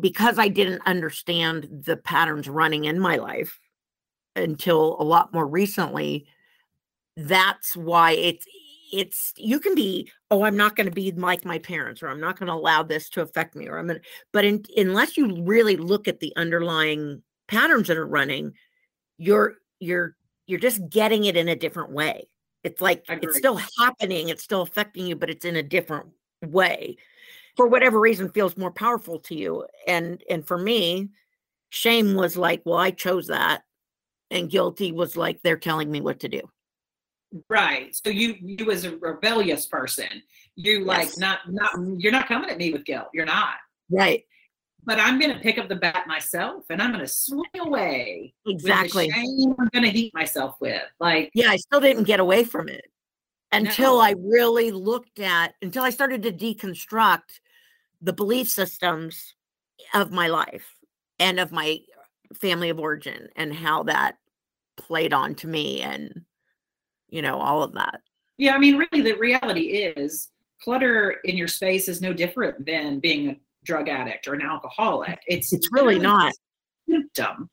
because 0.00 0.38
I 0.38 0.48
didn't 0.48 0.82
understand 0.86 1.68
the 1.84 1.96
patterns 1.96 2.48
running 2.48 2.84
in 2.84 2.98
my 2.98 3.16
life 3.16 3.60
until 4.34 4.96
a 4.98 5.04
lot 5.04 5.32
more 5.32 5.46
recently, 5.46 6.26
that's 7.16 7.76
why 7.76 8.12
it's 8.12 8.46
it's 8.92 9.32
you 9.36 9.60
can 9.60 9.74
be 9.74 10.10
oh 10.30 10.42
i'm 10.42 10.56
not 10.56 10.74
going 10.74 10.86
to 10.86 10.92
be 10.92 11.12
like 11.12 11.44
my 11.44 11.58
parents 11.58 12.02
or 12.02 12.08
i'm 12.08 12.18
not 12.18 12.36
going 12.38 12.48
to 12.48 12.52
allow 12.52 12.82
this 12.82 13.08
to 13.08 13.20
affect 13.20 13.54
me 13.54 13.68
or 13.68 13.78
i'm 13.78 13.86
going 13.86 14.00
to 14.00 14.04
but 14.32 14.44
in, 14.44 14.64
unless 14.76 15.16
you 15.16 15.42
really 15.44 15.76
look 15.76 16.08
at 16.08 16.18
the 16.18 16.32
underlying 16.36 17.22
patterns 17.46 17.86
that 17.86 17.96
are 17.96 18.06
running 18.06 18.52
you're 19.16 19.54
you're 19.78 20.16
you're 20.46 20.58
just 20.58 20.88
getting 20.88 21.24
it 21.24 21.36
in 21.36 21.48
a 21.48 21.54
different 21.54 21.92
way 21.92 22.28
it's 22.62 22.80
like 22.80 23.04
it's 23.08 23.38
still 23.38 23.60
happening, 23.78 24.28
it's 24.28 24.42
still 24.42 24.62
affecting 24.62 25.06
you, 25.06 25.16
but 25.16 25.30
it's 25.30 25.44
in 25.44 25.56
a 25.56 25.62
different 25.62 26.06
way. 26.44 26.96
For 27.56 27.66
whatever 27.66 27.98
reason 27.98 28.30
feels 28.30 28.56
more 28.56 28.70
powerful 28.70 29.18
to 29.20 29.34
you. 29.34 29.66
And 29.86 30.22
and 30.28 30.46
for 30.46 30.58
me, 30.58 31.08
shame 31.70 32.14
was 32.14 32.36
like, 32.36 32.62
well, 32.64 32.78
I 32.78 32.90
chose 32.90 33.28
that. 33.28 33.62
And 34.30 34.50
guilty 34.50 34.92
was 34.92 35.16
like 35.16 35.42
they're 35.42 35.56
telling 35.56 35.90
me 35.90 36.00
what 36.00 36.20
to 36.20 36.28
do. 36.28 36.42
Right. 37.48 37.94
So 37.94 38.10
you 38.10 38.36
you 38.40 38.70
as 38.70 38.84
a 38.84 38.96
rebellious 38.96 39.66
person, 39.66 40.22
you 40.56 40.80
yes. 40.80 40.86
like 40.86 41.18
not 41.18 41.40
not 41.48 41.70
you're 41.98 42.12
not 42.12 42.28
coming 42.28 42.50
at 42.50 42.58
me 42.58 42.72
with 42.72 42.84
guilt. 42.84 43.08
You're 43.12 43.26
not. 43.26 43.54
Right 43.90 44.24
but 44.84 44.98
I'm 44.98 45.18
going 45.18 45.32
to 45.32 45.40
pick 45.40 45.58
up 45.58 45.68
the 45.68 45.76
bat 45.76 46.06
myself 46.06 46.64
and 46.70 46.80
I'm 46.80 46.90
going 46.90 47.04
to 47.04 47.08
swing 47.08 47.44
away. 47.58 48.34
Exactly. 48.46 49.10
Shame 49.10 49.54
I'm 49.58 49.68
going 49.72 49.84
to 49.84 49.90
heat 49.90 50.14
myself 50.14 50.56
with. 50.60 50.82
Like, 50.98 51.30
yeah, 51.34 51.50
I 51.50 51.56
still 51.56 51.80
didn't 51.80 52.04
get 52.04 52.20
away 52.20 52.44
from 52.44 52.68
it 52.68 52.90
until 53.52 53.96
no. 53.96 54.00
I 54.00 54.14
really 54.18 54.70
looked 54.70 55.18
at, 55.18 55.54
until 55.62 55.82
I 55.82 55.90
started 55.90 56.22
to 56.22 56.32
deconstruct 56.32 57.40
the 58.00 58.12
belief 58.12 58.48
systems 58.48 59.34
of 59.94 60.10
my 60.10 60.28
life 60.28 60.76
and 61.18 61.38
of 61.38 61.52
my 61.52 61.80
family 62.34 62.70
of 62.70 62.78
origin 62.78 63.28
and 63.36 63.54
how 63.54 63.82
that 63.84 64.16
played 64.76 65.12
on 65.12 65.34
to 65.36 65.46
me 65.46 65.82
and, 65.82 66.24
you 67.08 67.22
know, 67.22 67.38
all 67.38 67.62
of 67.62 67.74
that. 67.74 68.00
Yeah. 68.38 68.54
I 68.54 68.58
mean, 68.58 68.76
really, 68.76 69.02
the 69.02 69.18
reality 69.18 69.62
is 69.62 70.30
clutter 70.62 71.18
in 71.24 71.36
your 71.36 71.48
space 71.48 71.88
is 71.88 72.00
no 72.00 72.12
different 72.12 72.64
than 72.64 73.00
being 73.00 73.28
a 73.30 73.36
drug 73.64 73.88
addict 73.88 74.26
or 74.26 74.34
an 74.34 74.42
alcoholic. 74.42 75.20
It's 75.26 75.52
it's 75.52 75.68
really 75.72 75.98
not 75.98 76.32
symptom 76.88 77.48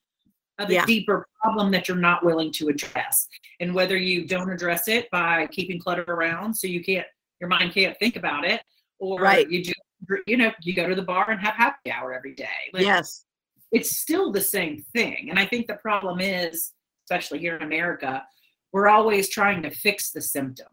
of 0.60 0.72
yeah. 0.72 0.84
a 0.84 0.86
deeper 0.86 1.28
problem 1.42 1.72
that 1.72 1.88
you're 1.88 1.98
not 1.98 2.26
willing 2.26 2.52
to 2.52 2.70
address. 2.70 3.28
And 3.60 3.76
whether 3.76 3.96
you 3.96 4.26
don't 4.26 4.50
address 4.50 4.88
it 4.88 5.10
by 5.12 5.48
keeping 5.48 5.80
clutter 5.80 6.04
around 6.08 6.54
so 6.56 6.68
you 6.68 6.84
can't 6.84 7.06
your 7.40 7.50
mind 7.50 7.74
can't 7.74 7.98
think 8.00 8.16
about 8.16 8.46
it, 8.46 8.62
or 9.00 9.20
right. 9.20 9.50
you 9.50 9.64
just 9.64 9.80
you 10.26 10.38
know, 10.38 10.52
you 10.62 10.74
go 10.74 10.88
to 10.88 10.96
the 10.96 11.02
bar 11.02 11.32
and 11.32 11.40
have 11.42 11.56
happy 11.56 11.92
hour 11.92 12.14
every 12.14 12.34
day. 12.34 12.48
Like, 12.74 12.84
yes. 12.84 13.26
It's 13.72 13.98
still 13.98 14.32
the 14.32 14.42
same 14.42 14.86
thing. 14.96 15.30
And 15.30 15.38
I 15.38 15.46
think 15.46 15.68
the 15.68 15.76
problem 15.76 16.22
is, 16.22 16.72
especially 17.06 17.40
here 17.40 17.56
in 17.56 17.64
America, 17.64 18.24
we're 18.72 18.88
always 18.88 19.30
trying 19.30 19.62
to 19.64 19.70
fix 19.70 20.12
the 20.12 20.22
symptom. 20.22 20.68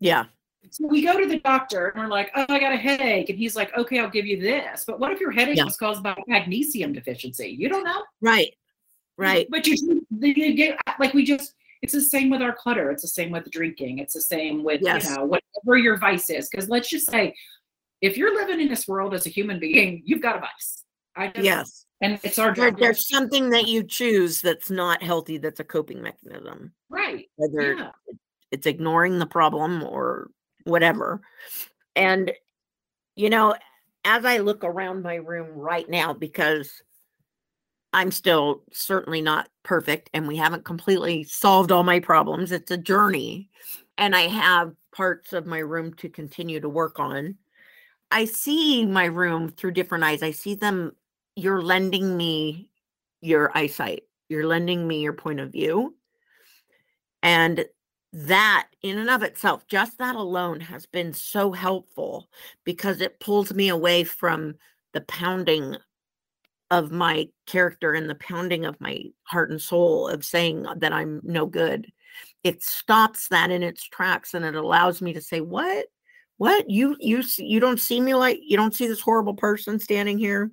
Yeah. 0.00 0.24
So 0.68 0.86
we 0.86 1.02
go 1.02 1.18
to 1.18 1.26
the 1.26 1.38
doctor 1.38 1.88
and 1.88 2.02
we're 2.02 2.08
like, 2.08 2.30
oh, 2.36 2.44
I 2.48 2.60
got 2.60 2.72
a 2.72 2.76
headache. 2.76 3.28
And 3.28 3.38
he's 3.38 3.56
like, 3.56 3.76
okay, 3.76 3.98
I'll 3.98 4.10
give 4.10 4.26
you 4.26 4.40
this. 4.40 4.84
But 4.84 5.00
what 5.00 5.10
if 5.10 5.20
your 5.20 5.30
headache 5.30 5.56
yeah. 5.56 5.64
was 5.64 5.76
caused 5.76 6.02
by 6.02 6.14
magnesium 6.26 6.92
deficiency? 6.92 7.56
You 7.58 7.68
don't 7.68 7.84
know. 7.84 8.02
Right. 8.20 8.54
Right. 9.16 9.46
But 9.50 9.66
you, 9.66 10.06
you 10.20 10.54
get 10.54 10.78
like 10.98 11.12
we 11.12 11.24
just 11.24 11.54
it's 11.82 11.92
the 11.92 12.00
same 12.00 12.30
with 12.30 12.42
our 12.42 12.52
clutter. 12.52 12.90
It's 12.90 13.02
the 13.02 13.08
same 13.08 13.30
with 13.30 13.50
drinking. 13.50 13.98
It's 13.98 14.14
the 14.14 14.20
same 14.20 14.62
with 14.62 14.80
yes. 14.82 15.08
you 15.08 15.16
know 15.16 15.24
whatever 15.24 15.78
your 15.78 15.96
vice 15.96 16.30
is. 16.30 16.48
Because 16.48 16.68
let's 16.68 16.88
just 16.88 17.10
say, 17.10 17.34
if 18.00 18.16
you're 18.16 18.34
living 18.34 18.60
in 18.60 18.68
this 18.68 18.86
world 18.86 19.14
as 19.14 19.26
a 19.26 19.30
human 19.30 19.58
being, 19.58 20.02
you've 20.04 20.22
got 20.22 20.36
a 20.36 20.40
vice. 20.40 20.84
I 21.16 21.28
just, 21.28 21.44
yes, 21.44 21.86
and 22.00 22.18
it's 22.22 22.38
our 22.38 22.52
job. 22.52 22.78
There's 22.78 23.08
something 23.08 23.50
that 23.50 23.66
you 23.66 23.82
choose 23.82 24.40
that's 24.40 24.70
not 24.70 25.02
healthy. 25.02 25.38
That's 25.38 25.60
a 25.60 25.64
coping 25.64 26.02
mechanism. 26.02 26.72
Right. 26.88 27.26
Whether 27.36 27.74
yeah. 27.74 27.90
it's 28.50 28.66
ignoring 28.66 29.18
the 29.18 29.26
problem 29.26 29.82
or 29.82 30.30
whatever. 30.64 31.20
And, 31.96 32.32
you 33.16 33.30
know, 33.30 33.54
as 34.04 34.24
I 34.24 34.38
look 34.38 34.64
around 34.64 35.02
my 35.02 35.16
room 35.16 35.48
right 35.50 35.88
now, 35.88 36.12
because 36.12 36.82
I'm 37.92 38.10
still 38.10 38.62
certainly 38.72 39.20
not 39.20 39.48
perfect 39.62 40.10
and 40.14 40.28
we 40.28 40.36
haven't 40.36 40.64
completely 40.64 41.24
solved 41.24 41.72
all 41.72 41.82
my 41.82 42.00
problems, 42.00 42.52
it's 42.52 42.70
a 42.70 42.76
journey. 42.76 43.48
And 43.98 44.14
I 44.14 44.22
have 44.22 44.72
parts 44.92 45.32
of 45.32 45.46
my 45.46 45.58
room 45.58 45.94
to 45.94 46.08
continue 46.08 46.60
to 46.60 46.68
work 46.68 46.98
on. 46.98 47.36
I 48.10 48.24
see 48.24 48.86
my 48.86 49.04
room 49.04 49.50
through 49.50 49.72
different 49.72 50.04
eyes. 50.04 50.22
I 50.22 50.30
see 50.30 50.54
them, 50.54 50.92
you're 51.36 51.62
lending 51.62 52.16
me 52.16 52.70
your 53.20 53.56
eyesight, 53.56 54.04
you're 54.28 54.46
lending 54.46 54.86
me 54.86 55.00
your 55.00 55.12
point 55.12 55.40
of 55.40 55.52
view. 55.52 55.94
And 57.22 57.64
that 58.12 58.68
in 58.82 58.98
and 58.98 59.10
of 59.10 59.22
itself, 59.22 59.66
just 59.68 59.98
that 59.98 60.16
alone 60.16 60.60
has 60.60 60.86
been 60.86 61.12
so 61.12 61.52
helpful 61.52 62.28
because 62.64 63.00
it 63.00 63.20
pulls 63.20 63.54
me 63.54 63.68
away 63.68 64.04
from 64.04 64.54
the 64.92 65.00
pounding 65.02 65.76
of 66.70 66.92
my 66.92 67.28
character 67.46 67.94
and 67.94 68.08
the 68.08 68.14
pounding 68.16 68.64
of 68.64 68.80
my 68.80 69.02
heart 69.24 69.50
and 69.50 69.60
soul 69.60 70.08
of 70.08 70.24
saying 70.24 70.66
that 70.76 70.92
I'm 70.92 71.20
no 71.24 71.46
good. 71.46 71.90
It 72.44 72.62
stops 72.62 73.28
that 73.28 73.50
in 73.50 73.62
its 73.62 73.84
tracks 73.84 74.34
and 74.34 74.44
it 74.44 74.54
allows 74.54 75.02
me 75.02 75.12
to 75.12 75.20
say, 75.20 75.40
"What? 75.40 75.86
What? 76.38 76.70
You 76.70 76.96
you 77.00 77.22
you 77.38 77.60
don't 77.60 77.80
see 77.80 78.00
me 78.00 78.14
like 78.14 78.40
you 78.42 78.56
don't 78.56 78.74
see 78.74 78.86
this 78.86 79.00
horrible 79.00 79.34
person 79.34 79.78
standing 79.78 80.18
here. 80.18 80.50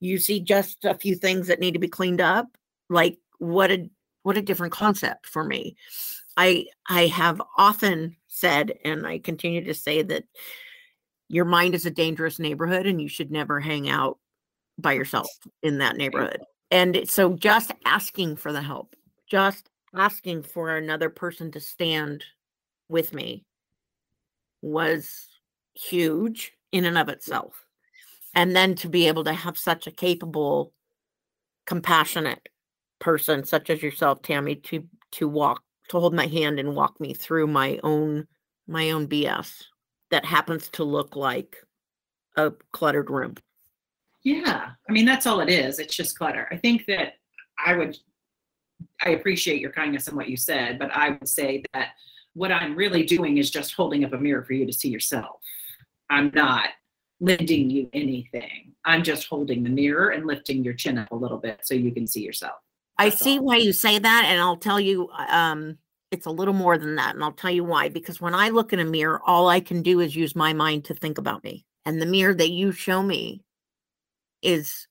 You 0.00 0.18
see 0.18 0.40
just 0.40 0.84
a 0.84 0.94
few 0.94 1.14
things 1.14 1.46
that 1.46 1.60
need 1.60 1.72
to 1.72 1.78
be 1.78 1.88
cleaned 1.88 2.20
up. 2.20 2.46
Like 2.88 3.18
what 3.38 3.70
a 3.70 3.88
what 4.22 4.36
a 4.36 4.42
different 4.42 4.72
concept 4.72 5.26
for 5.26 5.44
me." 5.44 5.76
I 6.40 6.64
I 6.86 7.06
have 7.08 7.42
often 7.58 8.16
said 8.26 8.72
and 8.82 9.06
I 9.06 9.18
continue 9.18 9.62
to 9.64 9.74
say 9.74 10.00
that 10.00 10.24
your 11.28 11.44
mind 11.44 11.74
is 11.74 11.84
a 11.84 11.90
dangerous 11.90 12.38
neighborhood 12.38 12.86
and 12.86 12.98
you 12.98 13.08
should 13.08 13.30
never 13.30 13.60
hang 13.60 13.90
out 13.90 14.18
by 14.78 14.94
yourself 14.94 15.28
in 15.62 15.76
that 15.78 15.98
neighborhood. 15.98 16.40
And 16.70 17.02
so 17.06 17.34
just 17.34 17.72
asking 17.84 18.36
for 18.36 18.52
the 18.52 18.62
help, 18.62 18.96
just 19.26 19.68
asking 19.94 20.44
for 20.44 20.74
another 20.74 21.10
person 21.10 21.52
to 21.52 21.60
stand 21.60 22.24
with 22.88 23.12
me 23.12 23.44
was 24.62 25.28
huge 25.74 26.52
in 26.72 26.86
and 26.86 26.96
of 26.96 27.10
itself. 27.10 27.66
And 28.34 28.56
then 28.56 28.76
to 28.76 28.88
be 28.88 29.08
able 29.08 29.24
to 29.24 29.34
have 29.34 29.58
such 29.58 29.86
a 29.86 29.92
capable, 29.92 30.72
compassionate 31.66 32.48
person 32.98 33.44
such 33.44 33.68
as 33.68 33.82
yourself, 33.82 34.22
Tammy, 34.22 34.54
to 34.54 34.86
to 35.12 35.28
walk, 35.28 35.62
to 35.90 36.00
hold 36.00 36.14
my 36.14 36.26
hand 36.26 36.58
and 36.58 36.74
walk 36.74 36.98
me 37.00 37.12
through 37.12 37.46
my 37.46 37.78
own 37.82 38.26
my 38.66 38.90
own 38.90 39.08
BS 39.08 39.64
that 40.10 40.24
happens 40.24 40.68
to 40.68 40.84
look 40.84 41.16
like 41.16 41.56
a 42.36 42.52
cluttered 42.72 43.10
room. 43.10 43.34
Yeah. 44.22 44.70
I 44.88 44.92
mean, 44.92 45.04
that's 45.04 45.26
all 45.26 45.40
it 45.40 45.48
is. 45.48 45.78
It's 45.78 45.96
just 45.96 46.16
clutter. 46.16 46.48
I 46.52 46.56
think 46.56 46.86
that 46.86 47.14
I 47.64 47.74
would, 47.74 47.96
I 49.04 49.10
appreciate 49.10 49.60
your 49.60 49.72
kindness 49.72 50.06
and 50.06 50.16
what 50.16 50.28
you 50.28 50.36
said, 50.36 50.78
but 50.78 50.90
I 50.94 51.10
would 51.10 51.28
say 51.28 51.64
that 51.72 51.88
what 52.34 52.52
I'm 52.52 52.76
really 52.76 53.02
doing 53.02 53.38
is 53.38 53.50
just 53.50 53.74
holding 53.74 54.04
up 54.04 54.12
a 54.12 54.18
mirror 54.18 54.44
for 54.44 54.52
you 54.52 54.66
to 54.66 54.72
see 54.72 54.88
yourself. 54.88 55.40
I'm 56.10 56.30
not 56.34 56.68
lending 57.18 57.70
you 57.70 57.88
anything. 57.92 58.72
I'm 58.84 59.02
just 59.02 59.26
holding 59.26 59.64
the 59.64 59.70
mirror 59.70 60.10
and 60.10 60.26
lifting 60.26 60.62
your 60.62 60.74
chin 60.74 60.98
up 60.98 61.10
a 61.10 61.16
little 61.16 61.38
bit 61.38 61.60
so 61.64 61.74
you 61.74 61.92
can 61.92 62.06
see 62.06 62.22
yourself. 62.22 62.60
That's 63.00 63.16
I 63.16 63.24
see 63.24 63.38
all. 63.38 63.44
why 63.44 63.56
you 63.56 63.72
say 63.72 63.98
that. 63.98 64.24
And 64.26 64.40
I'll 64.40 64.56
tell 64.56 64.80
you, 64.80 65.08
um, 65.28 65.78
it's 66.10 66.26
a 66.26 66.30
little 66.30 66.54
more 66.54 66.78
than 66.78 66.96
that. 66.96 67.14
And 67.14 67.22
I'll 67.24 67.32
tell 67.32 67.50
you 67.50 67.64
why. 67.64 67.88
Because 67.88 68.20
when 68.20 68.34
I 68.34 68.48
look 68.50 68.72
in 68.72 68.80
a 68.80 68.84
mirror, 68.84 69.20
all 69.24 69.48
I 69.48 69.60
can 69.60 69.82
do 69.82 70.00
is 70.00 70.16
use 70.16 70.34
my 70.34 70.52
mind 70.52 70.84
to 70.86 70.94
think 70.94 71.18
about 71.18 71.44
me. 71.44 71.64
And 71.84 72.00
the 72.00 72.06
mirror 72.06 72.34
that 72.34 72.50
you 72.50 72.72
show 72.72 73.02
me 73.02 73.42
is 74.42 74.86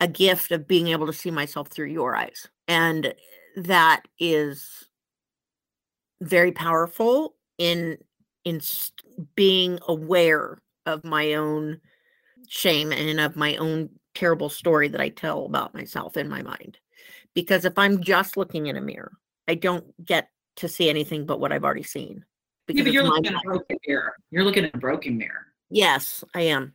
a 0.00 0.08
gift 0.08 0.50
of 0.52 0.68
being 0.68 0.88
able 0.88 1.06
to 1.06 1.12
see 1.12 1.30
myself 1.30 1.68
through 1.68 1.86
your 1.86 2.16
eyes. 2.16 2.48
And 2.68 3.14
that 3.56 4.02
is 4.18 4.84
very 6.20 6.52
powerful 6.52 7.34
in 7.58 7.98
in 8.44 8.60
being 9.36 9.78
aware 9.86 10.60
of 10.86 11.04
my 11.04 11.34
own 11.34 11.80
shame 12.48 12.92
and 12.92 13.20
of 13.20 13.36
my 13.36 13.56
own 13.56 13.88
terrible 14.14 14.48
story 14.48 14.88
that 14.88 15.00
I 15.00 15.10
tell 15.10 15.46
about 15.46 15.74
myself 15.74 16.16
in 16.16 16.28
my 16.28 16.42
mind. 16.42 16.78
Because 17.34 17.64
if 17.64 17.78
I'm 17.78 18.02
just 18.02 18.36
looking 18.36 18.66
in 18.66 18.76
a 18.76 18.80
mirror, 18.80 19.12
I 19.48 19.54
don't 19.54 19.84
get 20.04 20.28
to 20.56 20.68
see 20.68 20.90
anything 20.90 21.26
but 21.26 21.40
what 21.40 21.52
I've 21.52 21.64
already 21.64 21.82
seen. 21.82 22.24
Yeah, 22.68 22.84
but 22.84 22.92
you're 22.92 23.04
looking 23.04 23.26
at 23.26 23.34
a 23.34 23.40
broken 23.44 23.76
mirror. 23.86 24.14
You're 24.30 24.44
looking 24.44 24.64
at 24.64 24.74
a 24.74 24.78
broken 24.78 25.16
mirror. 25.16 25.46
Yes, 25.70 26.22
I 26.34 26.42
am. 26.42 26.74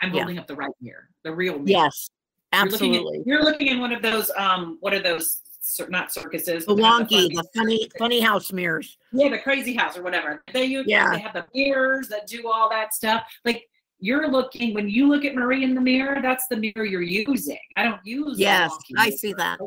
I'm 0.00 0.10
holding 0.10 0.36
yeah. 0.36 0.40
up 0.40 0.46
the 0.46 0.56
right 0.56 0.70
mirror, 0.80 1.08
the 1.24 1.34
real 1.34 1.54
mirror. 1.54 1.66
Yes, 1.66 2.08
absolutely. 2.52 2.88
You're 2.96 3.04
looking, 3.04 3.20
at, 3.20 3.26
you're 3.26 3.44
looking 3.44 3.66
in 3.68 3.80
one 3.80 3.92
of 3.92 4.02
those, 4.02 4.30
um, 4.36 4.78
what 4.80 4.94
are 4.94 5.02
those? 5.02 5.40
Not 5.88 6.12
circuses. 6.12 6.66
The 6.66 6.74
wonky, 6.74 7.28
the, 7.28 7.28
the 7.28 7.48
funny, 7.54 7.88
funny 7.96 8.18
house 8.18 8.50
mirrors. 8.50 8.96
Yeah, 9.12 9.28
the 9.28 9.38
crazy 9.38 9.74
house 9.74 9.96
or 9.96 10.02
whatever. 10.02 10.42
They 10.52 10.64
use, 10.64 10.86
yeah. 10.88 11.10
they 11.12 11.20
have 11.20 11.34
the 11.34 11.46
mirrors 11.54 12.08
that 12.08 12.26
do 12.26 12.50
all 12.50 12.68
that 12.70 12.92
stuff. 12.92 13.22
Like 13.44 13.68
you're 14.00 14.28
looking 14.28 14.74
when 14.74 14.88
you 14.88 15.08
look 15.08 15.24
at 15.24 15.34
Marie 15.34 15.64
in 15.64 15.74
the 15.74 15.80
mirror, 15.80 16.20
that's 16.22 16.46
the 16.48 16.56
mirror 16.56 16.84
you're 16.84 17.02
using. 17.02 17.58
I 17.76 17.84
don't 17.84 18.00
use. 18.04 18.38
Yes, 18.38 18.72
I 18.96 19.10
see 19.10 19.32
that. 19.34 19.58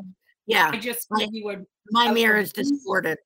Yeah, 0.46 0.70
I 0.72 0.78
just 0.78 1.08
my, 1.10 1.28
you 1.32 1.46
would. 1.46 1.66
My 1.92 2.12
mirror 2.12 2.40
is 2.40 2.52
distorted. 2.52 3.18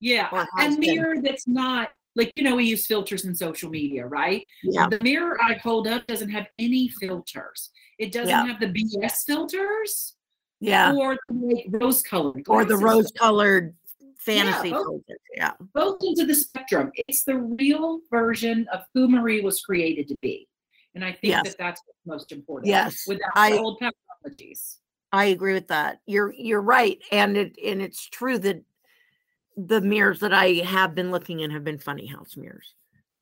Yeah, 0.00 0.46
and 0.58 0.78
mirror 0.78 1.16
that's 1.20 1.46
not 1.46 1.90
like 2.16 2.32
you 2.36 2.44
know 2.44 2.56
we 2.56 2.64
use 2.64 2.86
filters 2.86 3.24
in 3.24 3.34
social 3.34 3.70
media 3.70 4.06
right 4.06 4.46
yeah 4.62 4.88
the 4.88 4.98
mirror 5.02 5.38
i 5.42 5.54
hold 5.54 5.86
up 5.86 6.06
doesn't 6.06 6.30
have 6.30 6.46
any 6.58 6.88
filters 6.88 7.70
it 7.98 8.12
doesn't 8.12 8.28
yeah. 8.28 8.46
have 8.46 8.60
the 8.60 8.66
bs 8.66 9.24
filters 9.26 10.16
yeah 10.60 10.92
or 10.92 11.16
like 11.30 11.66
rose 11.68 12.02
colored 12.02 12.42
or 12.48 12.64
the 12.64 12.76
rose 12.76 13.10
colored 13.12 13.74
fantasy 14.20 14.68
yeah, 14.68 14.74
both, 14.74 15.02
yeah 15.36 15.52
both 15.74 15.98
into 16.02 16.26
the 16.26 16.34
spectrum 16.34 16.90
it's 17.08 17.24
the 17.24 17.36
real 17.36 18.00
version 18.10 18.66
of 18.72 18.80
who 18.94 19.08
marie 19.08 19.40
was 19.40 19.60
created 19.62 20.06
to 20.06 20.16
be 20.20 20.46
and 20.94 21.04
i 21.04 21.10
think 21.10 21.24
yes. 21.24 21.42
that 21.44 21.56
that's 21.58 21.82
most 22.06 22.32
important 22.32 22.68
yes 22.68 23.04
without 23.06 23.30
I, 23.34 23.58
old 23.58 23.80
pathologies 23.80 24.76
i 25.12 25.26
agree 25.26 25.54
with 25.54 25.68
that 25.68 26.00
you're 26.06 26.32
you're 26.34 26.60
right 26.60 26.98
and 27.10 27.36
it 27.36 27.56
and 27.64 27.80
it's 27.80 28.08
true 28.08 28.38
that 28.38 28.62
the 29.66 29.80
mirrors 29.80 30.20
that 30.20 30.32
I 30.32 30.62
have 30.64 30.94
been 30.94 31.10
looking 31.10 31.40
in 31.40 31.50
have 31.50 31.64
been 31.64 31.78
funny 31.78 32.06
house 32.06 32.36
mirrors. 32.36 32.74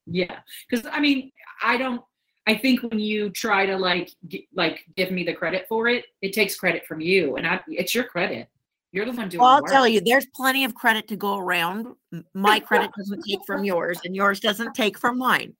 Yeah, 0.06 0.38
because 0.68 0.86
I 0.90 1.00
mean, 1.00 1.32
I 1.62 1.76
don't. 1.76 2.02
I 2.46 2.56
think 2.56 2.82
when 2.82 2.98
you 2.98 3.28
try 3.30 3.66
to 3.66 3.76
like 3.76 4.10
like 4.54 4.80
give 4.96 5.10
me 5.10 5.24
the 5.24 5.34
credit 5.34 5.66
for 5.68 5.88
it, 5.88 6.06
it 6.22 6.32
takes 6.32 6.56
credit 6.56 6.86
from 6.86 7.00
you, 7.00 7.36
and 7.36 7.46
I 7.46 7.60
it's 7.68 7.94
your 7.94 8.04
credit. 8.04 8.48
You're 8.92 9.04
the 9.04 9.12
one 9.12 9.28
doing. 9.28 9.40
Well, 9.40 9.50
I'll 9.50 9.62
work. 9.62 9.70
tell 9.70 9.86
you, 9.86 10.00
there's 10.00 10.26
plenty 10.34 10.64
of 10.64 10.74
credit 10.74 11.08
to 11.08 11.16
go 11.16 11.36
around. 11.36 11.88
My 12.34 12.58
credit 12.58 12.90
doesn't 12.96 13.22
take 13.22 13.40
from 13.46 13.64
yours, 13.64 14.00
and 14.04 14.16
yours 14.16 14.40
doesn't 14.40 14.74
take 14.74 14.98
from 14.98 15.18
mine. 15.18 15.54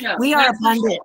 No, 0.00 0.16
we 0.18 0.32
are 0.32 0.48
abundant. 0.48 1.00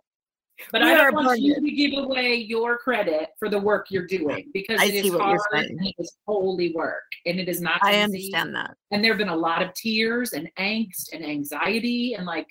But 0.71 0.81
we 0.81 0.91
I 0.91 0.97
don't 0.97 1.13
want 1.13 1.39
you 1.39 1.55
to 1.55 1.71
give 1.71 2.03
away 2.03 2.35
your 2.35 2.77
credit 2.77 3.29
for 3.37 3.49
the 3.49 3.59
work 3.59 3.87
you're 3.89 4.05
doing 4.05 4.49
because 4.53 4.79
I 4.79 4.85
it 4.85 5.05
is 5.05 5.13
hard 5.13 5.39
and 5.53 5.85
it 5.85 5.95
is 5.97 6.17
holy 6.27 6.73
work 6.73 7.03
and 7.25 7.39
it 7.39 7.47
is 7.47 7.61
not. 7.61 7.79
I 7.83 8.01
understand 8.01 8.53
that. 8.55 8.75
And 8.91 9.03
there 9.03 9.11
have 9.11 9.17
been 9.17 9.29
a 9.29 9.35
lot 9.35 9.61
of 9.61 9.73
tears 9.73 10.33
and 10.33 10.49
angst 10.59 11.13
and 11.13 11.25
anxiety 11.25 12.15
and 12.15 12.25
like 12.25 12.47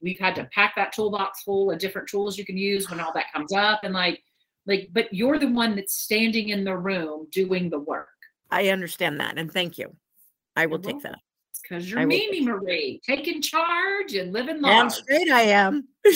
we've 0.00 0.18
had 0.18 0.34
to 0.36 0.48
pack 0.54 0.74
that 0.76 0.92
toolbox 0.92 1.42
full 1.42 1.70
of 1.70 1.78
different 1.78 2.08
tools 2.08 2.38
you 2.38 2.44
can 2.44 2.56
use 2.56 2.88
when 2.88 3.00
all 3.00 3.12
that 3.14 3.32
comes 3.32 3.52
up 3.52 3.80
and 3.82 3.94
like 3.94 4.22
like 4.70 4.88
but 4.92 5.12
you're 5.12 5.38
the 5.38 5.48
one 5.48 5.74
that's 5.76 5.94
standing 5.94 6.50
in 6.50 6.64
the 6.64 6.76
room 6.76 7.26
doing 7.30 7.68
the 7.68 7.80
work. 7.80 8.08
I 8.50 8.68
understand 8.68 9.20
that 9.20 9.36
and 9.36 9.52
thank 9.52 9.76
you. 9.76 9.94
I 10.56 10.66
will 10.66 10.78
take 10.78 11.02
that. 11.02 11.18
Because 11.62 11.90
you're 11.90 12.06
Mimi 12.06 12.40
Marie, 12.40 13.00
taking 13.06 13.42
charge 13.42 14.14
and 14.14 14.32
living 14.32 14.60
large. 14.60 14.74
Damn 14.74 14.90
straight 14.90 15.30
I 15.30 15.42
am. 15.42 15.88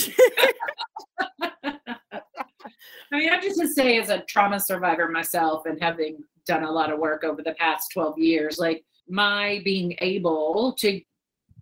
I 3.13 3.19
mean, 3.19 3.31
I 3.31 3.41
just 3.41 3.61
to 3.61 3.69
say, 3.69 4.01
as 4.01 4.09
a 4.09 4.21
trauma 4.23 4.59
survivor 4.59 5.09
myself, 5.09 5.67
and 5.67 5.81
having 5.81 6.25
done 6.47 6.65
a 6.65 6.71
lot 6.71 6.93
of 6.93 6.99
work 6.99 7.23
over 7.23 7.43
the 7.43 7.53
past 7.53 7.91
12 7.93 8.19
years, 8.19 8.59
like 8.59 8.85
my 9.09 9.61
being 9.65 9.95
able 10.01 10.75
to 10.81 11.01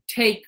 take 0.09 0.45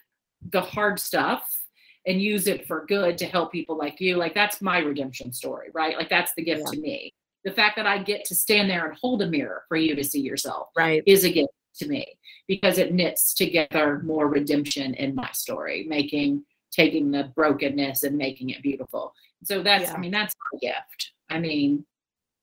the 0.51 0.61
hard 0.61 0.99
stuff 0.99 1.64
and 2.07 2.21
use 2.21 2.47
it 2.47 2.67
for 2.67 2.85
good 2.87 3.17
to 3.19 3.27
help 3.27 3.53
people 3.53 3.77
like 3.77 4.01
you, 4.01 4.17
like 4.17 4.35
that's 4.35 4.61
my 4.61 4.79
redemption 4.79 5.33
story, 5.33 5.69
right? 5.73 5.97
Like 5.97 6.11
that's 6.11 6.35
the 6.35 6.45
gift 6.45 6.63
yeah. 6.67 6.71
to 6.73 6.81
me. 6.81 7.15
The 7.45 7.53
fact 7.53 7.77
that 7.77 7.87
I 7.87 7.99
get 7.99 8.25
to 8.27 8.35
stand 8.35 8.71
there 8.71 8.87
and 8.87 8.97
hold 8.99 9.23
a 9.23 9.27
mirror 9.27 9.65
for 9.69 9.77
you 9.77 9.95
to 9.95 10.05
see 10.05 10.21
yourself, 10.21 10.69
right, 10.77 11.03
is 11.07 11.25
a 11.25 11.33
gift 11.33 11.53
to 11.77 11.89
me 11.89 12.19
because 12.47 12.79
it 12.79 12.93
knits 12.93 13.35
together 13.35 14.01
more 14.05 14.29
redemption 14.29 14.95
in 14.95 15.15
my 15.15 15.31
story, 15.33 15.85
making 15.89 16.45
taking 16.75 17.11
the 17.11 17.33
brokenness 17.37 18.03
and 18.03 18.17
making 18.17 18.51
it 18.51 18.63
beautiful. 18.63 19.15
So 19.45 19.63
that's, 19.63 19.85
yeah. 19.85 19.95
I 19.95 19.99
mean, 19.99 20.11
that's 20.11 20.35
a 20.55 20.59
gift. 20.59 21.13
I 21.31 21.39
mean, 21.39 21.85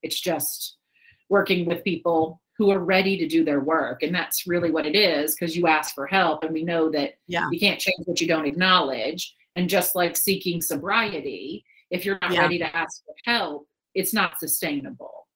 it's 0.04 0.20
just 0.20 0.78
working 1.30 1.66
with 1.66 1.84
people 1.84 2.42
who 2.58 2.72
are 2.72 2.80
ready 2.80 3.18
to 3.18 3.28
do 3.28 3.44
their 3.44 3.60
work. 3.60 4.04
And 4.04 4.14
that's 4.14 4.48
really 4.48 4.72
what 4.72 4.86
it 4.86 4.96
is 4.96 5.36
because 5.36 5.58
you 5.58 5.68
ask 5.68 5.96
for 5.96 6.06
help. 6.06 6.44
And 6.44 6.54
we 6.54 6.64
know 6.64 6.90
that 6.92 7.16
yeah. 7.28 7.50
you 7.52 7.60
can't 7.60 7.80
change 7.80 8.06
what 8.06 8.22
you 8.22 8.28
don't 8.28 8.46
acknowledge. 8.46 9.36
And 9.56 9.70
just 9.70 9.96
like 9.96 10.16
seeking 10.16 10.62
sobriety, 10.62 11.66
if 11.90 12.06
you're 12.06 12.18
not 12.22 12.32
yeah. 12.32 12.42
ready 12.42 12.58
to 12.60 12.76
ask 12.76 13.04
for 13.06 13.14
help, 13.26 13.68
it's 13.94 14.14
not 14.14 14.40
sustainable. 14.40 15.28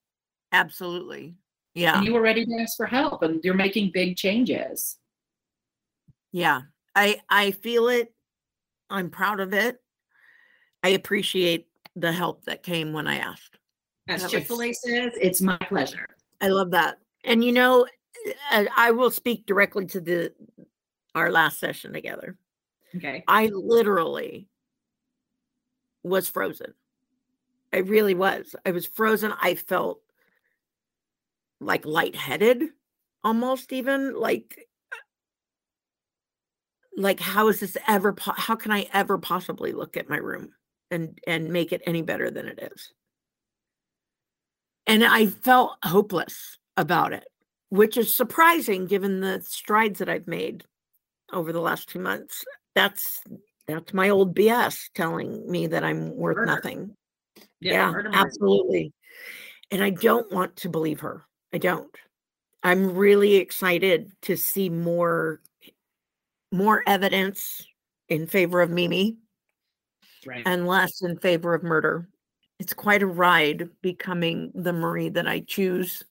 Absolutely. 0.51 1.35
Yeah. 1.73 1.97
And 1.97 2.05
you 2.05 2.13
were 2.13 2.21
ready 2.21 2.45
to 2.45 2.57
ask 2.61 2.77
for 2.77 2.85
help 2.85 3.23
and 3.23 3.43
you're 3.43 3.53
making 3.53 3.91
big 3.93 4.15
changes. 4.15 4.97
Yeah. 6.31 6.61
I 6.95 7.21
I 7.29 7.51
feel 7.51 7.89
it. 7.89 8.13
I'm 8.89 9.09
proud 9.09 9.41
of 9.41 9.53
it. 9.53 9.81
I 10.83 10.89
appreciate 10.89 11.67
the 11.95 12.13
help 12.13 12.45
that 12.45 12.63
came 12.63 12.93
when 12.93 13.07
I 13.07 13.17
asked. 13.17 13.57
As 14.07 14.29
Chick-fil-A 14.29 14.71
says, 14.71 15.11
it's 15.19 15.41
my 15.41 15.57
pleasure. 15.57 16.07
I 16.39 16.47
love 16.49 16.71
that. 16.71 16.99
And 17.25 17.43
you 17.43 17.51
know, 17.51 17.85
I 18.51 18.91
will 18.91 19.11
speak 19.11 19.45
directly 19.45 19.85
to 19.87 19.99
the 19.99 20.31
our 21.15 21.31
last 21.31 21.59
session 21.59 21.91
together. 21.91 22.37
Okay. 22.95 23.23
I 23.27 23.47
literally 23.47 24.47
was 26.03 26.29
frozen 26.29 26.73
I 27.75 27.79
really 27.79 28.15
was. 28.15 28.55
I 28.65 28.71
was 28.71 28.85
frozen. 28.85 29.33
I 29.41 29.55
felt 29.55 29.99
like 31.59 31.85
lightheaded 31.85 32.63
almost 33.23 33.73
even 33.73 34.15
like 34.15 34.67
like 36.95 37.19
how 37.19 37.49
is 37.49 37.59
this 37.59 37.77
ever 37.87 38.13
po- 38.13 38.33
how 38.35 38.55
can 38.55 38.71
i 38.71 38.85
ever 38.93 39.17
possibly 39.17 39.71
look 39.71 39.95
at 39.95 40.09
my 40.09 40.17
room 40.17 40.49
and 40.91 41.17
and 41.25 41.49
make 41.49 41.71
it 41.71 41.81
any 41.87 42.01
better 42.01 42.29
than 42.29 42.45
it 42.45 42.59
is 42.73 42.93
and 44.85 45.03
i 45.03 45.25
felt 45.25 45.77
hopeless 45.83 46.57
about 46.75 47.13
it 47.13 47.25
which 47.69 47.95
is 47.97 48.13
surprising 48.13 48.85
given 48.85 49.21
the 49.21 49.41
strides 49.41 49.97
that 49.99 50.09
i've 50.09 50.27
made 50.27 50.65
over 51.31 51.53
the 51.53 51.61
last 51.61 51.87
two 51.87 51.99
months 51.99 52.43
that's 52.75 53.21
that's 53.67 53.93
my 53.93 54.09
old 54.09 54.35
bs 54.35 54.89
telling 54.93 55.49
me 55.49 55.67
that 55.67 55.83
i'm 55.83 56.15
worth 56.15 56.37
murder. 56.37 56.45
nothing 56.45 56.95
yeah, 57.59 57.91
yeah 57.91 58.01
absolutely 58.13 58.93
and 59.71 59.83
i 59.83 59.89
don't 59.89 60.31
want 60.31 60.55
to 60.55 60.69
believe 60.69 60.99
her 60.99 61.25
i 61.53 61.57
don't 61.57 61.95
i'm 62.63 62.93
really 62.93 63.35
excited 63.35 64.11
to 64.21 64.35
see 64.35 64.69
more 64.69 65.41
more 66.51 66.83
evidence 66.87 67.65
in 68.09 68.27
favor 68.27 68.61
of 68.61 68.69
Mimi 68.69 69.17
right. 70.25 70.43
and 70.45 70.67
less 70.67 71.01
in 71.01 71.17
favor 71.17 71.53
of 71.53 71.63
murder. 71.63 72.07
It's 72.59 72.73
quite 72.73 73.03
a 73.03 73.07
ride 73.07 73.69
becoming 73.81 74.51
the 74.55 74.73
Marie 74.73 75.09
that 75.09 75.27
I 75.27 75.41
choose 75.41 76.03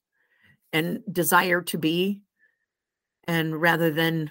and 0.73 1.03
desire 1.11 1.63
to 1.63 1.79
be, 1.79 2.21
and 3.27 3.61
rather 3.61 3.91
than 3.91 4.31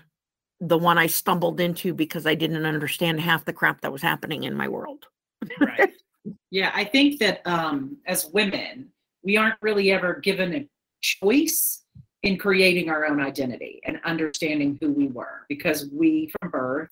the 0.67 0.77
one 0.77 0.97
I 0.97 1.07
stumbled 1.07 1.59
into 1.59 1.93
because 1.93 2.25
I 2.25 2.35
didn't 2.35 2.65
understand 2.65 3.19
half 3.19 3.45
the 3.45 3.53
crap 3.53 3.81
that 3.81 3.91
was 3.91 4.01
happening 4.01 4.43
in 4.43 4.55
my 4.55 4.67
world. 4.67 5.05
right. 5.59 5.89
Yeah, 6.51 6.71
I 6.73 6.85
think 6.85 7.19
that 7.19 7.45
um, 7.45 7.97
as 8.07 8.27
women, 8.27 8.87
we 9.23 9.35
aren't 9.35 9.57
really 9.61 9.91
ever 9.91 10.21
given 10.21 10.53
a 10.53 10.69
choice 11.01 11.83
in 12.21 12.37
creating 12.37 12.89
our 12.89 13.05
own 13.05 13.19
identity 13.19 13.81
and 13.85 13.99
understanding 14.05 14.77
who 14.79 14.93
we 14.93 15.07
were 15.07 15.41
because 15.49 15.89
we 15.91 16.31
from 16.39 16.49
birth 16.49 16.91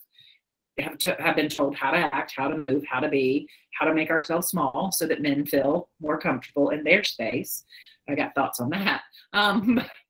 have, 0.80 0.98
to, 0.98 1.16
have 1.20 1.38
been 1.38 1.48
told 1.48 1.76
how 1.78 1.92
to 1.92 1.98
act, 1.98 2.34
how 2.36 2.50
to 2.50 2.66
move, 2.68 2.84
how 2.90 3.00
to 3.00 3.08
be, 3.08 3.48
how 3.74 3.86
to 3.86 3.94
make 3.94 4.10
ourselves 4.10 4.48
small 4.48 4.92
so 4.92 5.08
that 5.08 5.22
men 5.22 5.46
feel 5.46 5.88
more 6.02 6.18
comfortable 6.18 6.70
in 6.70 6.84
their 6.84 7.04
space. 7.06 7.64
I 8.10 8.16
got 8.16 8.36
thoughts 8.36 8.60
on 8.60 8.70
that. 8.72 9.04
Um, 9.32 9.82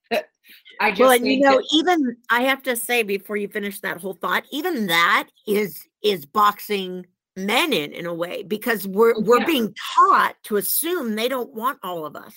I 0.79 0.91
just 0.91 1.01
well, 1.01 1.11
and 1.11 1.27
you 1.27 1.39
know, 1.39 1.57
that- 1.57 1.67
even 1.73 2.17
I 2.29 2.41
have 2.41 2.63
to 2.63 2.75
say 2.75 3.03
before 3.03 3.37
you 3.37 3.47
finish 3.47 3.79
that 3.81 4.01
whole 4.01 4.13
thought, 4.13 4.45
even 4.51 4.87
that 4.87 5.29
is 5.47 5.87
is 6.03 6.25
boxing 6.25 7.05
men 7.37 7.73
in 7.73 7.93
in 7.93 8.05
a 8.05 8.13
way 8.13 8.43
because 8.43 8.87
we're 8.87 9.13
oh, 9.15 9.21
we're 9.21 9.39
yeah. 9.39 9.45
being 9.45 9.75
taught 9.95 10.35
to 10.43 10.57
assume 10.57 11.15
they 11.15 11.27
don't 11.27 11.53
want 11.53 11.79
all 11.83 12.05
of 12.05 12.15
us. 12.15 12.35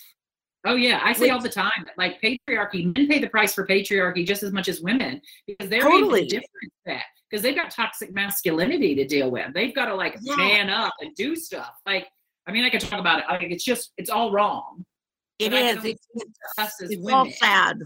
Oh 0.66 0.76
yeah, 0.76 1.00
I 1.02 1.12
say 1.12 1.28
all 1.28 1.40
the 1.40 1.48
time, 1.48 1.84
like 1.98 2.22
patriarchy, 2.22 2.96
men 2.96 3.07
pay 3.07 3.18
the 3.18 3.28
price 3.28 3.52
for 3.52 3.66
patriarchy 3.66 4.26
just 4.26 4.42
as 4.42 4.50
much 4.50 4.68
as 4.68 4.80
women 4.80 5.20
because 5.46 5.68
they're 5.68 5.82
totally 5.82 6.24
different 6.24 6.72
that 6.86 7.02
because 7.30 7.42
they've 7.42 7.57
got 7.57 7.70
toxic 7.70 8.14
masculinity 8.14 8.94
to 8.94 9.05
deal 9.05 9.30
with. 9.30 9.52
They've 9.55 9.74
got 9.74 9.86
to 9.86 9.94
like 9.94 10.16
yeah. 10.22 10.36
man 10.36 10.70
up 10.70 10.94
and 11.00 11.14
do 11.16 11.36
stuff. 11.36 11.72
Like, 11.84 12.07
I 12.46 12.52
mean, 12.52 12.64
I 12.64 12.70
could 12.70 12.80
talk 12.80 13.00
about 13.00 13.18
it. 13.18 13.24
I 13.28 13.38
mean, 13.38 13.52
it's 13.52 13.64
just 13.64 13.92
it's 13.98 14.09
all 14.09 14.32
wrong. 14.32 14.84
It 15.39 15.53
is. 15.53 15.85
It's, 15.85 16.07
it's, 16.14 16.80
it's 16.80 17.12
all 17.12 17.30
sad, 17.30 17.80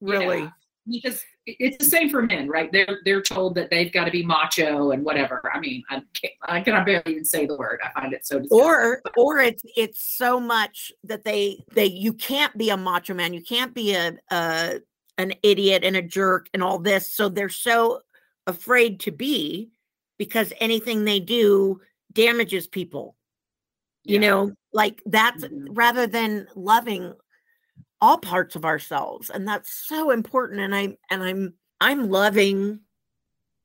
really. 0.00 0.40
Yeah 0.40 0.50
because 0.90 1.22
it's 1.46 1.78
the 1.78 1.84
same 1.84 2.10
for 2.10 2.22
men, 2.22 2.48
right? 2.48 2.70
They're 2.72 3.00
they're 3.04 3.22
told 3.22 3.54
that 3.56 3.70
they've 3.70 3.92
got 3.92 4.04
to 4.04 4.10
be 4.10 4.24
macho 4.24 4.90
and 4.90 5.04
whatever. 5.04 5.42
I 5.52 5.58
mean, 5.58 5.82
I 5.90 6.02
can't, 6.14 6.34
I 6.42 6.60
cannot 6.60 6.86
barely 6.86 7.12
even 7.12 7.24
say 7.24 7.46
the 7.46 7.56
word. 7.56 7.80
I 7.84 7.98
find 7.98 8.12
it 8.12 8.26
so. 8.26 8.40
Disgusting. 8.40 8.66
Or 8.66 9.02
or 9.16 9.38
it's 9.38 9.62
it's 9.76 10.16
so 10.16 10.38
much 10.40 10.92
that 11.04 11.24
they 11.24 11.64
they 11.72 11.86
you 11.86 12.12
can't 12.12 12.56
be 12.56 12.70
a 12.70 12.76
macho 12.76 13.14
man. 13.14 13.34
You 13.34 13.42
can't 13.42 13.74
be 13.74 13.94
a 13.94 14.16
a 14.30 14.80
an 15.18 15.34
idiot 15.42 15.84
and 15.84 15.96
a 15.96 16.02
jerk 16.02 16.48
and 16.54 16.62
all 16.62 16.78
this. 16.78 17.12
So 17.12 17.28
they're 17.28 17.48
so 17.48 18.00
afraid 18.46 19.00
to 19.00 19.12
be 19.12 19.70
because 20.18 20.52
anything 20.60 21.04
they 21.04 21.20
do 21.20 21.80
damages 22.12 22.66
people. 22.66 23.16
You 24.04 24.14
yeah. 24.14 24.20
know, 24.20 24.52
like 24.72 25.02
that's 25.06 25.44
mm-hmm. 25.44 25.72
rather 25.72 26.06
than 26.06 26.46
loving 26.54 27.14
all 28.00 28.18
parts 28.18 28.56
of 28.56 28.64
ourselves 28.64 29.28
and 29.30 29.46
that's 29.46 29.86
so 29.86 30.10
important 30.10 30.60
and 30.60 30.74
i 30.74 30.96
and 31.10 31.22
i'm 31.22 31.52
i'm 31.80 32.08
loving 32.08 32.80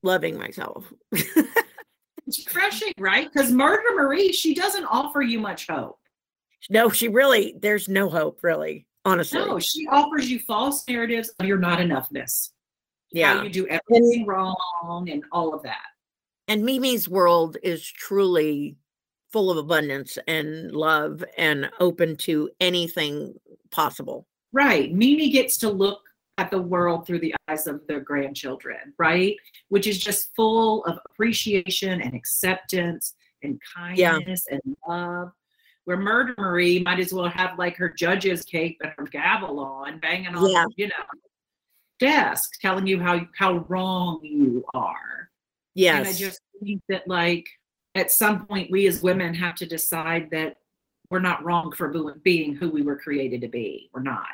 loving 0.04 0.38
myself. 0.38 0.92
It's 2.28 2.44
crushing 2.44 2.92
right? 2.98 3.32
Because 3.32 3.52
murder 3.52 3.84
marie 3.96 4.32
she 4.32 4.56
doesn't 4.56 4.86
offer 4.86 5.22
you 5.22 5.40
much 5.40 5.68
hope. 5.68 6.00
No 6.72 6.90
she 6.90 7.08
really 7.08 7.56
there's 7.62 7.88
no 7.88 8.10
hope 8.10 8.40
really 8.42 8.88
honestly. 9.06 9.40
no 9.40 9.60
she 9.60 9.88
offers 9.92 10.28
you 10.28 10.40
false 10.40 10.84
narratives 10.90 11.30
of 11.40 11.46
your 11.46 11.60
not 11.60 11.78
enoughness 11.78 12.50
yeah. 13.12 13.44
you 13.44 13.50
do 13.50 13.68
everything 13.68 14.22
and, 14.22 14.28
wrong 14.28 15.08
and 15.08 15.24
all 15.32 15.54
of 15.54 15.62
that. 15.64 15.86
And 16.48 16.66
mimi's 16.66 17.08
world 17.08 17.58
is 17.62 17.86
truly 17.86 18.78
full 19.36 19.52
of 19.52 19.58
abundance 19.58 20.18
and 20.30 20.72
love 20.72 21.22
and 21.38 21.70
open 21.82 22.16
to 22.16 22.50
anything 22.62 23.38
possible. 23.70 24.26
Right. 24.54 24.94
Mimi 24.94 25.30
gets 25.30 25.58
to 25.58 25.70
look 25.70 26.00
at 26.38 26.50
the 26.50 26.62
world 26.62 27.06
through 27.06 27.20
the 27.20 27.36
eyes 27.50 27.68
of 27.68 27.86
their 27.86 28.00
grandchildren, 28.00 28.94
right? 28.98 29.36
Which 29.68 29.88
is 29.88 30.00
just 30.00 30.34
full 30.38 30.86
of 30.86 31.00
appreciation 31.04 32.02
and 32.02 32.14
acceptance 32.16 33.14
and 33.44 33.60
kindness 33.76 34.48
yeah. 34.50 34.58
and 34.64 34.78
love. 34.88 35.32
Where 35.84 35.98
Murder 35.98 36.34
Marie 36.38 36.80
might 36.80 37.02
as 37.02 37.12
well 37.12 37.28
have 37.28 37.60
like 37.60 37.76
her 37.76 37.90
judge's 37.90 38.46
cape 38.46 38.80
and 38.82 38.94
her 38.98 39.04
gavel 39.04 39.60
on, 39.60 40.00
banging 40.00 40.34
on, 40.34 40.50
yeah. 40.50 40.66
you 40.78 40.88
know, 40.88 40.94
desk, 42.00 42.52
telling 42.62 42.88
you 42.88 43.02
how 43.02 43.20
how 43.38 43.66
wrong 43.68 44.22
you 44.24 44.64
are. 44.74 45.30
Yes. 45.74 45.98
And 45.98 46.08
I 46.08 46.14
just 46.14 46.40
think 46.64 46.82
that 46.88 47.06
like 47.06 47.46
at 47.96 48.12
some 48.12 48.46
point 48.46 48.70
we 48.70 48.88
as 48.88 49.02
women 49.02 49.34
have 49.34 49.56
to 49.56 49.66
decide 49.66 50.30
that 50.32 50.58
we're 51.10 51.20
not 51.20 51.44
wrong 51.44 51.72
for 51.72 51.88
being 52.24 52.56
who 52.56 52.70
we 52.70 52.82
were 52.82 52.98
created 52.98 53.42
to 53.42 53.48
be. 53.48 53.90
We're 53.94 54.02
not. 54.02 54.28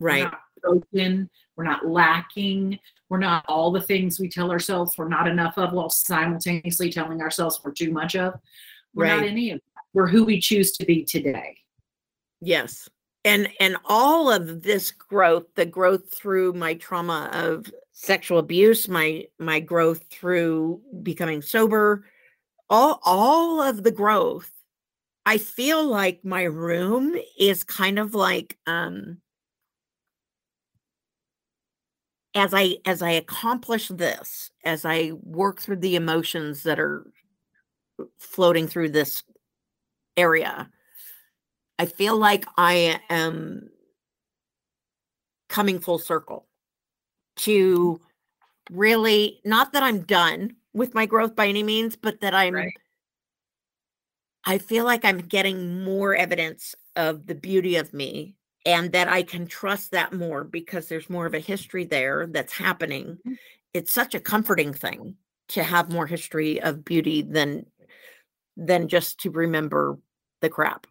Right. 0.00 0.24
We're 0.24 0.30
not 0.30 0.40
broken. 0.62 1.30
We're 1.56 1.64
not 1.64 1.86
lacking. 1.86 2.78
We're 3.08 3.18
not 3.18 3.44
all 3.48 3.70
the 3.70 3.80
things 3.80 4.18
we 4.18 4.28
tell 4.28 4.50
ourselves 4.50 4.96
we're 4.96 5.08
not 5.08 5.28
enough 5.28 5.58
of 5.58 5.72
while 5.72 5.90
simultaneously 5.90 6.90
telling 6.90 7.20
ourselves 7.20 7.60
we're 7.64 7.72
too 7.72 7.92
much 7.92 8.16
of. 8.16 8.34
We're 8.94 9.04
right. 9.04 9.20
not 9.20 9.26
any 9.26 9.50
of 9.50 9.58
that. 9.58 9.82
We're 9.92 10.08
who 10.08 10.24
we 10.24 10.40
choose 10.40 10.72
to 10.72 10.84
be 10.84 11.04
today. 11.04 11.56
Yes. 12.40 12.88
And 13.24 13.48
and 13.58 13.76
all 13.84 14.30
of 14.30 14.62
this 14.62 14.90
growth, 14.92 15.46
the 15.56 15.66
growth 15.66 16.10
through 16.10 16.52
my 16.52 16.74
trauma 16.74 17.30
of 17.32 17.66
sexual 17.92 18.38
abuse, 18.38 18.88
my 18.88 19.24
my 19.38 19.58
growth 19.58 20.04
through 20.10 20.80
becoming 21.02 21.42
sober, 21.42 22.04
all 22.68 23.00
all 23.04 23.62
of 23.62 23.82
the 23.82 23.90
growth 23.90 24.50
i 25.24 25.38
feel 25.38 25.84
like 25.84 26.24
my 26.24 26.42
room 26.42 27.14
is 27.38 27.62
kind 27.64 27.98
of 27.98 28.14
like 28.14 28.58
um 28.66 29.18
as 32.34 32.52
i 32.52 32.76
as 32.84 33.02
i 33.02 33.10
accomplish 33.10 33.88
this 33.88 34.50
as 34.64 34.84
i 34.84 35.12
work 35.22 35.60
through 35.60 35.76
the 35.76 35.96
emotions 35.96 36.62
that 36.62 36.78
are 36.78 37.06
floating 38.18 38.66
through 38.66 38.88
this 38.88 39.22
area 40.16 40.68
i 41.78 41.86
feel 41.86 42.16
like 42.16 42.44
i 42.56 43.00
am 43.08 43.68
coming 45.48 45.78
full 45.78 45.98
circle 45.98 46.46
to 47.36 48.00
really 48.70 49.40
not 49.44 49.72
that 49.72 49.82
i'm 49.82 50.00
done 50.00 50.54
with 50.76 50.94
my 50.94 51.06
growth 51.06 51.34
by 51.34 51.48
any 51.48 51.62
means, 51.62 51.96
but 51.96 52.20
that 52.20 52.34
I'm 52.34 52.54
right. 52.54 52.72
I 54.44 54.58
feel 54.58 54.84
like 54.84 55.04
I'm 55.04 55.18
getting 55.18 55.82
more 55.82 56.14
evidence 56.14 56.74
of 56.94 57.26
the 57.26 57.34
beauty 57.34 57.76
of 57.76 57.92
me 57.92 58.36
and 58.64 58.92
that 58.92 59.08
I 59.08 59.22
can 59.22 59.46
trust 59.46 59.90
that 59.90 60.12
more 60.12 60.44
because 60.44 60.86
there's 60.86 61.10
more 61.10 61.26
of 61.26 61.34
a 61.34 61.40
history 61.40 61.84
there 61.84 62.28
that's 62.28 62.52
happening. 62.52 63.18
Mm-hmm. 63.26 63.34
It's 63.74 63.92
such 63.92 64.14
a 64.14 64.20
comforting 64.20 64.72
thing 64.72 65.16
to 65.48 65.64
have 65.64 65.90
more 65.90 66.06
history 66.06 66.60
of 66.60 66.84
beauty 66.84 67.22
than 67.22 67.66
than 68.56 68.88
just 68.88 69.18
to 69.20 69.30
remember 69.30 69.98
the 70.40 70.48
crap. 70.48 70.86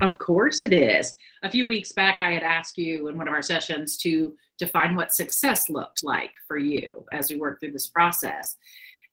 Of 0.00 0.16
course 0.18 0.60
it 0.66 0.72
is. 0.72 1.16
A 1.42 1.50
few 1.50 1.66
weeks 1.68 1.92
back 1.92 2.18
I 2.22 2.32
had 2.32 2.42
asked 2.42 2.78
you 2.78 3.08
in 3.08 3.18
one 3.18 3.26
of 3.26 3.34
our 3.34 3.42
sessions 3.42 3.96
to 3.98 4.34
define 4.58 4.94
what 4.94 5.12
success 5.12 5.68
looked 5.68 6.04
like 6.04 6.30
for 6.46 6.56
you 6.56 6.86
as 7.12 7.30
we 7.30 7.36
work 7.36 7.58
through 7.58 7.72
this 7.72 7.88
process 7.88 8.56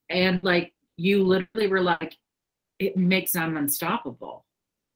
and 0.09 0.39
like 0.43 0.73
you 0.97 1.23
literally 1.23 1.67
were 1.67 1.81
like 1.81 2.15
it 2.79 2.97
makes 2.97 3.33
them 3.33 3.57
unstoppable 3.57 4.45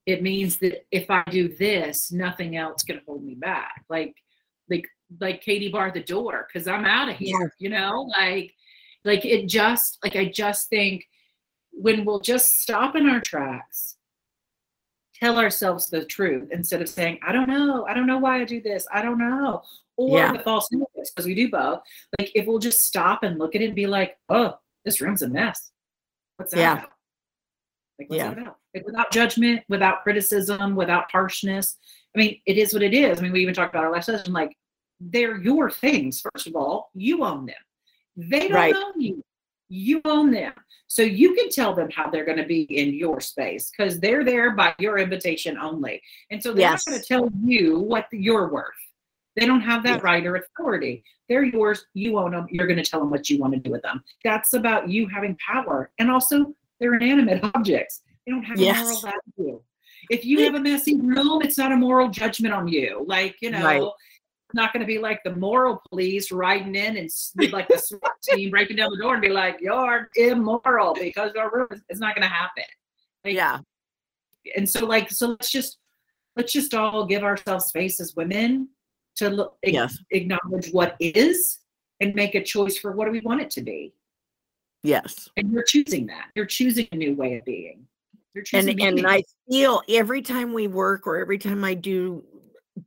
it 0.06 0.22
means 0.22 0.58
that 0.58 0.86
if 0.92 1.10
i 1.10 1.24
do 1.30 1.48
this 1.48 2.12
nothing 2.12 2.56
else 2.56 2.84
can 2.84 3.02
hold 3.08 3.24
me 3.24 3.36
back 3.36 3.84
like 3.90 4.16
like 4.70 4.86
like 5.20 5.42
katie 5.42 5.70
bar 5.70 5.92
the 5.92 6.04
door 6.04 6.48
because 6.48 6.68
i'm 6.68 6.86
out 6.86 7.10
of 7.10 7.16
here 7.16 7.40
yeah. 7.42 7.48
you 7.60 7.70
know 7.70 8.10
like 8.18 8.54
like 9.06 9.26
it 9.26 9.48
just 9.48 9.98
like 10.04 10.16
i 10.16 10.26
just 10.26 10.70
think 10.70 11.06
when 11.72 12.06
we'll 12.06 12.20
just 12.20 12.62
stop 12.62 12.96
in 12.96 13.08
our 13.08 13.22
tracks 13.22 13.98
tell 15.20 15.38
ourselves 15.38 15.90
the 15.90 16.06
truth 16.06 16.50
instead 16.52 16.82
of 16.82 16.90
saying, 16.90 17.20
I 17.26 17.32
don't 17.32 17.50
know, 17.50 17.86
I 17.86 17.94
don't 17.94 18.08
know 18.08 18.18
why 18.18 18.42
I 18.42 18.46
do 18.46 18.62
this, 18.62 18.88
I 18.92 19.02
don't 19.02 19.18
know. 19.18 19.64
Or 19.98 20.18
Yeah. 20.18 20.32
the 20.32 20.40
false 20.40 20.72
negatives, 20.72 21.12
because 21.12 21.26
we 21.26 21.36
do 21.36 21.50
both. 21.50 21.82
Like 22.18 22.32
if 22.36 22.46
we'll 22.46 22.60
just 22.60 22.86
stop 22.86 23.24
and 23.24 23.38
look 23.38 23.56
at 23.56 23.62
it 23.62 23.66
and 23.66 23.76
be 23.76 23.88
like, 23.88 24.18
oh, 24.30 24.58
this 24.86 25.02
room's 25.02 25.22
a 25.22 25.30
mess. 25.30 25.72
What's 26.38 26.52
that 26.54 26.60
Yeah. 26.60 26.74
about? 26.74 26.92
Like 28.00 28.10
what's 28.10 28.18
Yeah. 28.18 28.30
that 28.34 28.42
about? 28.42 28.58
Like 28.74 28.86
without 28.86 29.12
judgment, 29.12 29.64
without 29.68 30.04
criticism, 30.04 30.76
without 30.76 31.12
harshness. 31.12 31.78
I 32.16 32.20
mean, 32.20 32.42
it 32.46 32.58
is 32.58 32.74
what 32.74 32.84
it 32.84 32.94
is. 32.94 33.20
I 33.20 33.22
mean, 33.24 33.32
we 33.32 33.42
even 33.42 33.54
talked 33.54 33.74
about 33.74 33.84
our 33.84 33.92
last 33.92 34.06
session, 34.08 34.34
like 34.34 34.56
they're 35.00 35.38
your 35.38 35.70
things, 35.70 36.22
first 36.22 36.48
of 36.48 36.56
all. 36.56 36.92
You 36.94 37.24
own 37.24 37.46
them. 37.46 37.56
They 38.16 38.48
don't 38.48 38.54
Right. 38.54 38.76
own 38.76 39.00
you. 39.00 39.24
You 39.70 40.02
own 40.06 40.32
them. 40.32 40.54
So 40.88 41.04
you 41.04 41.36
can 41.36 41.50
tell 41.50 41.76
them 41.76 41.90
how 41.92 42.10
they're 42.10 42.26
going 42.26 42.40
to 42.40 42.46
be 42.46 42.64
in 42.64 42.94
your 42.96 43.22
space 43.22 43.70
because 43.70 44.00
they're 44.00 44.24
there 44.24 44.52
by 44.52 44.74
your 44.80 44.98
invitation 44.98 45.58
only. 45.58 46.02
And 46.32 46.42
so 46.42 46.52
they're 46.52 46.62
Yes. 46.72 46.88
not 46.88 46.92
going 46.92 47.02
to 47.02 47.08
tell 47.08 47.30
you 47.44 47.80
what 47.80 48.08
you're 48.12 48.50
worth. 48.52 48.74
They 49.36 49.46
don't 49.46 49.62
have 49.62 49.84
that 49.84 50.04
right 50.04 50.26
or 50.26 50.36
authority. 50.36 51.04
They're 51.30 51.44
yours. 51.44 51.86
You 51.94 52.18
own 52.20 52.32
them. 52.32 52.48
You're 52.50 52.68
going 52.68 52.82
to 52.82 52.90
tell 52.90 53.00
them 53.00 53.10
what 53.10 53.30
you 53.30 53.40
want 53.40 53.54
to 53.54 53.60
do 53.60 53.72
with 53.72 53.82
them. 53.84 54.04
That's 54.24 54.54
about 54.54 54.90
you 54.90 55.08
having 55.08 55.38
power. 55.38 55.92
And 56.00 56.10
also, 56.12 56.54
they're 56.80 56.96
inanimate 56.96 57.44
objects. 57.56 58.02
They 58.26 58.32
don't 58.32 58.44
have 58.44 58.60
a 58.60 58.74
moral 58.74 59.02
value. 59.02 59.62
If 60.10 60.26
you 60.26 60.44
have 60.44 60.56
a 60.56 60.60
messy 60.60 60.96
room, 61.00 61.42
it's 61.42 61.58
not 61.58 61.72
a 61.72 61.76
moral 61.78 62.10
judgment 62.10 62.54
on 62.54 62.68
you. 62.68 63.04
Like, 63.08 63.36
you 63.42 63.52
know, 63.52 63.64
Right. 63.64 63.82
it's 63.82 64.54
not 64.56 64.74
going 64.74 64.82
to 64.82 64.88
be 64.88 64.98
like 64.98 65.20
the 65.24 65.36
moral 65.36 65.82
police 65.90 66.32
riding 66.32 66.74
in 66.74 66.98
and 66.98 67.10
like 67.52 67.68
the 67.68 67.78
SWAT 67.78 68.12
team 68.24 68.50
breaking 68.50 68.78
down 68.78 68.90
the 68.92 68.98
door 68.98 69.14
and 69.14 69.22
be 69.22 69.30
like, 69.30 69.58
you're 69.62 70.10
immoral 70.16 70.96
because 70.96 71.32
your 71.36 71.52
room 71.52 71.68
is, 71.72 71.82
it's 71.90 72.00
not 72.00 72.16
going 72.16 72.24
to 72.28 72.34
happen. 72.34 72.64
Like, 73.24 73.36
Yeah. 73.36 73.60
and 74.56 74.68
so 74.68 74.86
like 74.86 75.12
so 75.12 75.28
let's 75.30 75.52
just 75.52 75.78
let's 76.36 76.54
just 76.54 76.74
all 76.74 77.06
give 77.06 77.24
ourselves 77.24 77.66
space 77.66 78.00
as 78.00 78.16
women 78.16 78.70
to 79.18 79.30
look, 79.30 79.58
Yes. 79.64 79.98
acknowledge 80.12 80.72
what 80.72 80.96
is 81.00 81.60
and 82.00 82.16
make 82.16 82.36
a 82.36 82.44
choice 82.44 82.78
for 82.78 82.92
what 82.92 83.06
do 83.06 83.12
we 83.12 83.20
want 83.22 83.42
it 83.42 83.50
to 83.52 83.62
be 83.62 83.94
Yes. 84.84 85.30
and 85.38 85.52
you're 85.52 85.64
choosing 85.64 86.06
that 86.08 86.30
you're 86.36 86.46
choosing 86.46 86.88
a 86.92 86.96
new 86.96 87.14
way 87.16 87.38
of 87.38 87.46
being 87.46 87.86
you're 88.34 88.44
choosing 88.44 88.82
and 88.82 89.00
and. 89.00 89.08
I 89.08 89.24
feel 89.50 89.82
every 89.90 90.22
time 90.22 90.54
we 90.54 90.68
work 90.68 91.06
or 91.08 91.18
every 91.18 91.38
time 91.38 91.64
I 91.64 91.74
do 91.74 92.24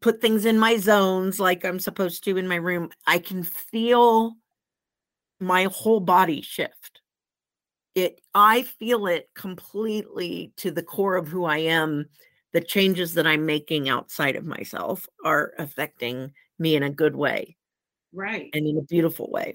put 0.01 0.21
things 0.21 0.47
in 0.47 0.59
my 0.59 0.79
zones 0.79 1.39
like 1.39 1.65
I'm 1.65 1.79
supposed 1.79 2.25
to 2.25 2.39
in 2.39 2.49
my 2.49 2.55
room, 2.57 2.89
I 3.07 3.19
can 3.19 3.43
feel 3.43 4.37
my 5.41 5.65
whole 5.65 6.01
body 6.01 6.41
shift. 6.41 7.03
It 7.95 8.21
I 8.35 8.63
feel 8.63 9.07
it 9.07 9.29
completely 9.35 10.53
to 10.59 10.71
the 10.71 10.83
core 10.83 11.17
of 11.17 11.29
who 11.29 11.45
I 11.45 11.59
am. 11.59 12.07
The 12.53 12.61
changes 12.61 13.15
that 13.15 13.27
I'm 13.27 13.47
making 13.47 13.89
outside 13.89 14.37
of 14.37 14.45
myself 14.45 15.07
are 15.25 15.53
affecting 15.59 16.33
me 16.59 16.77
in 16.77 16.83
a 16.83 16.91
good 16.91 17.17
way 17.17 17.57
right 18.13 18.51
and 18.53 18.67
in 18.67 18.77
a 18.79 18.83
beautiful 18.83 19.31
way. 19.31 19.55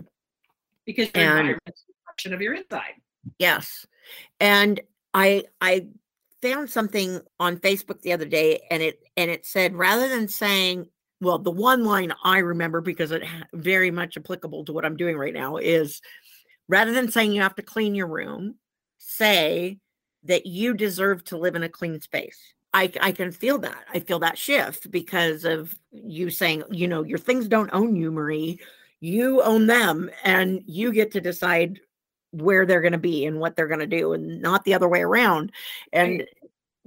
because 0.86 1.10
your 1.14 1.38
and- 1.38 1.60
is 1.68 2.30
a 2.30 2.34
of 2.34 2.41
your 2.41 2.54
inside 2.54 2.93
Yes. 3.39 3.86
And 4.39 4.80
I 5.14 5.43
I 5.62 5.88
found 6.41 6.70
something 6.70 7.20
on 7.39 7.58
Facebook 7.58 8.02
the 8.02 8.14
other 8.14 8.26
day 8.26 8.62
and 8.72 8.82
it 8.82 9.00
and 9.16 9.30
it 9.30 9.45
said 9.45 9.76
rather 9.76 10.08
than 10.08 10.28
saying 10.28 10.88
well 11.20 11.39
the 11.39 11.52
one 11.52 11.84
line 11.84 12.14
I 12.24 12.39
remember 12.39 12.80
because 12.80 13.12
it 13.12 13.24
very 13.54 13.91
much 13.91 14.18
applicable 14.18 14.66
to 14.66 14.74
what 14.74 14.86
I'm 14.86 14.98
doing 14.98 15.18
right 15.18 15.34
now 15.34 15.58
is 15.58 16.02
rather 16.68 16.93
than 16.93 17.12
saying 17.12 17.32
you 17.34 17.41
have 17.41 17.56
to 17.56 17.64
clean 17.64 17.95
your 17.95 18.08
room 18.08 18.56
say 18.98 19.80
that 20.24 20.45
you 20.45 20.74
deserve 20.74 21.24
to 21.26 21.38
live 21.38 21.56
in 21.56 21.64
a 21.64 21.70
clean 21.70 22.00
space. 22.02 22.39
I, 22.74 22.91
I 23.01 23.11
can 23.11 23.32
feel 23.32 23.57
that. 23.59 23.86
I 23.93 23.99
feel 23.99 24.20
that 24.20 24.38
shift 24.38 24.91
because 24.91 25.45
of 25.45 25.74
you 25.91 26.30
saying, 26.30 26.63
you 26.70 26.88
know, 26.88 27.03
your 27.03 27.18
things 27.18 27.47
don't 27.47 27.70
own 27.74 27.95
you, 27.95 28.11
Marie. 28.11 28.59
You 28.99 29.41
own 29.41 29.68
them 29.68 30.09
and 30.24 30.61
you 30.65 30.91
get 30.91 31.11
to 31.11 31.22
decide 31.22 31.80
where 32.32 32.65
they're 32.65 32.82
going 32.82 32.91
to 32.91 32.97
be 32.97 33.26
and 33.26 33.39
what 33.39 33.55
they're 33.55 33.68
going 33.68 33.80
to 33.80 33.88
do 33.88 34.13
and 34.13 34.41
not 34.41 34.63
the 34.65 34.74
other 34.74 34.88
way 34.88 35.01
around 35.01 35.51
and 35.93 36.20
Right. 36.20 36.28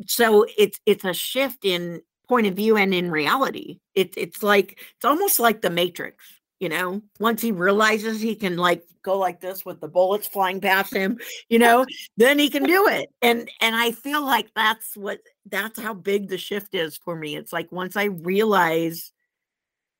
so 0.06 0.44
it's 0.56 0.78
it's 0.86 1.04
a 1.04 1.14
shift 1.14 1.64
in 1.64 2.02
point 2.28 2.46
of 2.46 2.54
view 2.54 2.76
and 2.76 2.92
in 2.92 3.10
reality 3.10 3.80
it, 3.94 4.12
it's 4.16 4.42
like 4.42 4.78
it's 4.96 5.04
almost 5.04 5.40
like 5.40 5.62
the 5.62 5.70
matrix 5.70 6.24
you 6.60 6.68
know 6.68 7.02
once 7.18 7.42
he 7.42 7.52
realizes 7.52 8.20
he 8.20 8.36
can 8.36 8.56
like 8.56 8.84
go 9.02 9.18
like 9.18 9.40
this 9.40 9.64
with 9.64 9.80
the 9.80 9.88
bullets 9.88 10.26
flying 10.26 10.60
past 10.60 10.94
him 10.94 11.18
you 11.48 11.58
know 11.58 11.84
then 12.16 12.38
he 12.38 12.48
can 12.48 12.62
do 12.62 12.86
it. 12.86 13.08
And 13.22 13.50
and 13.60 13.74
i 13.74 13.92
feel 13.92 14.24
like 14.24 14.50
that's 14.54 14.96
what 14.96 15.20
that's 15.46 15.80
how 15.80 15.94
big 15.94 16.28
the 16.28 16.38
shift 16.38 16.74
is 16.74 16.96
for 16.96 17.16
me. 17.16 17.36
It's 17.36 17.52
like 17.52 17.72
once 17.72 17.96
i 17.96 18.04
realize 18.04 19.12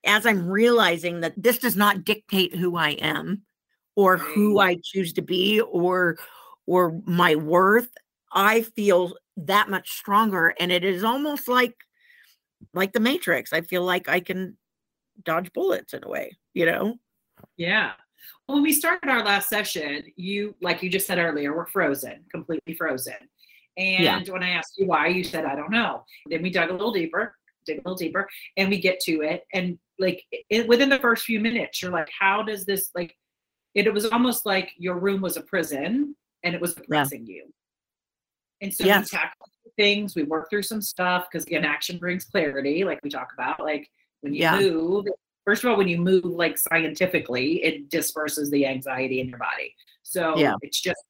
as 0.05 0.25
i'm 0.25 0.49
realizing 0.49 1.21
that 1.21 1.35
this 1.37 1.59
does 1.59 1.77
not 1.77 2.05
dictate 2.05 2.55
who 2.55 2.77
i 2.77 2.91
am 2.91 3.43
or 3.97 4.17
who 4.17 4.59
I 4.59 4.79
choose 4.83 5.13
to 5.15 5.23
be 5.23 5.61
or 5.61 6.19
or 6.67 7.01
my 7.05 7.35
worth, 7.35 7.91
I 8.33 8.63
feel 8.63 9.15
that 9.37 9.69
much 9.69 9.91
stronger. 9.91 10.55
And 10.61 10.71
it 10.71 10.85
is 10.85 11.05
almost 11.05 11.49
like 11.49 11.75
like 12.73 12.93
the 12.93 13.01
matrix. 13.01 13.53
I 13.53 13.61
feel 13.63 13.85
like 13.85 14.09
I 14.09 14.21
can 14.21 14.57
dodge 15.25 15.53
bullets 15.53 15.95
in 15.95 16.05
a 16.05 16.09
way, 16.09 16.37
you 16.55 16.67
know? 16.67 16.97
Yeah. 17.57 17.93
Well, 18.47 18.57
when 18.57 18.63
we 18.63 18.73
started 18.73 19.09
our 19.09 19.25
last 19.25 19.49
session, 19.49 20.03
you, 20.17 20.55
like 20.61 20.83
you 20.83 20.91
just 20.91 21.07
said 21.07 21.19
earlier, 21.19 21.57
we're 21.57 21.67
frozen, 21.67 22.25
completely 22.31 22.75
frozen. 22.75 23.15
And 23.77 24.05
Yeah. 24.05 24.33
when 24.33 24.43
I 24.43 24.51
asked 24.51 24.79
you 24.79 24.87
why, 24.87 25.07
you 25.09 25.25
said, 25.25 25.45
I 25.45 25.55
don't 25.55 25.71
know. 25.71 26.05
Then 26.27 26.43
we 26.43 26.51
dug 26.51 26.71
a 26.71 26.73
little 26.73 26.93
deeper, 26.93 27.35
dig 27.65 27.79
a 27.79 27.81
little 27.81 27.97
deeper, 27.97 28.29
and 28.57 28.69
we 28.69 28.79
get 28.81 29.01
to 29.01 29.23
it. 29.23 29.45
And 29.53 29.79
like 29.99 30.25
it, 30.51 30.67
within 30.69 30.89
the 30.89 30.99
first 30.99 31.25
few 31.25 31.41
minutes, 31.41 31.81
you're 31.81 31.93
like, 31.93 32.11
how 32.19 32.43
does 32.43 32.65
this, 32.67 32.91
like, 32.95 33.17
it, 33.75 33.93
was 33.93 34.07
almost 34.07 34.45
like 34.45 34.73
your 34.77 34.99
room 34.99 35.21
was 35.21 35.37
a 35.37 35.43
prison 35.43 36.17
and 36.43 36.55
it 36.55 36.61
was 36.61 36.77
oppressing 36.77 37.27
you. 37.27 37.53
And 38.61 38.75
so 38.75 38.85
Yes. 38.85 39.13
we 39.13 39.19
tackled 39.19 39.51
things, 39.77 40.15
we 40.17 40.25
worked 40.25 40.51
through 40.51 40.65
some 40.65 40.83
stuff 40.83 41.27
because 41.31 41.47
again, 41.47 41.65
action 41.65 41.97
brings 41.99 42.25
clarity, 42.25 42.85
like 42.85 42.99
we 43.03 43.09
talk 43.11 43.33
about. 43.33 43.61
Like 43.61 43.89
when 44.21 44.35
you 44.35 44.41
Yeah. 44.41 44.59
move, 44.61 45.07
first 45.45 45.65
of 45.65 45.71
all, 45.71 45.77
when 45.77 45.89
you 45.89 45.99
move 45.99 46.25
like 46.25 46.59
scientifically, 46.59 47.63
it 47.63 47.89
disperses 47.89 48.51
the 48.51 48.67
anxiety 48.67 49.21
in 49.21 49.29
your 49.29 49.39
body. 49.39 49.75
So 50.03 50.37
Yeah. 50.39 50.55
it's 50.63 50.81
just 50.81 51.03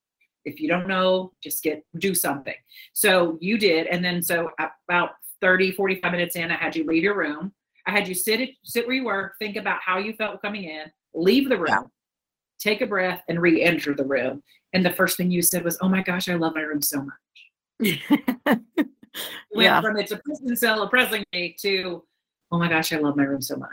if 0.47 0.59
you 0.59 0.69
don't 0.69 0.89
know, 0.89 1.35
just 1.43 1.63
get 1.63 1.85
do 1.99 2.15
something. 2.15 2.55
So 2.95 3.37
you 3.43 3.59
did, 3.59 3.87
and 3.89 4.03
then 4.03 4.23
so 4.23 4.51
about 4.89 5.11
30, 5.43 5.73
45 5.73 6.13
minutes 6.13 6.35
in, 6.35 6.51
I 6.51 6.55
had 6.55 6.75
you 6.75 6.85
leave 6.85 7.03
your 7.03 7.15
room. 7.17 7.53
I 7.87 7.91
had 7.91 8.09
you 8.09 8.15
sit 8.15 8.49
sit 8.65 8.87
where 8.87 8.97
you 8.97 9.05
were, 9.05 9.35
think 9.39 9.57
about 9.57 9.81
how 9.83 9.99
you 9.99 10.15
felt 10.15 10.41
coming 10.41 10.65
in, 10.65 10.91
leave 11.13 11.49
the 11.51 11.59
room, 11.59 11.67
Yeah. 11.69 11.83
take 12.59 12.81
a 12.81 12.87
breath, 12.87 13.23
and 13.29 13.41
re-enter 13.41 13.95
the 13.95 14.05
room. 14.05 14.43
And 14.73 14.85
the 14.85 14.93
first 14.93 15.19
thing 15.19 15.31
you 15.31 15.43
said 15.43 15.63
was, 15.63 15.77
"Oh 15.83 15.89
my 15.91 16.03
gosh, 16.03 16.29
I 16.29 16.35
love 16.37 16.55
my 16.55 16.63
room 16.63 16.81
so 16.81 17.03
much." 17.03 17.15
went 19.53 19.67
yeah. 19.67 19.81
from 19.81 19.99
it's 19.99 20.13
a 20.13 20.19
prison 20.19 20.57
cell 20.57 20.83
oppressing 20.83 21.25
me 21.33 21.55
to, 21.61 22.03
oh 22.51 22.59
my 22.59 22.69
gosh, 22.69 22.93
I 22.93 22.99
love 22.99 23.17
my 23.17 23.25
room 23.25 23.43
so 23.43 23.57
much. 23.57 23.71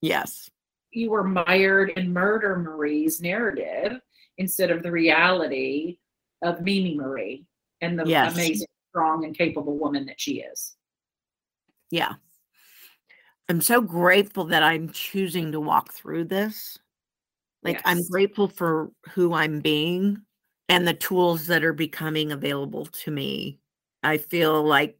Yes. 0.00 0.50
You 0.90 1.10
were 1.10 1.24
mired 1.24 1.90
in 1.90 2.12
murder 2.12 2.56
Marie's 2.56 3.20
narrative 3.20 4.00
instead 4.38 4.70
of 4.70 4.82
the 4.82 4.90
reality 4.90 5.98
of 6.42 6.60
Mimi 6.60 6.94
Marie 6.94 7.46
and 7.80 7.98
the 7.98 8.06
Yes. 8.06 8.34
amazing, 8.34 8.66
strong, 8.90 9.24
and 9.24 9.36
capable 9.36 9.78
woman 9.78 10.06
that 10.06 10.20
she 10.20 10.40
is. 10.40 10.76
Yeah. 11.90 12.14
I'm 13.48 13.60
so 13.60 13.80
grateful 13.80 14.44
that 14.46 14.62
I'm 14.62 14.90
choosing 14.90 15.52
to 15.52 15.60
walk 15.60 15.92
through 15.92 16.24
this. 16.24 16.78
Like 17.62 17.80
I'm 17.84 18.02
grateful 18.10 18.48
for 18.48 18.90
who 19.10 19.34
I'm 19.34 19.60
being 19.60 20.22
and 20.68 20.86
the 20.86 20.94
tools 20.94 21.46
that 21.46 21.64
are 21.64 21.72
becoming 21.72 22.32
available 22.32 22.86
to 22.86 23.10
me. 23.10 23.58
I 24.02 24.18
feel 24.18 24.64
like 24.64 24.98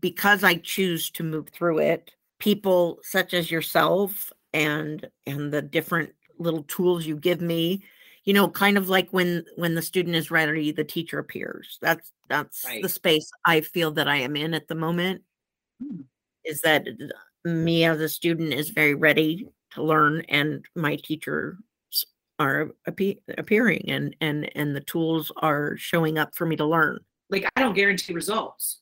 because 0.00 0.42
I 0.42 0.54
choose 0.54 1.10
to 1.10 1.22
move 1.22 1.50
through 1.50 1.78
it, 1.80 2.12
people 2.40 2.98
such 3.02 3.32
as 3.34 3.50
yourself 3.50 4.32
and 4.52 5.08
and 5.26 5.52
the 5.52 5.62
different 5.62 6.10
little 6.38 6.64
tools 6.64 7.06
you 7.06 7.16
give 7.16 7.40
me, 7.40 7.84
you 8.24 8.32
know, 8.34 8.48
kind 8.48 8.76
of 8.76 8.88
like 8.88 9.08
when 9.10 9.44
when 9.56 9.74
the 9.76 9.82
student 9.82 10.16
is 10.16 10.30
ready, 10.30 10.72
the 10.72 10.82
teacher 10.84 11.18
appears. 11.20 11.78
That's 11.80 12.12
that's 12.28 12.64
Right. 12.66 12.82
the 12.82 12.88
space 12.88 13.30
I 13.44 13.60
feel 13.60 13.92
that 13.92 14.08
I 14.08 14.16
am 14.16 14.34
in 14.36 14.54
at 14.54 14.66
the 14.66 14.74
moment 14.74 15.22
Hmm. 15.80 16.02
is 16.44 16.60
that 16.62 16.86
me 17.44 17.84
as 17.84 18.00
a 18.00 18.08
student 18.08 18.52
is 18.52 18.70
very 18.70 18.94
ready 18.94 19.46
to 19.72 19.82
learn 19.82 20.22
and 20.28 20.64
my 20.74 20.96
teachers 20.96 21.56
are 22.38 22.70
appe- 22.88 23.20
appearing 23.38 23.84
and 23.88 24.16
and 24.20 24.50
and 24.56 24.74
the 24.76 24.80
tools 24.80 25.30
are 25.36 25.76
showing 25.76 26.18
up 26.18 26.34
for 26.34 26.44
me 26.46 26.56
to 26.56 26.64
learn 26.66 26.98
Like, 27.30 27.46
I 27.56 27.60
don't 27.62 27.74
guarantee 27.74 28.12
results 28.12 28.80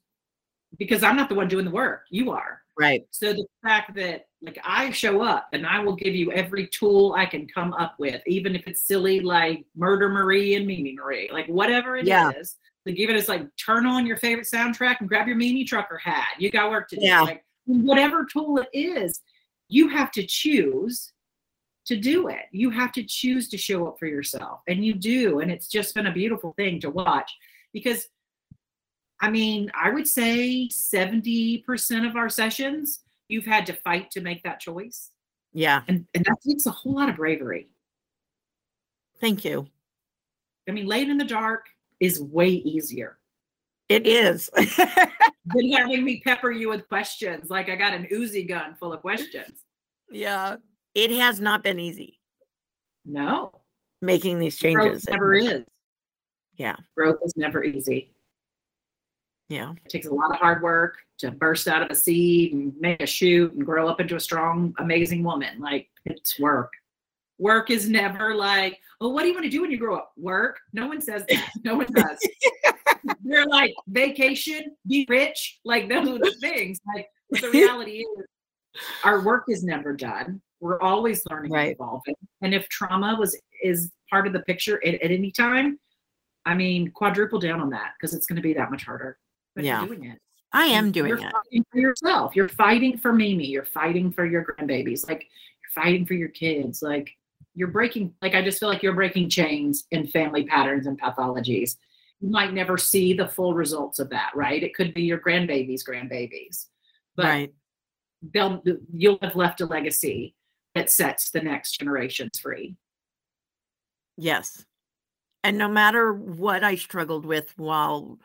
because 0.79 1.03
I'm 1.03 1.17
not 1.17 1.29
the 1.29 1.35
one 1.35 1.49
doing 1.49 1.65
the 1.65 1.71
work. 1.71 2.05
You 2.11 2.31
are. 2.33 2.63
Right 2.79 3.07
So 3.11 3.33
the 3.33 3.47
fact 3.63 3.95
that 3.97 4.27
like 4.43 4.59
I 4.65 4.91
show 4.91 5.23
up 5.23 5.49
and 5.53 5.67
I 5.67 5.81
will 5.81 5.97
give 5.97 6.15
you 6.15 6.31
every 6.33 6.69
tool 6.69 7.15
I 7.17 7.27
can 7.27 7.49
come 7.49 7.73
up 7.73 7.95
with, 7.99 8.23
even 8.27 8.55
if 8.55 8.67
it's 8.67 8.83
silly 8.83 9.21
like 9.21 9.65
murder 9.77 10.09
Marie 10.09 10.55
and 10.55 10.67
Mimi 10.67 10.95
Marie, 10.95 11.29
like 11.33 11.47
whatever 11.47 11.97
it 11.97 12.03
is. 12.03 12.09
Yeah. 12.09 12.33
Like 12.87 12.97
even 12.97 13.17
it's 13.17 13.29
like 13.29 13.45
turn 13.57 13.85
on 13.85 14.07
your 14.07 14.17
favorite 14.17 14.47
soundtrack 14.53 15.01
and 15.01 15.09
grab 15.09 15.27
your 15.27 15.37
mini 15.37 15.65
trucker 15.65 15.99
hat. 15.99 16.29
You 16.39 16.51
got 16.51 16.71
work 16.71 16.89
to 16.91 16.97
do. 16.97 17.05
Yeah. 17.05 17.23
Like 17.23 17.45
whatever 17.67 18.25
tool 18.25 18.59
it 18.59 18.69
is, 18.73 19.21
you 19.69 19.89
have 19.89 20.11
to 20.13 20.25
choose 20.25 21.13
to 21.87 21.97
do 21.97 22.29
it. 22.29 22.47
You 22.53 22.71
have 22.71 22.93
to 22.93 23.03
choose 23.03 23.49
to 23.49 23.59
show 23.59 23.87
up 23.89 23.99
for 23.99 24.07
yourself. 24.07 24.61
And 24.69 24.85
you 24.85 24.95
do. 24.95 25.41
And 25.41 25.51
it's 25.51 25.69
just 25.69 25.95
been 25.95 26.07
a 26.07 26.13
beautiful 26.13 26.53
thing 26.57 26.81
to 26.81 26.91
watch 26.91 27.31
because 27.73 28.07
I 29.21 29.31
mean, 29.31 29.71
I 29.75 29.91
would 29.91 30.07
say 30.07 30.69
70% 30.71 32.09
of 32.09 32.17
our 32.17 32.29
sessions, 32.29 33.01
you've 33.29 33.47
had 33.47 33.67
to 33.67 33.73
fight 33.73 34.11
to 34.13 34.21
make 34.21 34.43
that 34.45 34.61
choice. 34.61 35.11
Yeah. 35.53 35.83
And, 35.89 36.07
and 36.15 36.25
that 36.25 36.37
takes 36.47 36.67
a 36.67 36.71
whole 36.71 36.95
lot 36.95 37.09
of 37.09 37.17
bravery. 37.17 37.69
Thank 39.21 39.45
you. 39.45 39.67
I 40.69 40.73
mean, 40.73 40.87
laying 40.87 41.11
in 41.11 41.19
the 41.19 41.25
dark 41.25 41.67
is 41.99 42.21
way 42.23 42.49
easier 42.49 43.19
It 43.89 44.07
is. 44.07 44.51
than 44.57 45.73
having 45.73 46.05
me 46.05 46.21
pepper 46.25 46.53
you 46.53 46.69
with 46.69 46.89
questions. 46.89 47.51
Like 47.51 47.69
I 47.69 47.75
got 47.77 47.95
an 47.95 48.07
Uzi 48.13 48.47
gun 48.47 48.77
full 48.79 48.93
of 48.93 49.01
questions. 49.01 49.65
yeah. 50.11 50.57
It 50.95 51.11
has 51.13 51.39
not 51.41 51.63
been 51.63 51.79
easy 51.79 52.19
No, 53.05 53.53
making 54.03 54.39
these 54.41 54.59
growth 54.61 54.75
changes. 54.75 55.09
never 55.09 55.35
is. 55.35 55.65
Yeah. 56.57 56.77
Growth 56.97 57.19
is 57.25 57.35
never 57.37 57.63
easy. 57.63 58.13
Yeah. 59.49 59.73
It 59.85 59.91
takes 59.91 60.07
a 60.07 60.13
lot 60.15 60.31
of 60.31 60.37
hard 60.37 60.63
work 60.63 60.99
to 61.19 61.31
burst 61.31 61.69
out 61.69 61.83
of 61.83 61.91
a 61.91 61.95
seed 61.95 62.53
and 62.53 62.73
make 62.79 63.03
a 63.03 63.07
shoot 63.07 63.53
and 63.55 63.65
grow 63.65 63.89
up 63.89 64.01
into 64.01 64.17
a 64.17 64.21
strong, 64.21 64.75
amazing 64.79 65.23
woman. 65.25 65.59
Like 65.61 65.89
it's 66.05 66.39
work. 66.39 66.71
Work 67.39 67.71
is 67.71 67.89
never 67.89 68.35
like, 68.35 68.79
well, 69.01 69.13
what 69.13 69.23
do 69.23 69.29
you 69.29 69.35
want 69.35 69.45
to 69.45 69.51
do 69.51 69.63
when 69.63 69.71
you 69.71 69.79
grow 69.79 69.97
up? 69.97 70.13
Work. 70.19 70.59
No 70.73 70.87
one 70.89 71.01
says 71.01 71.25
that. 71.29 71.49
No 71.65 71.77
one 71.77 71.87
does. 71.93 72.19
They're 73.25 73.47
like 73.47 73.73
vacation, 73.89 74.77
be 74.87 75.07
rich. 75.09 75.61
Like 75.65 75.89
those 75.89 76.09
are 76.09 76.19
the 76.19 76.35
things. 76.41 76.79
Like 76.95 77.09
the 77.41 77.51
reality 77.51 78.01
is 78.01 78.27
our 79.05 79.23
work 79.23 79.45
is 79.49 79.65
never 79.65 79.93
done. 79.95 80.41
We're 80.61 80.81
always 80.81 81.23
learning 81.31 81.53
Right. 81.53 81.67
and 81.69 81.75
evolving. 81.77 82.15
And 82.43 82.53
if 82.55 82.69
trauma 82.69 83.17
was 83.19 83.39
is 83.63 83.93
part 84.11 84.27
of 84.27 84.33
the 84.33 84.41
picture 84.41 84.81
at, 84.85 84.95
at 84.95 85.11
any 85.11 85.31
time, 85.31 85.79
I 86.45 86.55
mean, 86.55 86.91
quadruple 86.91 87.39
down 87.39 87.61
on 87.61 87.71
that 87.71 87.93
because 87.99 88.15
it's 88.15 88.27
going 88.27 88.37
to 88.37 88.43
be 88.43 88.55
that 88.55 88.71
much 88.71 88.85
harder. 88.85 89.17
But 89.59 89.65
Yeah. 89.65 89.81
you're 89.81 89.97
doing 89.97 90.11
it. 90.11 90.21
I 90.53 90.67
am 90.67 90.93
doing 90.93 91.09
you're 91.09 91.19
it. 91.19 91.33
fighting 91.33 91.67
for 91.73 91.79
yourself. 91.81 92.37
You're 92.37 92.49
fighting 92.49 92.97
for 92.97 93.13
Mimi. 93.13 93.45
You're 93.45 93.65
fighting 93.65 94.13
for 94.13 94.25
your 94.25 94.45
grandbabies. 94.45 95.09
Like 95.09 95.23
you're 95.61 95.83
fighting 95.85 96.07
for 96.07 96.15
your 96.15 96.29
kids. 96.29 96.81
Like 96.81 97.11
you're 97.57 97.67
breaking. 97.67 98.15
Like 98.23 98.37
I 98.37 98.43
just 98.43 98.61
feel 98.61 98.69
like 98.69 98.85
you're 98.85 98.95
breaking 98.95 99.31
chains 99.31 99.89
and 99.91 100.09
family 100.11 100.45
patterns 100.45 100.87
and 100.87 100.99
pathologies. 100.99 101.75
You 102.21 102.31
might 102.31 102.55
never 102.55 102.79
see 102.79 103.15
the 103.15 103.27
full 103.27 103.53
results 103.53 103.99
of 103.99 104.11
that, 104.11 104.31
right? 104.37 104.63
It 104.63 104.77
could 104.77 104.95
be 104.95 105.03
your 105.03 105.19
grandbabies' 105.19 105.83
grandbabies, 105.85 106.67
but 107.17 107.25
right. 107.25 107.53
they'll 108.33 108.63
you'll 108.93 109.19
have 109.23 109.35
left 109.35 109.61
a 109.61 109.67
legacy 109.67 110.37
that 110.77 110.89
sets 110.89 111.31
the 111.31 111.41
next 111.41 111.81
generations 111.81 112.39
free. 112.39 112.77
Yes. 114.17 114.65
And 115.43 115.59
no 115.59 115.67
matter 115.69 116.13
what 116.13 116.63
I 116.63 116.77
struggled 116.77 117.27
with 117.27 117.53
while 117.57 118.19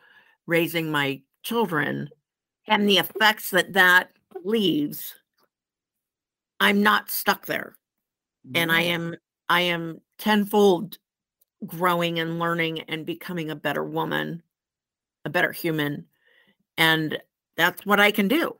raising 0.46 0.90
my 0.90 1.20
children 1.42 2.08
and 2.66 2.88
the 2.88 2.98
effects 2.98 3.50
that 3.50 3.72
that 3.74 4.10
leaves, 4.44 5.14
I'm 6.60 6.82
not 6.82 7.10
stuck 7.10 7.46
there. 7.46 7.76
And 8.54 8.70
I 8.70 8.82
am, 8.82 9.16
I 9.48 9.62
am 9.62 10.00
tenfold 10.18 10.98
growing 11.66 12.18
and 12.18 12.38
learning 12.38 12.80
and 12.82 13.06
becoming 13.06 13.50
a 13.50 13.56
better 13.56 13.82
woman, 13.82 14.42
a 15.24 15.30
better 15.30 15.50
human. 15.50 16.06
And 16.76 17.18
that's 17.56 17.86
what 17.86 18.00
I 18.00 18.10
can 18.10 18.28
do 18.28 18.56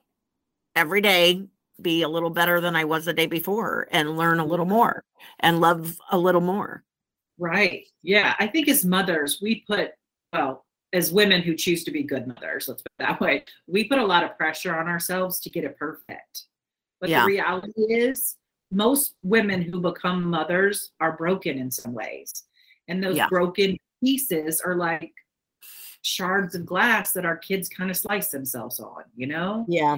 every 0.75 1.01
day 1.01 1.47
be 1.81 2.03
a 2.03 2.09
little 2.09 2.31
better 2.31 2.61
than 2.61 2.77
I 2.77 2.85
was 2.85 3.05
the 3.05 3.13
day 3.13 3.27
before 3.27 3.89
and 3.91 4.17
learn 4.17 4.39
a 4.39 4.45
little 4.45 4.65
mm-hmm. 4.65 4.75
more 4.75 5.05
and 5.41 5.61
love 5.61 5.99
a 6.11 6.19
little 6.19 6.41
more. 6.41 6.85
Right. 7.39 7.85
Yeah. 8.03 8.35
I 8.39 8.47
think 8.47 8.69
as 8.69 8.85
mothers, 8.85 9.41
we 9.43 9.65
put, 9.67 9.91
well, 10.33 10.65
as 10.95 11.13
women 11.13 11.43
who 11.43 11.55
choose 11.55 11.83
to 11.85 11.91
be 11.91 12.03
good 12.05 12.27
mothers, 12.27 12.69
let's 12.69 12.83
put 12.83 12.93
it 12.99 13.03
that 13.07 13.21
way, 13.21 13.45
we 13.67 13.85
put 13.85 13.99
a 13.99 14.05
lot 14.07 14.23
of 14.23 14.37
pressure 14.39 14.75
on 14.75 14.87
ourselves 14.87 15.41
to 15.41 15.51
get 15.51 15.65
it 15.65 15.77
perfect. 15.77 16.45
But 17.01 17.11
Yeah. 17.11 17.23
the 17.23 17.27
reality 17.27 17.83
is, 17.93 18.37
most 18.71 19.17
women 19.23 19.61
who 19.61 19.81
become 19.81 20.25
mothers 20.25 20.93
are 21.01 21.17
broken 21.17 21.59
in 21.59 21.71
some 21.71 21.93
ways. 21.93 22.33
And 22.89 23.03
those 23.03 23.17
Yeah. 23.17 23.29
broken 23.29 23.77
pieces 24.03 24.61
are 24.61 24.77
like 24.77 25.13
shards 26.03 26.55
of 26.55 26.65
glass 26.65 27.13
that 27.13 27.25
our 27.25 27.37
kids 27.37 27.69
kind 27.69 27.91
of 27.91 27.97
slice 27.97 28.31
themselves 28.31 28.79
on, 28.79 29.05
you 29.17 29.27
know? 29.27 29.65
Yeah. 29.69 29.97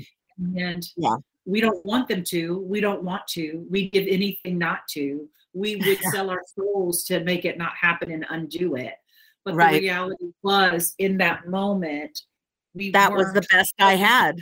And 0.57 0.89
Yeah. 0.97 1.17
we 1.45 1.61
don't 1.61 1.85
want 1.85 2.09
them 2.09 2.25
to. 2.25 2.59
We 2.59 2.81
don't 2.81 3.03
want 3.03 3.27
to. 3.29 3.67
We 3.71 3.91
give 3.91 4.07
anything 4.09 4.57
not 4.59 4.87
to. 4.89 5.29
We 5.53 5.77
would 5.77 5.99
sell 6.21 6.31
our 6.31 6.43
souls 6.55 7.05
to 7.05 7.23
make 7.25 7.45
it 7.45 7.59
not 7.59 7.75
happen 7.77 8.11
and 8.11 8.25
undo 8.31 8.77
it. 8.77 8.95
But 9.47 9.55
Right. 9.55 9.75
the 9.75 9.81
reality 9.81 10.33
was, 10.43 10.95
in 10.99 11.17
that 11.19 11.47
moment, 11.47 12.21
we 12.75 12.91
That 12.91 13.13
was 13.13 13.33
the 13.33 13.47
best 13.53 13.73
I 13.79 13.95
had. 13.95 14.41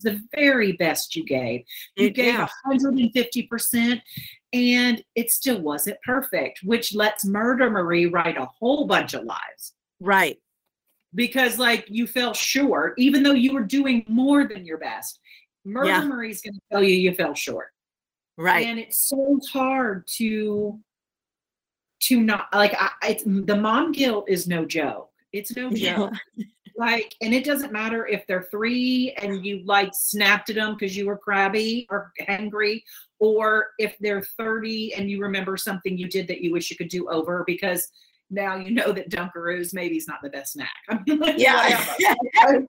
the 0.00 0.20
very 0.34 0.72
best 0.72 1.14
you 1.14 1.24
gave. 1.24 1.62
You 1.96 2.08
It- 2.08 2.14
gave 2.14 2.34
yeah. 2.34 2.48
150%, 2.66 4.02
and 4.52 5.02
it 5.14 5.30
still 5.30 5.60
wasn't 5.60 5.96
perfect, 6.04 6.58
which 6.64 6.92
lets 6.92 7.24
Murder 7.24 7.70
Marie 7.70 8.06
write 8.06 8.36
a 8.36 8.46
whole 8.46 8.84
bunch 8.84 9.14
of 9.14 9.22
lies 9.22 9.74
Right. 10.00 10.38
because, 11.14 11.56
like, 11.58 11.86
you 11.88 12.08
fell 12.08 12.34
short, 12.34 12.94
even 12.98 13.22
though 13.22 13.32
you 13.34 13.54
were 13.54 13.62
doing 13.62 14.04
more 14.08 14.44
than 14.48 14.66
your 14.66 14.78
best. 14.78 15.20
Murder 15.64 15.86
Yeah. 15.88 16.04
Marie's 16.04 16.42
going 16.42 16.54
to 16.54 16.60
tell 16.72 16.82
you 16.82 16.96
you 16.96 17.14
fell 17.14 17.34
short. 17.34 17.68
Right. 18.36 18.66
and 18.66 18.78
it's 18.80 18.98
so 18.98 19.38
hard 19.52 20.04
to 20.16 20.80
to 22.02 22.20
not 22.20 22.46
like 22.52 22.74
I, 22.78 22.90
it's 23.08 23.24
the 23.24 23.56
mom 23.56 23.92
guilt 23.92 24.26
is 24.28 24.46
no 24.46 24.64
joke 24.64 25.10
it's 25.32 25.54
no 25.56 25.70
Yeah. 25.70 25.96
joke 25.96 26.12
like 26.76 27.14
and 27.20 27.32
it 27.34 27.44
doesn't 27.44 27.72
matter 27.72 28.06
if 28.06 28.26
they're 28.26 28.48
three 28.50 29.14
and 29.22 29.44
you 29.44 29.62
like 29.64 29.90
snapped 29.94 30.50
at 30.50 30.56
them 30.56 30.74
because 30.74 30.96
you 30.96 31.06
were 31.06 31.16
crabby 31.18 31.86
or 31.90 32.12
angry 32.28 32.82
or 33.20 33.68
if 33.78 33.96
they're 34.00 34.22
30 34.22 34.94
and 34.94 35.10
you 35.10 35.20
remember 35.20 35.56
something 35.56 35.96
you 35.96 36.08
did 36.08 36.26
that 36.28 36.40
you 36.40 36.52
wish 36.52 36.70
you 36.70 36.76
could 36.76 36.88
do 36.88 37.08
over 37.08 37.44
because 37.46 37.88
now 38.30 38.56
you 38.56 38.70
know 38.70 38.90
that 38.92 39.10
dunkaroos 39.10 39.74
maybe 39.74 39.96
is 39.96 40.08
not 40.08 40.18
the 40.22 40.30
best 40.30 40.54
snack 40.54 40.72
i 40.88 40.98
mean 41.06 41.18
like, 41.20 41.38
Yeah. 41.38 41.84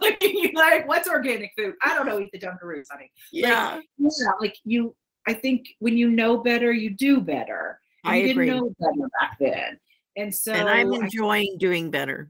like, 0.00 0.24
like 0.54 0.88
what's 0.88 1.08
organic 1.08 1.52
food 1.56 1.74
i 1.82 1.94
don't 1.94 2.06
know 2.06 2.18
eat 2.18 2.30
the 2.32 2.38
dunkaroos 2.38 2.86
honey 2.90 3.10
yeah. 3.32 3.78
yeah, 3.98 4.30
like 4.40 4.56
you 4.64 4.94
I 5.28 5.34
think 5.34 5.68
when 5.78 5.96
you 5.96 6.10
know 6.10 6.38
better, 6.38 6.72
you 6.72 6.90
do 6.90 7.20
better. 7.20 7.78
And 8.04 8.12
I 8.14 8.16
you 8.18 8.30
agree. 8.30 8.46
didn't 8.46 8.60
know 8.62 8.74
better 8.80 9.08
back 9.20 9.38
then. 9.38 9.78
And 10.16 10.34
so 10.34 10.52
and 10.52 10.68
I'm 10.68 10.92
I- 10.92 10.96
enjoying 10.96 11.56
doing 11.58 11.90
better. 11.90 12.28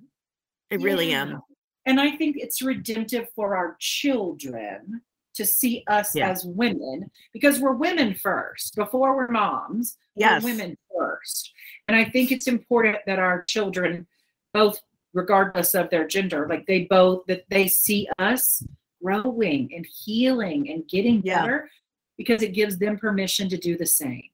I 0.70 0.76
really 0.76 1.10
Yeah. 1.10 1.22
am. 1.22 1.42
And 1.86 2.00
I 2.00 2.16
think 2.16 2.36
it's 2.38 2.62
redemptive 2.62 3.28
for 3.34 3.56
our 3.56 3.76
children 3.80 5.02
to 5.34 5.44
see 5.46 5.82
us 5.88 6.14
Yeah. 6.14 6.30
as 6.30 6.44
women 6.44 7.10
because 7.32 7.58
we're 7.58 7.72
women 7.74 8.14
first 8.14 8.76
before 8.76 9.16
we're 9.16 9.28
moms. 9.28 9.96
Yes. 10.14 10.44
We're 10.44 10.50
women 10.50 10.76
first. 10.96 11.52
And 11.88 11.96
I 11.96 12.04
think 12.04 12.30
it's 12.30 12.46
important 12.46 12.98
that 13.06 13.18
our 13.18 13.42
children, 13.44 14.06
both 14.52 14.80
regardless 15.14 15.74
of 15.74 15.90
their 15.90 16.06
gender, 16.06 16.46
like 16.48 16.66
they 16.66 16.84
both 16.84 17.24
that 17.26 17.44
they 17.48 17.66
see 17.66 18.08
us 18.18 18.62
growing 19.02 19.74
and 19.74 19.86
healing 19.86 20.70
and 20.70 20.86
getting 20.88 21.22
Yeah. 21.24 21.40
better 21.40 21.70
because 22.16 22.42
it 22.42 22.52
gives 22.52 22.78
them 22.78 22.96
permission 22.98 23.48
to 23.48 23.56
do 23.56 23.76
the 23.76 23.86
same. 23.86 24.28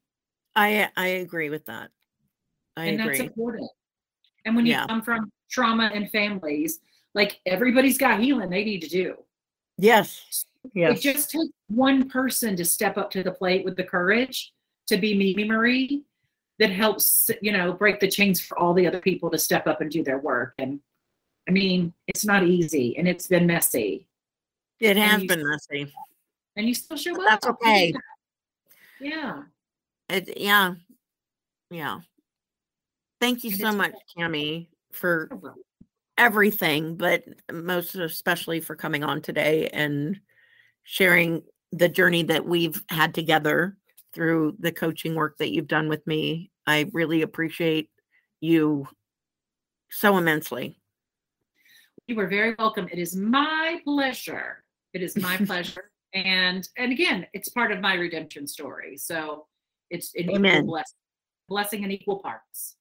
I 0.58 0.90
I 0.96 1.06
agree 1.06 1.50
with 1.50 1.66
that. 1.66 1.90
I 2.76 2.86
and 2.86 3.00
agree. 3.00 3.16
that's 3.18 3.28
important. 3.28 3.70
And 4.44 4.56
when 4.56 4.66
you 4.66 4.72
Yeah. 4.72 4.86
come 4.86 5.02
from 5.02 5.30
trauma 5.50 5.90
and 5.94 6.10
families, 6.10 6.80
like 7.14 7.40
everybody's 7.46 7.98
got 7.98 8.20
healing 8.20 8.50
they 8.50 8.64
need 8.64 8.82
to 8.82 8.88
do. 8.88 9.16
yes. 9.76 10.44
Yes. 10.74 10.98
It 10.98 11.00
just 11.14 11.30
takes 11.30 11.46
one 11.68 12.08
person 12.10 12.56
to 12.56 12.64
step 12.64 12.98
up 12.98 13.10
to 13.12 13.22
the 13.22 13.30
plate 13.30 13.64
with 13.64 13.76
the 13.76 13.84
courage 13.84 14.52
to 14.88 14.96
be 14.98 15.14
Mimi 15.14 15.44
Marie 15.44 16.02
that 16.58 16.70
helps, 16.70 17.30
you 17.40 17.52
know, 17.52 17.72
break 17.72 18.00
the 18.00 18.08
chains 18.10 18.40
for 18.40 18.58
all 18.58 18.74
the 18.74 18.86
other 18.86 19.00
people 19.00 19.30
to 19.30 19.38
step 19.38 19.66
up 19.68 19.80
and 19.80 19.90
do 19.90 20.02
their 20.02 20.18
work. 20.18 20.54
And 20.58 20.80
I 21.48 21.52
mean, 21.52 21.94
it's 22.08 22.24
not 22.26 22.42
easy 22.42 22.98
and 22.98 23.06
it's 23.08 23.28
been 23.28 23.46
messy. 23.46 24.08
It 24.80 24.96
has 24.96 25.22
you- 25.22 25.28
been 25.28 25.46
messy. 25.48 25.94
And 26.56 26.66
you 26.66 26.74
still 26.74 26.96
show 26.96 27.14
up. 27.14 27.28
that's 27.28 27.46
okay. 27.46 27.94
Yeah. 29.00 29.44
It, 30.08 30.38
yeah. 30.38 30.74
Yeah. 31.70 32.00
Thank 33.20 33.44
you 33.44 33.50
And 33.50 33.60
so 33.60 33.68
it's- 33.68 33.76
much, 33.76 33.94
Tammy, 34.16 34.70
for 34.92 35.28
everything, 36.16 36.96
but 36.96 37.24
most 37.52 37.94
especially 37.94 38.60
for 38.60 38.74
coming 38.74 39.04
on 39.04 39.20
today 39.22 39.68
and 39.68 40.20
sharing 40.84 41.42
the 41.72 41.88
journey 41.88 42.22
that 42.24 42.46
we've 42.46 42.82
had 42.88 43.14
together 43.14 43.76
through 44.14 44.56
the 44.58 44.72
coaching 44.72 45.14
work 45.14 45.36
that 45.38 45.52
you've 45.52 45.68
done 45.68 45.88
with 45.88 46.06
me. 46.06 46.50
I 46.66 46.88
really 46.92 47.22
appreciate 47.22 47.90
you 48.40 48.88
so 49.90 50.16
immensely. 50.16 50.78
You 52.06 52.18
are 52.20 52.26
very 52.26 52.54
welcome. 52.58 52.88
It 52.90 52.98
is 52.98 53.14
my 53.14 53.80
pleasure. 53.84 54.64
It 54.94 55.02
is 55.02 55.16
my 55.16 55.36
pleasure. 55.46 55.90
And 56.14 56.66
and 56.78 56.90
again, 56.90 57.26
it's 57.34 57.50
part 57.50 57.70
of 57.70 57.80
my 57.80 57.94
redemption 57.94 58.46
story. 58.46 58.96
So 58.96 59.46
it's 59.90 60.12
an 60.14 60.30
Amen. 60.30 60.56
equal 60.56 60.66
blessing, 60.66 60.96
blessing 61.48 61.82
in 61.84 61.90
equal 61.90 62.18
parts. 62.18 62.76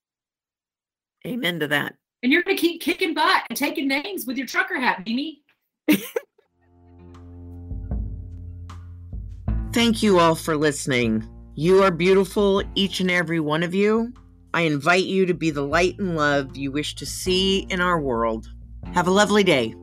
Amen 1.25 1.59
to 1.59 1.67
that. 1.67 1.95
And 2.23 2.31
you're 2.31 2.43
gonna 2.43 2.57
keep 2.57 2.81
kicking 2.81 3.13
butt 3.13 3.43
and 3.49 3.57
taking 3.57 3.87
names 3.87 4.25
with 4.25 4.37
your 4.37 4.47
trucker 4.47 4.79
hat, 4.79 5.03
Mimi. 5.05 5.43
Thank 9.73 10.01
you 10.01 10.19
all 10.19 10.35
for 10.35 10.57
listening. 10.57 11.27
You 11.55 11.83
are 11.83 11.91
beautiful, 11.91 12.63
each 12.75 12.99
and 12.99 13.11
every 13.11 13.39
one 13.39 13.63
of 13.63 13.73
you. 13.75 14.13
I 14.53 14.61
invite 14.61 15.05
you 15.05 15.25
to 15.25 15.33
be 15.33 15.51
the 15.51 15.61
light 15.61 15.99
and 15.99 16.15
love 16.15 16.57
you 16.57 16.71
wish 16.71 16.95
to 16.95 17.05
see 17.05 17.67
in 17.69 17.81
our 17.81 17.99
world. 17.99 18.47
Have 18.93 19.07
a 19.07 19.11
lovely 19.11 19.43
day. 19.43 19.75